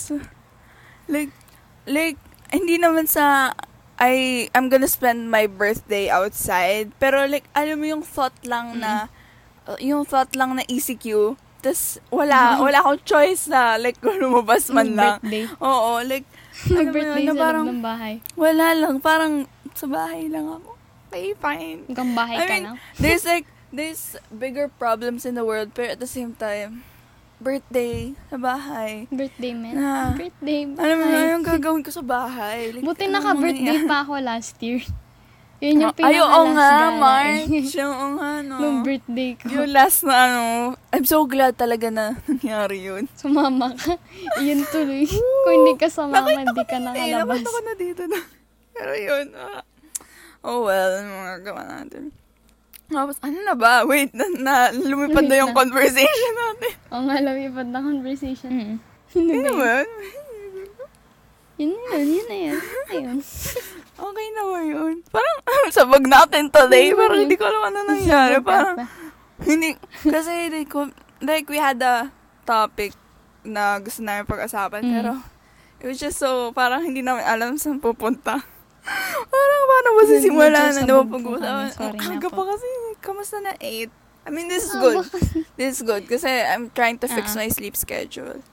Like, 1.10 1.34
like, 1.84 2.22
hindi 2.54 2.78
naman 2.78 3.10
sa, 3.10 3.52
I, 3.98 4.48
I'm 4.54 4.70
gonna 4.70 4.88
spend 4.88 5.28
my 5.28 5.50
birthday 5.50 6.08
outside. 6.08 6.94
Pero 7.02 7.26
like, 7.26 7.50
alam 7.52 7.82
mo 7.82 7.90
yung 7.90 8.06
thought 8.06 8.38
lang 8.46 8.78
na, 8.78 9.10
uh, 9.66 9.76
yung 9.82 10.06
thought 10.06 10.32
lang 10.38 10.56
na 10.56 10.64
ECQ, 10.64 11.36
tas 11.60 12.00
wala, 12.08 12.62
wala 12.64 12.80
akong 12.80 13.02
choice 13.04 13.52
na, 13.52 13.76
like, 13.76 14.00
lumabas 14.22 14.70
man 14.70 14.96
lang. 14.96 15.18
birthday. 15.20 15.44
Oo, 15.60 16.00
like, 16.06 16.24
alam 16.66 16.76
mo 16.76 16.80
Mag-birthday 16.84 17.24
yun, 17.24 17.28
na 17.28 17.34
sa 17.34 17.42
parang, 17.42 17.66
loob 17.66 17.74
ng 17.74 17.84
bahay. 17.86 18.14
wala 18.36 18.68
lang, 18.76 18.94
parang, 19.00 19.34
sa 19.74 19.88
bahay 19.88 20.28
lang 20.28 20.46
ako. 20.50 20.70
Okay, 21.10 21.34
fine. 21.36 21.80
Hanggang 21.88 22.12
bahay 22.14 22.36
I 22.38 22.46
ka 22.46 22.54
mean, 22.54 22.64
na. 22.68 22.74
there's 22.98 23.26
like, 23.26 23.48
there's 23.70 24.04
bigger 24.30 24.68
problems 24.68 25.26
in 25.26 25.34
the 25.34 25.44
world, 25.44 25.74
pero 25.74 25.94
at 25.94 26.00
the 26.00 26.10
same 26.10 26.34
time, 26.34 26.86
birthday, 27.40 28.14
sa 28.28 28.38
bahay. 28.38 29.08
Birthday, 29.10 29.54
man. 29.56 29.74
Ah. 29.80 30.12
Birthday, 30.14 30.68
bahay. 30.68 30.84
Alam 30.86 30.96
mo 31.00 31.06
na, 31.08 31.20
yung 31.34 31.46
gagawin 31.46 31.82
ko 31.82 31.90
sa 31.90 32.04
bahay. 32.04 32.76
Like, 32.76 32.84
Buti 32.84 33.08
naka-birthday 33.08 33.88
pa 33.88 34.04
ako 34.04 34.20
last 34.20 34.60
year. 34.60 34.84
Yun 35.60 35.84
yung 35.84 35.96
Ay, 36.00 36.16
oo 36.16 36.24
pinaka-last 36.24 36.56
nga, 36.56 36.72
March. 36.96 37.72
Oo 37.84 38.06
nga, 38.16 38.32
no. 38.40 38.56
Nung 38.58 38.80
birthday 38.80 39.36
ko. 39.36 39.44
Yung 39.52 39.70
last 39.70 40.08
na 40.08 40.16
ano, 40.26 40.42
I'm 40.90 41.04
so 41.04 41.28
glad 41.28 41.60
talaga 41.60 41.92
na 41.92 42.16
nangyari 42.32 42.80
yun. 42.80 43.12
Sumama 43.12 43.76
ka. 43.76 44.00
Yun 44.40 44.64
tuloy. 44.66 45.04
Kung 45.04 45.54
hindi 45.54 45.76
ka 45.76 45.92
sumama, 45.92 46.32
hindi 46.32 46.64
ka 46.64 46.80
nakalabas. 46.80 47.44
nakita 47.44 47.50
ko 47.52 47.60
na 47.60 47.74
dito 47.76 48.04
na. 48.12 48.20
Pero 48.72 48.94
yun, 48.96 49.28
ah. 49.36 49.60
oh 50.42 50.64
well, 50.64 50.92
ano 50.96 51.10
mga 51.12 51.36
gawa 51.44 51.62
natin. 51.68 52.16
Tapos, 52.88 53.20
ano 53.20 53.38
na 53.44 53.54
ba? 53.54 53.84
Wait, 53.84 54.16
na, 54.16 54.26
na 54.34 54.54
lumipad 54.72 55.28
na 55.28 55.38
yung 55.38 55.52
na. 55.52 55.60
conversation 55.60 56.34
natin. 56.34 56.74
Oo 56.90 57.04
nga, 57.04 57.16
lumipad 57.20 57.68
na 57.68 57.80
conversation. 57.84 58.50
Mm. 58.50 58.76
Yun 59.12 59.28
Ano 59.28 59.44
na 59.44 59.52
ba? 59.52 59.74
yun. 59.76 59.88
Yun 61.60 61.72
na 61.76 61.92
yun, 61.94 62.08
yun 62.08 62.26
na 62.26 62.38
yun. 62.40 62.56
Yun 62.56 62.86
na 62.88 62.96
yun. 62.96 63.20
Okay 64.00 64.28
na 64.32 64.44
ba 64.48 64.60
yun? 64.64 64.96
Parang, 65.12 65.38
sabag 65.76 66.06
natin 66.08 66.48
today. 66.48 66.96
Parang 66.96 67.20
yun? 67.20 67.24
hindi 67.28 67.36
ko 67.36 67.46
alam 67.52 67.64
ano 67.68 67.78
nangyari. 67.84 68.40
Parang, 68.40 68.78
hindi, 69.44 69.76
kasi 70.04 70.48
like, 70.48 70.72
like 71.20 71.48
we 71.52 71.60
had 71.60 71.80
a 71.84 72.08
topic 72.48 72.96
na 73.44 73.80
gusto 73.84 74.00
namin 74.04 74.24
pag-usapan. 74.24 74.82
Mm. 74.84 74.92
Pero, 74.96 75.12
it 75.84 75.86
was 75.92 76.00
just 76.00 76.20
so, 76.20 76.52
parang 76.56 76.84
hindi 76.84 77.04
namin 77.04 77.24
alam 77.28 77.60
saan 77.60 77.84
pupunta. 77.84 78.40
parang, 79.36 79.62
paano 79.68 79.88
ba 79.92 80.04
Medyo 80.04 80.12
sisimula 80.16 80.60
na 80.72 80.82
diba 80.88 81.38
na 81.40 81.68
aga 81.92 82.28
pa 82.32 82.44
kasi, 82.48 82.68
kamusta 83.04 83.44
na 83.44 83.52
8? 83.60 83.92
I 84.28 84.30
mean, 84.32 84.48
this 84.48 84.68
is 84.70 84.76
good. 84.76 85.04
This 85.58 85.80
is 85.80 85.82
good 85.82 86.06
kasi 86.06 86.28
I'm 86.30 86.70
trying 86.72 87.00
to 87.02 87.08
fix 87.10 87.34
Ah. 87.34 87.42
my 87.42 87.50
sleep 87.50 87.74
schedule. 87.74 88.44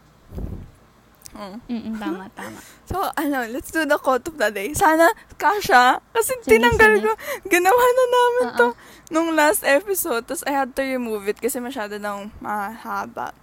Mm, 1.37 2.01
tama, 2.01 2.27
tama. 2.33 2.59
So, 2.91 3.03
ano, 3.19 3.45
let's 3.51 3.71
do 3.71 3.85
the 3.85 3.99
quote 3.99 4.25
of 4.31 4.39
the 4.39 4.49
day. 4.51 4.73
Sana, 4.73 5.11
kasha. 5.37 6.01
Kasi 6.15 6.39
Sige, 6.41 6.57
tinanggal 6.57 7.03
sige. 7.03 7.05
ko. 7.05 7.13
Ginawa 7.51 7.85
na 7.85 8.05
namin 8.09 8.47
Oo. 8.47 8.57
to 8.57 8.67
nung 9.11 9.35
last 9.35 9.63
episode. 9.67 10.25
Tapos, 10.25 10.47
I 10.47 10.55
had 10.55 10.73
to 10.79 10.83
remove 10.83 11.27
it 11.29 11.39
kasi 11.39 11.59
masyado 11.59 11.99
nang 11.99 12.31
mahaba. 12.41 13.35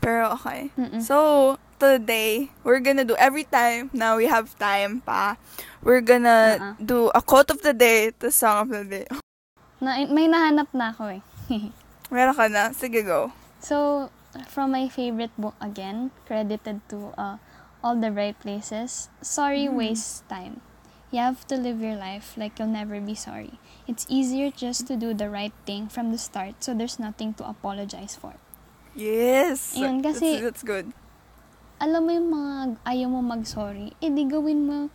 Pero, 0.00 0.32
okay. 0.38 0.70
Mm-mm. 0.78 1.02
So, 1.02 1.58
today, 1.76 2.48
we're 2.64 2.80
gonna 2.80 3.04
do, 3.04 3.18
every 3.20 3.44
time 3.44 3.90
na 3.92 4.16
we 4.16 4.26
have 4.30 4.54
time 4.56 5.02
pa, 5.04 5.36
we're 5.82 6.00
gonna 6.04 6.56
Oo. 6.56 6.70
do 6.80 6.98
a 7.12 7.20
quote 7.20 7.50
of 7.50 7.60
the 7.60 7.74
day, 7.74 8.14
the 8.22 8.30
song 8.32 8.70
of 8.70 8.70
the 8.70 8.84
day. 8.86 9.06
Na, 9.82 9.98
may 10.08 10.24
nahanap 10.30 10.70
na 10.72 10.94
ako 10.94 11.20
eh. 11.20 11.22
Meron 12.14 12.38
ka 12.38 12.46
na? 12.46 12.70
Sige, 12.70 13.02
go. 13.02 13.34
So, 13.58 14.08
from 14.44 14.72
my 14.72 14.88
favorite 14.88 15.32
book 15.38 15.56
again, 15.60 16.10
credited 16.26 16.84
to 16.92 17.14
uh, 17.16 17.36
All 17.80 17.96
the 17.96 18.12
Right 18.12 18.36
Places, 18.36 19.08
Sorry 19.22 19.64
Mm. 19.64 19.74
Wastes 19.80 20.22
Time. 20.28 20.60
You 21.08 21.22
have 21.22 21.46
to 21.48 21.56
live 21.56 21.80
your 21.80 21.94
life 21.96 22.34
like 22.36 22.58
you'll 22.58 22.68
never 22.68 23.00
be 23.00 23.14
sorry. 23.14 23.56
It's 23.86 24.04
easier 24.10 24.50
just 24.50 24.86
to 24.90 24.96
do 24.98 25.14
the 25.14 25.30
right 25.30 25.54
thing 25.64 25.86
from 25.86 26.10
the 26.10 26.18
start 26.18 26.60
so 26.60 26.74
there's 26.74 26.98
nothing 26.98 27.32
to 27.38 27.46
apologize 27.46 28.18
for. 28.18 28.34
Yes! 28.92 29.76
Ayun, 29.78 30.02
kasi- 30.02 30.42
that's, 30.42 30.60
that's 30.60 30.64
good. 30.66 30.90
Alam 31.78 32.08
mo 32.08 32.10
yung 32.10 32.30
mga 32.32 32.52
ayaw 32.88 33.08
mo 33.12 33.20
mag-sorry, 33.20 33.92
eh 34.00 34.08
di 34.08 34.24
gawin 34.24 34.64
mo 34.64 34.88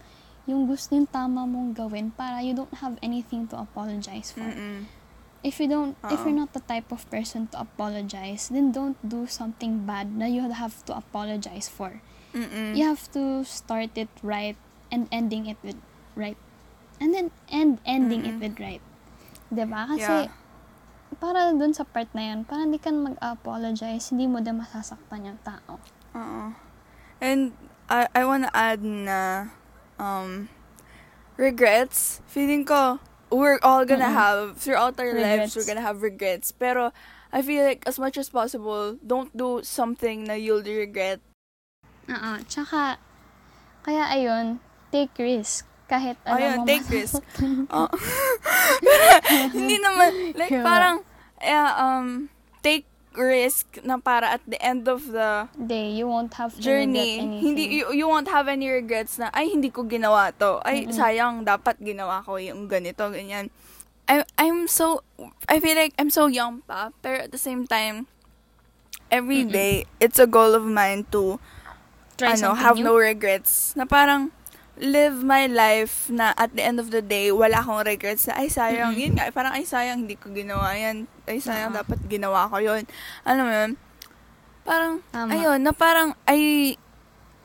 yung 0.50 0.66
gusto 0.66 0.98
yung 0.98 1.06
tama 1.06 1.46
mong 1.46 1.78
gawin 1.78 2.10
para 2.10 2.42
you 2.42 2.58
don't 2.58 2.74
have 2.82 2.98
anything 3.06 3.46
to 3.46 3.54
apologize 3.56 4.34
for. 4.34 4.42
Mm-mm. 4.42 4.90
If 5.42 5.58
you 5.58 5.66
don't, 5.66 5.98
if 6.06 6.22
Oo. 6.22 6.30
you're 6.30 6.38
not 6.38 6.54
the 6.54 6.62
type 6.62 6.94
of 6.94 7.10
person 7.10 7.50
to 7.50 7.66
apologize, 7.66 8.54
then 8.54 8.70
don't 8.70 8.98
do 9.02 9.26
something 9.26 9.90
bad 9.90 10.14
na 10.14 10.30
you 10.30 10.46
have 10.46 10.86
to 10.86 10.94
apologize 10.94 11.66
for. 11.66 12.02
Mm-mm. 12.38 12.78
You 12.78 12.86
have 12.86 13.10
to 13.18 13.42
start 13.44 13.98
it 13.98 14.14
right 14.22 14.56
and 14.94 15.10
ending 15.10 15.50
it 15.50 15.58
with 15.66 15.82
right. 16.14 16.38
And 17.02 17.10
then 17.10 17.34
end 17.50 17.82
ending 17.90 18.30
it 18.30 18.38
Mm-mm. 18.38 18.46
with 18.46 18.56
right. 18.62 18.84
'Di 19.50 19.66
ba? 19.66 19.90
Kasi 19.90 20.30
Yeah. 20.30 21.18
para 21.18 21.52
dun 21.58 21.74
sa 21.74 21.84
part 21.84 22.08
na 22.14 22.32
yun, 22.32 22.46
para 22.46 22.64
hindi 22.64 22.78
ka 22.78 22.94
na 22.94 23.12
mag-apologize, 23.12 24.14
hindi 24.14 24.30
mo 24.30 24.40
din 24.40 24.62
masasaktan 24.62 25.28
yung 25.28 25.42
tao. 25.42 25.82
Oo. 26.14 26.54
And 27.18 27.58
I 27.90 28.06
I 28.14 28.24
wanna 28.30 28.54
add 28.54 28.86
na 28.86 29.52
um 29.98 30.54
regrets. 31.36 32.22
Feeling 32.30 32.64
ko 32.64 33.02
we're 33.32 33.60
all 33.64 33.86
gonna 33.86 34.12
Mm-mm. 34.12 34.14
have 34.14 34.58
throughout 34.58 35.00
our 35.00 35.14
lives 35.16 35.56
Regrets. 35.56 35.56
we're 35.56 35.66
gonna 35.68 35.86
have 35.86 36.04
regrets. 36.04 36.52
Pero 36.52 36.92
I 37.32 37.42
feel 37.42 37.64
like 37.64 37.84
as 37.88 37.98
much 37.98 38.18
as 38.18 38.30
possible, 38.30 39.00
don't 39.00 39.32
do 39.36 39.64
something 39.64 40.26
na 40.28 40.36
you'll 40.36 40.62
regret. 40.64 41.20
Oo. 42.12 42.32
Tsaka, 42.46 43.00
kaya 43.82 44.04
ayun, 44.12 44.60
take 44.92 45.16
risk. 45.18 45.64
Kahit 45.88 46.16
alam 46.24 46.40
Ayun, 46.40 46.56
mo 46.60 46.64
take 46.68 46.88
risk. 46.88 47.20
Oh. 47.68 47.88
Hindi 49.56 49.76
naman 49.80 50.36
like 50.40 50.52
Yeah. 50.52 50.64
parang 50.64 50.96
yeah, 51.40 51.70
um 51.76 52.32
risk 53.12 53.84
na 53.84 54.00
para 54.00 54.40
at 54.40 54.44
the 54.48 54.56
end 54.64 54.88
of 54.88 55.12
the 55.12 55.52
Day, 55.60 55.92
you 55.92 56.08
won't 56.08 56.34
have 56.40 56.56
to 56.56 56.62
journey, 56.64 57.20
hindi 57.44 57.84
you, 57.84 57.92
you 57.92 58.08
won't 58.08 58.32
have 58.32 58.48
any 58.48 58.72
regrets 58.72 59.20
na 59.20 59.28
ay 59.36 59.52
hindi 59.52 59.68
ko 59.68 59.84
ginawa 59.84 60.32
to. 60.40 60.64
Ay 60.64 60.88
Mm-mm. 60.88 60.96
sayang 60.96 61.36
dapat 61.44 61.76
ginawa 61.84 62.24
ko 62.24 62.40
yung 62.40 62.72
ganito 62.72 63.04
ganyan. 63.12 63.52
I 64.08 64.24
I'm 64.40 64.68
so 64.72 65.04
I 65.52 65.60
feel 65.60 65.76
like 65.76 65.92
I'm 66.00 66.12
so 66.12 66.32
young 66.32 66.64
pa, 66.64 66.96
pero 67.04 67.28
at 67.28 67.32
the 67.36 67.42
same 67.42 67.68
time 67.68 68.08
every 69.12 69.44
Mm-mm. 69.44 69.52
day 69.52 69.74
it's 70.00 70.20
a 70.20 70.28
goal 70.28 70.56
of 70.56 70.64
mine 70.64 71.04
to 71.12 71.36
Try 72.16 72.38
ano, 72.38 72.54
have 72.54 72.78
new. 72.78 72.86
no 72.86 72.94
regrets. 72.96 73.74
Na 73.76 73.84
parang 73.84 74.30
live 74.78 75.20
my 75.20 75.46
life 75.46 76.08
na 76.08 76.32
at 76.34 76.56
the 76.56 76.64
end 76.64 76.80
of 76.80 76.90
the 76.90 77.04
day, 77.04 77.30
wala 77.30 77.60
akong 77.60 77.84
regrets 77.84 78.26
na, 78.26 78.40
ay 78.40 78.48
sayang, 78.48 78.96
Mm-mm. 78.96 79.04
yun 79.04 79.14
nga, 79.14 79.28
parang 79.30 79.54
ay 79.54 79.68
sayang, 79.68 80.08
hindi 80.08 80.16
ko 80.16 80.32
ginawa 80.32 80.72
yan. 80.74 81.06
Ay 81.28 81.44
sayang, 81.44 81.76
Oo. 81.76 81.80
dapat 81.84 82.00
ginawa 82.08 82.48
ko 82.48 82.58
yun. 82.58 82.88
Alam 83.24 83.44
mo 83.44 83.54
yun? 83.54 83.72
Parang, 84.64 84.94
Tama. 85.12 85.30
ayun, 85.34 85.60
na 85.60 85.72
parang, 85.72 86.16
ay, 86.24 86.76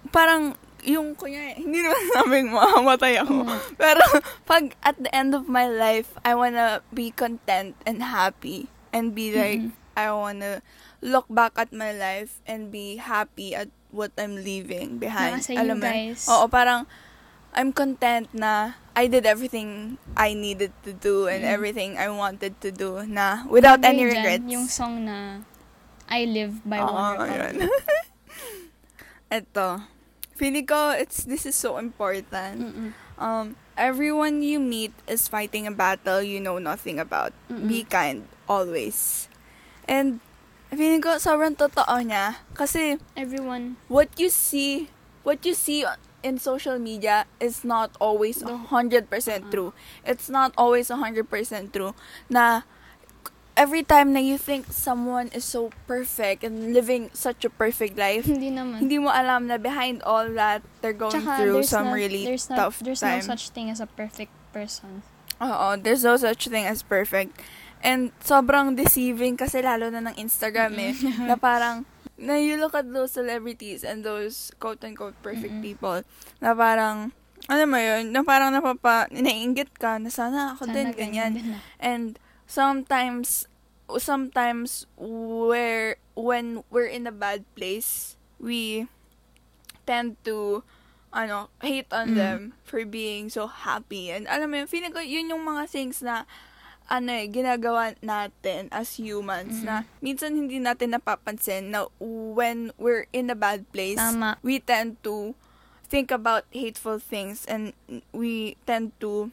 parang, 0.08 0.54
yung, 0.86 1.18
kunya, 1.18 1.50
hindi 1.58 1.82
naman 1.82 2.02
sabing 2.14 2.48
mamamatay 2.54 3.18
ako. 3.18 3.42
Mm. 3.42 3.58
Pero, 3.74 4.02
pag 4.46 4.70
at 4.80 4.94
the 4.96 5.10
end 5.10 5.34
of 5.34 5.50
my 5.50 5.66
life, 5.66 6.14
I 6.22 6.32
wanna 6.32 6.80
be 6.88 7.10
content 7.10 7.74
and 7.82 8.00
happy 8.00 8.70
and 8.94 9.12
be 9.12 9.34
like, 9.34 9.66
Mhm. 9.66 9.74
I 9.96 10.12
wanna 10.12 10.60
look 11.00 11.24
back 11.26 11.56
at 11.56 11.72
my 11.72 11.90
life 11.90 12.38
and 12.44 12.68
be 12.68 13.00
happy 13.00 13.56
at 13.56 13.66
what 13.88 14.12
I'm 14.14 14.36
leaving 14.36 15.00
behind. 15.00 15.40
Nasa 15.40 15.56
Alam 15.56 15.80
mo? 15.80 15.88
guys. 15.88 16.28
Oo, 16.28 16.46
parang 16.46 16.84
I'm 17.56 17.72
content 17.72 18.28
na 18.36 18.76
I 18.92 19.08
did 19.08 19.24
everything 19.24 19.96
I 20.12 20.36
needed 20.36 20.72
to 20.84 20.92
do 20.92 21.24
and 21.26 21.40
Mm. 21.44 21.52
everything 21.56 21.90
I 21.96 22.08
wanted 22.12 22.60
to 22.60 22.68
do 22.70 23.00
na 23.08 23.44
without 23.48 23.80
Bagay 23.80 23.88
any 23.88 24.04
dyan, 24.04 24.12
regrets. 24.12 24.46
Yung 24.52 24.66
song 24.68 24.94
na 25.08 25.40
I 26.06 26.28
Live 26.28 26.60
by 26.62 26.80
Oo, 26.80 27.24
yun. 27.24 27.66
Ito. 29.32 29.82
Feeling 30.36 30.68
ko, 30.68 30.92
it's, 30.92 31.24
this 31.24 31.48
is 31.48 31.56
so 31.56 31.80
important. 31.80 32.60
Mm-mm. 32.60 32.90
Um, 33.16 33.56
everyone 33.74 34.44
you 34.44 34.60
meet 34.60 34.92
is 35.08 35.26
fighting 35.26 35.66
a 35.66 35.72
battle 35.72 36.20
you 36.20 36.38
know 36.38 36.60
nothing 36.60 37.00
about. 37.00 37.32
Mm-mm. 37.50 37.66
Be 37.66 37.82
kind, 37.82 38.28
always. 38.46 39.28
And, 39.88 40.20
feeling 40.68 41.00
ko, 41.00 41.16
sobrang 41.16 41.56
totoo 41.56 41.88
niya. 42.04 42.36
Kasi, 42.52 43.00
Everyone, 43.16 43.80
what 43.88 44.12
you 44.20 44.28
see, 44.28 44.92
what 45.24 45.40
you 45.48 45.56
see 45.56 45.82
in 46.26 46.42
social 46.42 46.74
media 46.76 47.30
is 47.38 47.62
not 47.62 47.94
always 48.02 48.42
No. 48.42 48.66
100% 48.66 49.06
Uh-uh. 49.06 49.46
true. 49.48 49.70
It's 50.02 50.26
not 50.26 50.50
always 50.58 50.90
100% 50.90 51.22
true. 51.70 51.94
Na, 52.26 52.66
every 53.56 53.80
time 53.80 54.12
na 54.12 54.20
you 54.20 54.36
think 54.36 54.66
someone 54.68 55.30
is 55.32 55.46
so 55.46 55.70
perfect 55.86 56.44
and 56.44 56.74
living 56.74 57.08
such 57.14 57.46
a 57.46 57.50
perfect 57.50 57.96
life, 57.96 58.26
hindi 58.26 58.50
naman. 58.50 58.84
hindi 58.84 58.98
mo 58.98 59.08
alam 59.08 59.46
na 59.46 59.56
behind 59.56 60.02
all 60.02 60.28
that, 60.34 60.60
they're 60.82 60.92
going 60.92 61.14
Tsaka, 61.14 61.38
through 61.40 61.62
there's 61.62 61.70
some 61.70 61.88
not- 61.88 61.96
really 61.96 62.26
there's 62.26 62.50
not, 62.50 62.58
tough 62.58 62.82
There's 62.82 63.00
time. 63.00 63.22
no 63.22 63.32
such 63.32 63.54
thing 63.54 63.70
as 63.70 63.80
a 63.80 63.88
perfect 63.88 64.34
person. 64.52 65.00
Oo, 65.40 65.76
there's 65.78 66.04
no 66.04 66.16
such 66.18 66.48
thing 66.48 66.66
as 66.66 66.82
perfect. 66.82 67.32
And 67.84 68.08
sobrang 68.20 68.72
deceiving 68.74 69.36
kasi 69.36 69.60
lalo 69.60 69.88
na 69.88 70.00
ng 70.04 70.16
Instagram 70.16 70.72
eh. 70.76 70.92
na 71.22 71.36
parang, 71.48 71.84
na 72.16 72.36
you 72.40 72.56
look 72.56 72.72
at 72.74 72.88
those 72.92 73.12
celebrities 73.12 73.84
and 73.84 74.04
those 74.04 74.50
quote-unquote 74.58 75.16
perfect 75.22 75.60
Mm-mm. 75.60 75.64
people, 75.64 75.98
na 76.40 76.56
parang, 76.56 77.12
ano 77.46 77.64
mo 77.68 77.76
yun, 77.76 78.10
na 78.12 78.24
parang 78.24 78.50
napapa, 78.52 79.06
naiingit 79.12 79.70
ka 79.76 80.00
na 80.00 80.08
sana 80.08 80.56
ako 80.56 80.68
Sana 80.68 80.74
din, 80.74 80.88
ganyan. 80.96 81.32
na. 81.36 81.58
And 81.78 82.16
sometimes, 82.48 83.44
sometimes 84.00 84.88
where 84.96 85.96
when 86.16 86.64
we're 86.72 86.88
in 86.90 87.06
a 87.06 87.12
bad 87.14 87.44
place, 87.54 88.16
we 88.40 88.88
tend 89.86 90.16
to 90.24 90.64
ano, 91.12 91.48
hate 91.62 91.88
on 91.96 92.12
Mm. 92.12 92.16
them 92.18 92.40
for 92.60 92.84
being 92.84 93.30
so 93.32 93.46
happy. 93.48 94.10
And 94.12 94.28
alam 94.28 94.52
mo 94.52 94.60
yun, 94.60 94.68
feeling 94.68 94.92
ko 94.92 95.00
yun 95.00 95.32
yung 95.32 95.44
mga 95.48 95.64
things 95.70 96.04
na 96.04 96.28
ano 96.86 97.10
eh, 97.12 97.26
ginagawa 97.26 97.94
natin 97.98 98.70
as 98.70 98.94
humans 98.94 99.62
Mm. 99.62 99.64
na 99.66 99.74
minsan 99.98 100.34
hindi 100.34 100.58
natin 100.58 100.94
napapansin 100.94 101.74
na 101.74 101.90
when 101.98 102.70
we're 102.78 103.10
in 103.10 103.26
a 103.28 103.34
bad 103.34 103.66
place, 103.70 103.98
Tama. 103.98 104.38
we 104.42 104.58
tend 104.58 104.94
to 105.02 105.34
think 105.86 106.10
about 106.10 106.46
hateful 106.50 106.98
things 106.98 107.46
and 107.46 107.70
we 108.10 108.54
tend 108.66 108.90
to 108.98 109.30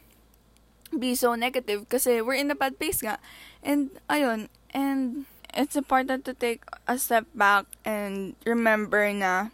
be 0.90 1.14
so 1.14 1.34
negative 1.34 1.86
kasi 1.88 2.22
we're 2.22 2.38
in 2.38 2.50
a 2.50 2.54
bad 2.54 2.78
place 2.78 3.02
nga. 3.02 3.18
And, 3.62 3.90
ayun, 4.06 4.46
and 4.70 5.26
it's 5.50 5.74
important 5.74 6.22
to 6.26 6.34
take 6.34 6.62
a 6.86 6.98
step 6.98 7.26
back 7.34 7.66
and 7.82 8.34
remember 8.46 9.02
na 9.10 9.50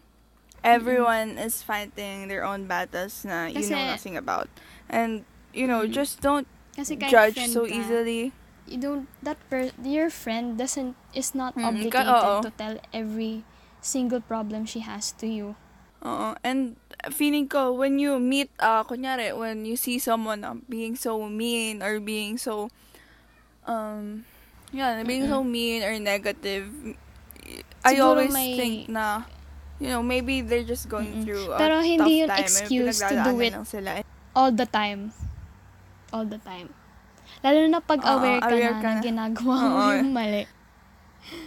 everyone 0.64 1.40
is 1.40 1.62
fighting 1.62 2.28
their 2.28 2.44
own 2.44 2.68
battles 2.68 3.24
na 3.24 3.48
you 3.48 3.64
know 3.68 3.80
nothing 3.88 4.16
about. 4.16 4.48
And, 4.88 5.24
you 5.56 5.64
know, 5.64 5.88
Mm. 5.88 5.92
just 5.92 6.20
don't 6.20 6.44
Kasi 6.76 6.96
kahit 6.96 7.10
judge 7.12 7.34
friend 7.36 7.52
so 7.52 7.62
ka, 7.66 7.72
easily. 7.74 8.32
You 8.70 8.78
don't, 8.78 9.06
that 9.22 9.36
per, 9.50 9.74
your 9.82 10.10
friend 10.10 10.54
doesn't, 10.54 10.94
is 11.12 11.34
not 11.34 11.56
Mm, 11.58 11.90
ka- 11.90 12.06
obligated 12.06 12.14
oo. 12.14 12.40
to 12.46 12.50
tell 12.54 12.74
every 12.94 13.42
single 13.82 14.20
problem 14.20 14.62
she 14.64 14.80
has 14.80 15.10
to 15.18 15.26
you. 15.26 15.58
Oo. 16.00 16.38
And 16.46 16.76
feeling 17.10 17.48
ko, 17.48 17.74
when 17.74 17.98
you 17.98 18.16
meet, 18.22 18.48
uh, 18.62 18.84
kunyari, 18.84 19.34
when 19.36 19.66
you 19.66 19.74
see 19.74 19.98
someone 19.98 20.44
uh, 20.44 20.54
being 20.68 20.94
so 20.94 21.18
mean 21.26 21.82
or 21.82 21.98
being 21.98 22.38
so, 22.38 22.70
um, 23.66 24.24
yeah, 24.72 25.02
being 25.02 25.26
so 25.28 25.42
mean 25.42 25.82
or 25.82 25.98
negative, 25.98 26.70
I 27.84 27.94
Siguro 27.96 28.22
always 28.22 28.32
may- 28.32 28.56
think 28.56 28.88
na, 28.88 29.24
you 29.80 29.88
know, 29.88 30.02
maybe 30.02 30.40
they're 30.42 30.64
just 30.64 30.88
going 30.88 31.10
Mm-mm. 31.10 31.24
through 31.24 31.52
a 31.52 31.58
Pero 31.58 31.80
hindi 31.82 31.98
tough 31.98 32.20
yun 32.22 32.28
time. 32.28 32.40
excuse 32.44 32.98
to 33.00 33.14
do 33.24 33.34
it. 33.40 33.52
Sila. 33.66 33.92
All 34.36 34.52
the 34.52 34.66
time. 34.68 35.10
All 36.12 36.26
the 36.26 36.38
time. 36.42 36.70
Lalo 37.40 37.66
na 37.70 37.80
pag 37.80 38.02
Oo, 38.02 38.18
aware 38.18 38.40
ka 38.42 38.50
aware 38.50 38.74
na, 38.74 38.82
ka 38.82 38.88
na 38.88 38.94
na. 38.98 39.02
ginagawa 39.02 39.56
mo 39.62 39.78
Oo. 39.78 39.90
yung 40.02 40.12
mali. 40.12 40.44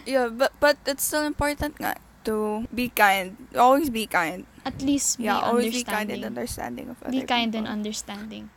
Yeah, 0.07 0.27
but, 0.31 0.51
but 0.59 0.77
it's 0.87 1.03
still 1.03 1.23
important 1.23 1.75
nga 1.79 1.95
to 2.23 2.63
be 2.71 2.87
kind. 2.87 3.35
Always 3.55 3.91
be 3.91 4.07
kind. 4.07 4.47
At 4.63 4.79
least 4.79 5.19
be 5.19 5.27
Yeah, 5.27 5.43
always 5.43 5.71
be 5.75 5.83
kind 5.83 6.07
and 6.07 6.23
understanding 6.23 6.87
of 6.87 6.97
other 7.03 7.11
Be 7.11 7.27
kind 7.27 7.51
and 7.51 7.67
people. 7.67 7.75
understanding. 7.75 8.47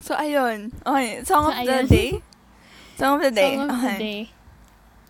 So, 0.00 0.16
ayun. 0.16 0.72
Okay, 0.84 1.24
song 1.24 1.48
So, 1.48 1.52
of 1.52 1.60
the 1.64 1.76
ayun. 1.84 1.88
day. 1.88 2.10
Song 2.96 3.20
of 3.20 3.22
the 3.28 3.32
day. 3.32 3.52
Song 3.56 3.68
of 3.68 3.76
the 3.76 3.76
Okay. 3.76 3.98
day. 4.00 4.20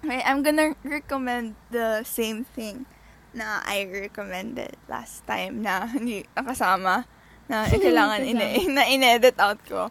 Okay, 0.03 0.21
I'm 0.27 0.43
gonna 0.43 0.75
recommend 0.83 1.55
the 1.71 2.03
same 2.03 2.43
thing 2.43 2.87
na 3.31 3.63
I 3.63 3.87
recommended 3.87 4.75
last 4.91 5.23
time 5.27 5.63
na 5.63 5.87
hindi 5.95 6.27
nakasama 6.35 7.07
na 7.47 7.67
kailangan 7.71 8.23
ine 8.23 8.63
na 8.77 8.87
in-edit 8.87 9.39
out 9.39 9.59
ko. 9.67 9.91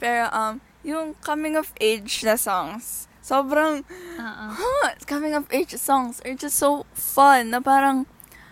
Pero 0.00 0.28
um 0.32 0.60
yung 0.84 1.16
coming 1.24 1.56
of 1.56 1.72
age 1.80 2.20
na 2.28 2.36
songs, 2.36 3.08
sobrang 3.24 3.80
Oo. 4.20 4.44
huh, 4.52 4.88
coming 5.08 5.32
of 5.32 5.48
age 5.48 5.72
songs 5.80 6.20
are 6.28 6.36
just 6.36 6.60
so 6.60 6.84
fun 6.92 7.48
na 7.48 7.58
parang 7.64 8.04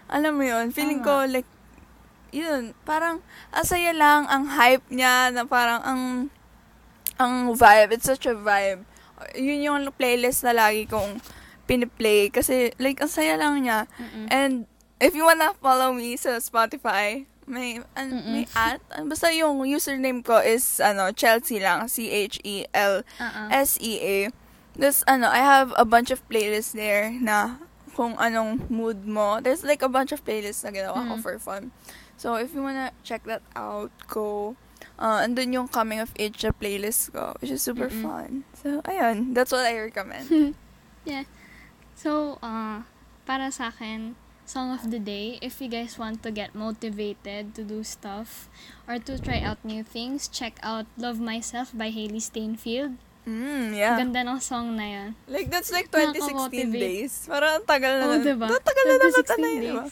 alam 0.09 0.37
mo 0.37 0.45
yun, 0.45 0.73
feeling 0.73 1.05
ko 1.05 1.29
like 1.29 1.49
yun, 2.33 2.73
parang 2.89 3.21
asaya 3.53 3.93
lang 3.93 4.25
ang 4.33 4.49
hype 4.49 4.85
niya 4.89 5.29
na 5.29 5.45
parang 5.45 5.85
ang 5.85 6.03
ang 7.21 7.53
vibe, 7.53 7.93
it's 7.93 8.09
such 8.09 8.25
a 8.25 8.33
vibe. 8.33 8.89
Yun 9.37 9.61
yung 9.63 9.81
playlist 9.93 10.43
na 10.43 10.57
lagi 10.57 10.89
kong 10.89 11.21
piniplay 11.69 12.33
kasi 12.33 12.73
like 12.81 12.99
ang 13.05 13.13
saya 13.13 13.37
lang 13.37 13.61
niya. 13.61 13.85
Mm-mm. 14.01 14.27
And 14.33 14.53
if 14.99 15.13
you 15.13 15.29
wanna 15.29 15.53
follow 15.61 15.93
me 15.93 16.17
sa 16.17 16.41
Spotify, 16.41 17.29
may 17.47 17.83
an, 17.97 18.09
Mm-mm. 18.13 18.33
may 18.33 18.45
at 18.55 18.79
basta 19.09 19.33
yung 19.35 19.59
username 19.67 20.23
ko 20.23 20.39
is 20.39 20.79
ano 20.79 21.11
Chelsea 21.13 21.59
lang, 21.59 21.89
C 21.89 22.11
H 22.11 22.39
E 22.45 22.65
L 22.73 23.03
Oo. 23.03 23.43
S 23.51 23.79
E 23.83 23.99
A. 24.01 24.17
This 24.73 25.05
ano, 25.07 25.29
I 25.29 25.45
have 25.45 25.75
a 25.77 25.85
bunch 25.85 26.09
of 26.11 26.25
playlists 26.31 26.73
there 26.73 27.13
na 27.13 27.61
kung 27.93 28.17
anong 28.17 28.71
mood 28.73 29.05
mo. 29.05 29.37
There's 29.43 29.65
like 29.65 29.83
a 29.85 29.91
bunch 29.91 30.13
of 30.13 30.25
playlists 30.25 30.65
na 30.65 30.73
ginawa 30.73 30.97
ko 30.97 31.15
Mm. 31.19 31.23
for 31.23 31.37
fun. 31.37 31.71
So 32.17 32.41
if 32.41 32.55
you 32.55 32.63
wanna 32.65 32.95
check 33.05 33.25
that 33.29 33.43
out, 33.53 33.93
go. 34.09 34.57
Uh, 35.03 35.21
andun 35.27 35.51
yung 35.53 35.67
coming 35.67 35.99
of 35.99 36.15
age 36.15 36.47
na 36.47 36.55
playlist 36.55 37.11
ko, 37.11 37.35
which 37.43 37.51
is 37.51 37.61
super 37.61 37.91
Mm-mm. 37.91 38.03
fun. 38.03 38.31
So, 38.55 38.79
ayun. 38.87 39.35
That's 39.35 39.51
what 39.51 39.67
I 39.67 39.75
recommend. 39.79 40.31
yeah. 41.05 41.27
So, 41.99 42.39
uh, 42.39 42.87
para 43.27 43.51
sa 43.51 43.75
akin, 43.75 44.15
song 44.53 44.77
of 44.77 44.93
the 44.93 45.01
day, 45.01 45.41
if 45.41 45.65
you 45.65 45.69
guys 45.73 45.97
want 45.97 46.21
to 46.21 46.29
get 46.29 46.53
motivated 46.53 47.57
to 47.57 47.65
do 47.65 47.81
stuff 47.81 48.53
or 48.85 49.01
to 49.01 49.17
try 49.17 49.41
out 49.41 49.57
new 49.65 49.81
things, 49.81 50.29
check 50.29 50.61
out 50.61 50.85
Love 51.01 51.17
Myself 51.17 51.73
by 51.73 51.89
Hailey 51.89 52.21
Steinfeld. 52.21 53.01
Mm, 53.25 53.73
yeah. 53.73 53.97
Ganda 53.97 54.21
ng 54.21 54.43
song 54.45 54.77
na 54.77 54.85
yan. 54.85 55.09
Like, 55.25 55.49
that's 55.49 55.73
like 55.73 55.89
2016 55.89 56.37
Nakaka-motivate. 56.37 56.85
days. 56.85 57.13
Parang 57.25 57.63
ang 57.63 57.65
tagal 57.65 57.93
na. 57.97 58.05
Na- 58.13 58.21
diba? 58.21 58.49
Ang 58.53 58.67
tagal 58.67 58.85
na 58.85 58.95
naman 59.01 59.23
2016 59.25 59.41
na 59.41 59.49
yun, 59.49 59.63
diba? 59.65 59.85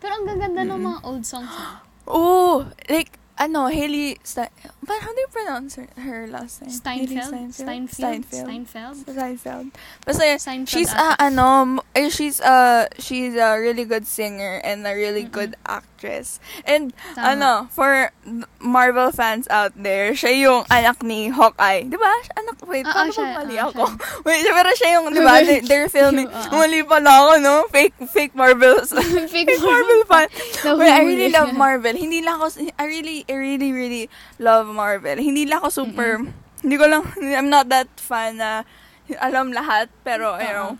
Pero 0.00 0.12
ang 0.16 0.24
gaganda 0.24 0.60
ng 0.64 0.80
mga 0.80 0.98
old 1.04 1.24
songs. 1.28 1.52
Oh, 2.04 2.68
like, 2.84 3.16
ano, 3.40 3.72
Haley, 3.72 4.20
Ste- 4.20 4.52
but 4.86 5.00
how 5.00 5.12
do 5.12 5.20
you 5.20 5.30
pronounce 5.32 5.74
her, 5.76 5.88
her 5.98 6.26
last 6.28 6.62
name? 6.62 6.70
Steinfeld? 6.70 7.32
Steinfeld? 7.52 7.88
Steinfeld. 7.90 8.24
Steinfeld? 8.28 8.96
Steinfeld. 9.08 9.66
Basta, 10.06 10.22
Steinfeld 10.38 10.68
she's 10.68 10.92
a, 10.92 11.16
ata. 11.16 11.24
ano, 11.32 11.82
eh, 11.94 12.08
she's 12.08 12.40
a, 12.40 12.88
she's 12.98 13.34
a 13.34 13.56
really 13.58 13.84
good 13.84 14.06
singer 14.06 14.60
and 14.64 14.86
a 14.86 14.94
really 14.94 15.24
Mm-mm. 15.24 15.32
good 15.32 15.56
actress. 15.66 16.40
And, 16.66 16.92
Tama. 17.14 17.26
ano, 17.28 17.50
for 17.72 18.12
Marvel 18.60 19.12
fans 19.12 19.48
out 19.48 19.72
there, 19.76 20.12
siya 20.12 20.32
yung 20.40 20.64
anak 20.70 21.02
ni 21.02 21.28
Hawkeye. 21.28 21.88
Di 21.88 21.96
ba? 21.96 22.12
Anak, 22.36 22.56
wait, 22.68 22.84
Oo, 22.86 22.92
paano 22.92 23.10
siya, 23.12 23.24
ba 23.24 23.32
mali 23.40 23.56
oo, 23.56 23.68
ako? 23.72 23.84
siya. 23.88 24.22
Wait, 24.28 24.44
pero 24.48 24.70
siya 24.76 24.88
yung, 25.00 25.06
di 25.12 25.20
ba, 25.20 25.34
they, 25.44 25.60
they're 25.60 25.88
filming, 25.88 26.28
Oo. 26.32 26.52
mali 26.52 26.80
pala 26.84 27.10
ako, 27.10 27.32
no? 27.40 27.54
Fake, 27.72 27.96
fake 28.08 28.34
Marvels. 28.34 28.92
Fake 29.34 29.48
fake 29.48 29.62
Marvel 29.64 30.02
fan. 30.08 30.28
Wait, 30.76 30.92
I 30.92 31.00
really 31.04 31.30
love 31.30 31.52
Marvel. 31.54 31.92
Hindi 31.94 32.20
lang 32.20 32.40
ako, 32.40 32.68
I 32.78 32.84
really, 32.84 33.24
I 33.28 33.34
really, 33.34 33.70
really 33.72 34.04
love 34.38 34.66
Marvel. 34.74 35.16
Hindi 35.16 35.46
lang 35.46 35.62
ako 35.62 35.86
super, 35.86 36.26
hindi 36.60 36.76
ko 36.76 36.86
lang, 36.90 37.06
I'm 37.22 37.48
not 37.48 37.70
that 37.70 37.88
fan 37.96 38.42
na 38.42 38.66
alam 39.22 39.54
lahat, 39.54 39.88
pero, 40.02 40.34
you 40.36 40.50
know, 40.50 40.74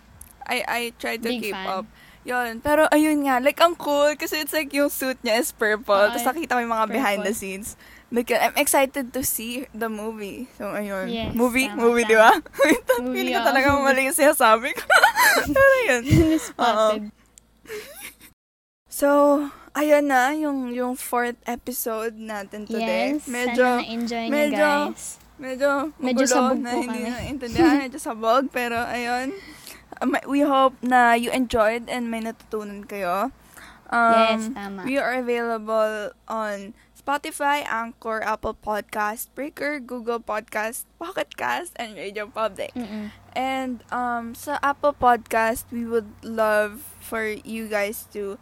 I, 0.45 0.57
I 0.67 0.81
try 0.99 1.15
to 1.17 1.29
Big 1.31 1.41
keep 1.41 1.55
fan. 1.55 1.67
up. 1.71 1.87
Yun. 2.25 2.65
Pero, 2.65 2.89
ayun 2.89 3.21
nga, 3.25 3.37
like, 3.39 3.61
ang 3.61 3.77
cool, 3.77 4.17
kasi 4.17 4.41
it's 4.41 4.53
like, 4.53 4.73
yung 4.73 4.89
suit 4.89 5.21
niya 5.23 5.39
is 5.39 5.53
purple, 5.53 6.11
tapos 6.11 6.25
nakita 6.25 6.57
mo 6.57 6.61
yung 6.61 6.75
mga 6.75 6.89
behind 6.91 7.21
the 7.23 7.31
purple. 7.31 7.39
scenes. 7.39 7.77
because 8.15 8.39
I'm 8.39 8.55
excited 8.55 9.11
to 9.11 9.27
see 9.27 9.67
the 9.75 9.91
movie. 9.91 10.47
So, 10.55 10.71
ayun. 10.71 11.11
Yes, 11.11 11.35
movie? 11.35 11.67
tama, 11.67 11.83
movie, 11.83 12.07
di 12.07 12.15
ba? 12.15 12.31
Movie, 13.03 13.11
Feeling 13.11 13.35
ko 13.35 13.43
talaga 13.43 13.69
mali 13.75 14.07
yung 14.07 14.15
sinasabi 14.15 14.71
ko. 14.71 14.87
Pero 15.57 15.75
yun. 15.91 16.03
Spotted. 16.39 17.03
So, 18.95 19.09
ayun 19.75 20.07
na, 20.07 20.31
yung, 20.33 20.71
yung 20.71 20.95
fourth 20.95 21.37
episode 21.45 22.15
natin 22.15 22.65
today. 22.65 23.19
Yes, 23.19 23.27
medyo, 23.27 23.67
sana 23.79 23.83
niyo 23.85 24.31
medyo- 24.31 24.71
guys. 24.89 25.05
medyo, 25.35 25.69
Medyo 25.99 26.25
sabog 26.25 26.59
na 26.59 26.71
po 26.71 26.81
hindi 26.81 27.01
kami. 27.03 27.11
naintindihan. 27.11 27.77
medyo 27.83 27.99
sabog, 27.99 28.43
pero 28.51 28.79
ayun. 28.81 29.35
Um, 29.99 30.15
we 30.27 30.43
hope 30.43 30.75
na 30.81 31.15
you 31.15 31.31
enjoyed 31.31 31.87
and 31.87 32.11
may 32.11 32.19
natutunan 32.19 32.83
kayo. 32.83 33.31
Um, 33.91 34.15
yes, 34.15 34.51
tama. 34.51 34.81
We 34.83 34.99
are 34.99 35.15
available 35.15 36.11
on 36.27 36.75
Spotify, 36.95 37.63
Anchor, 37.63 38.25
Apple 38.25 38.57
Podcast, 38.57 39.29
Breaker, 39.37 39.79
Google 39.79 40.19
Podcast, 40.19 40.89
Pocket 40.99 41.37
Cast, 41.37 41.77
and 41.77 41.95
Radio 41.95 42.27
Public. 42.27 42.73
Mm-mm. 42.75 43.13
And 43.37 43.85
um, 43.93 44.35
sa 44.35 44.59
Apple 44.65 44.97
Podcast, 44.97 45.69
we 45.71 45.85
would 45.85 46.09
love 46.25 46.83
for 46.99 47.23
you 47.29 47.69
guys 47.69 48.09
to 48.17 48.39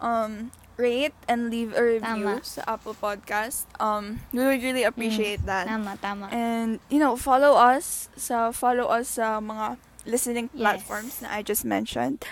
um, 0.00 0.50
rate 0.76 1.14
and 1.26 1.50
leave 1.50 1.74
a 1.74 1.82
review 1.82 2.38
Tama. 2.38 2.44
sa 2.46 2.62
Apple 2.66 2.94
Podcast. 2.94 3.66
Um, 3.78 4.20
we 4.32 4.44
would 4.44 4.62
really 4.62 4.84
appreciate 4.84 5.44
that. 5.46 5.66
Tama, 5.66 5.98
tama. 6.00 6.28
And, 6.30 6.78
you 6.88 6.98
know, 6.98 7.16
follow 7.16 7.58
us 7.58 8.08
sa 8.16 8.50
follow 8.52 8.86
us 8.86 9.18
sa 9.18 9.42
mga 9.42 9.76
listening 10.06 10.48
Yes. 10.54 10.60
platforms 10.62 11.20
na 11.20 11.34
I 11.34 11.42
just 11.42 11.64
mentioned. 11.64 12.22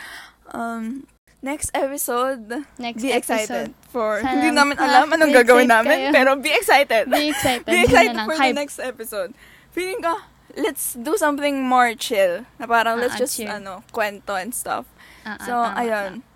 Um, 0.55 1.11
next 1.43 1.71
episode, 1.75 2.65
Next 2.79 3.03
be 3.03 3.11
excited 3.13 3.51
episode. 3.51 3.75
for 3.91 4.23
Sana 4.23 4.31
hindi 4.31 4.55
namin 4.55 4.79
alam 4.79 5.11
anong 5.11 5.33
gagawin 5.43 5.67
namin, 5.69 6.09
kayo. 6.09 6.15
pero 6.15 6.31
be 6.39 6.55
excited. 6.55 7.11
Be 7.11 7.29
excited. 7.35 7.67
be 7.67 7.83
excited 7.83 8.15
na 8.15 8.25
for 8.31 8.39
Hype. 8.39 8.55
the 8.55 8.61
next 8.63 8.79
episode. 8.79 9.35
Feeling 9.75 9.99
ko, 10.01 10.23
let's 10.57 10.95
do 10.95 11.19
something 11.19 11.61
more 11.61 11.93
chill. 11.99 12.47
Na 12.57 12.65
parang 12.65 13.03
let's 13.03 13.19
Ah, 13.19 13.27
just, 13.27 13.37
chill. 13.37 13.51
ano, 13.51 13.83
kwento 13.93 14.39
and 14.39 14.55
stuff. 14.55 14.87
Ah, 15.27 15.37
So, 15.43 15.53
tama, 15.53 15.77
ayun. 15.77 16.11
tama. 16.23 16.35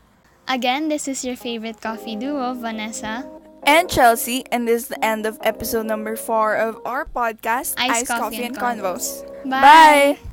Again, 0.50 0.88
this 0.88 1.06
is 1.06 1.24
your 1.24 1.36
favorite 1.36 1.80
coffee 1.80 2.16
duo, 2.16 2.54
Vanessa. 2.54 3.22
And 3.62 3.88
Chelsea, 3.88 4.42
and 4.50 4.66
this 4.66 4.82
is 4.82 4.88
the 4.88 5.04
end 5.04 5.24
of 5.24 5.38
episode 5.42 5.86
number 5.86 6.16
four 6.16 6.56
of 6.56 6.80
our 6.84 7.04
podcast, 7.04 7.78
Ice 7.78 8.02
Ice 8.02 8.08
Coffee 8.08 8.42
Coffee, 8.42 8.44
and 8.50 8.58
and 8.58 8.82
Convos. 8.82 9.22
Bye! 9.44 10.18
Bye! 10.18 10.29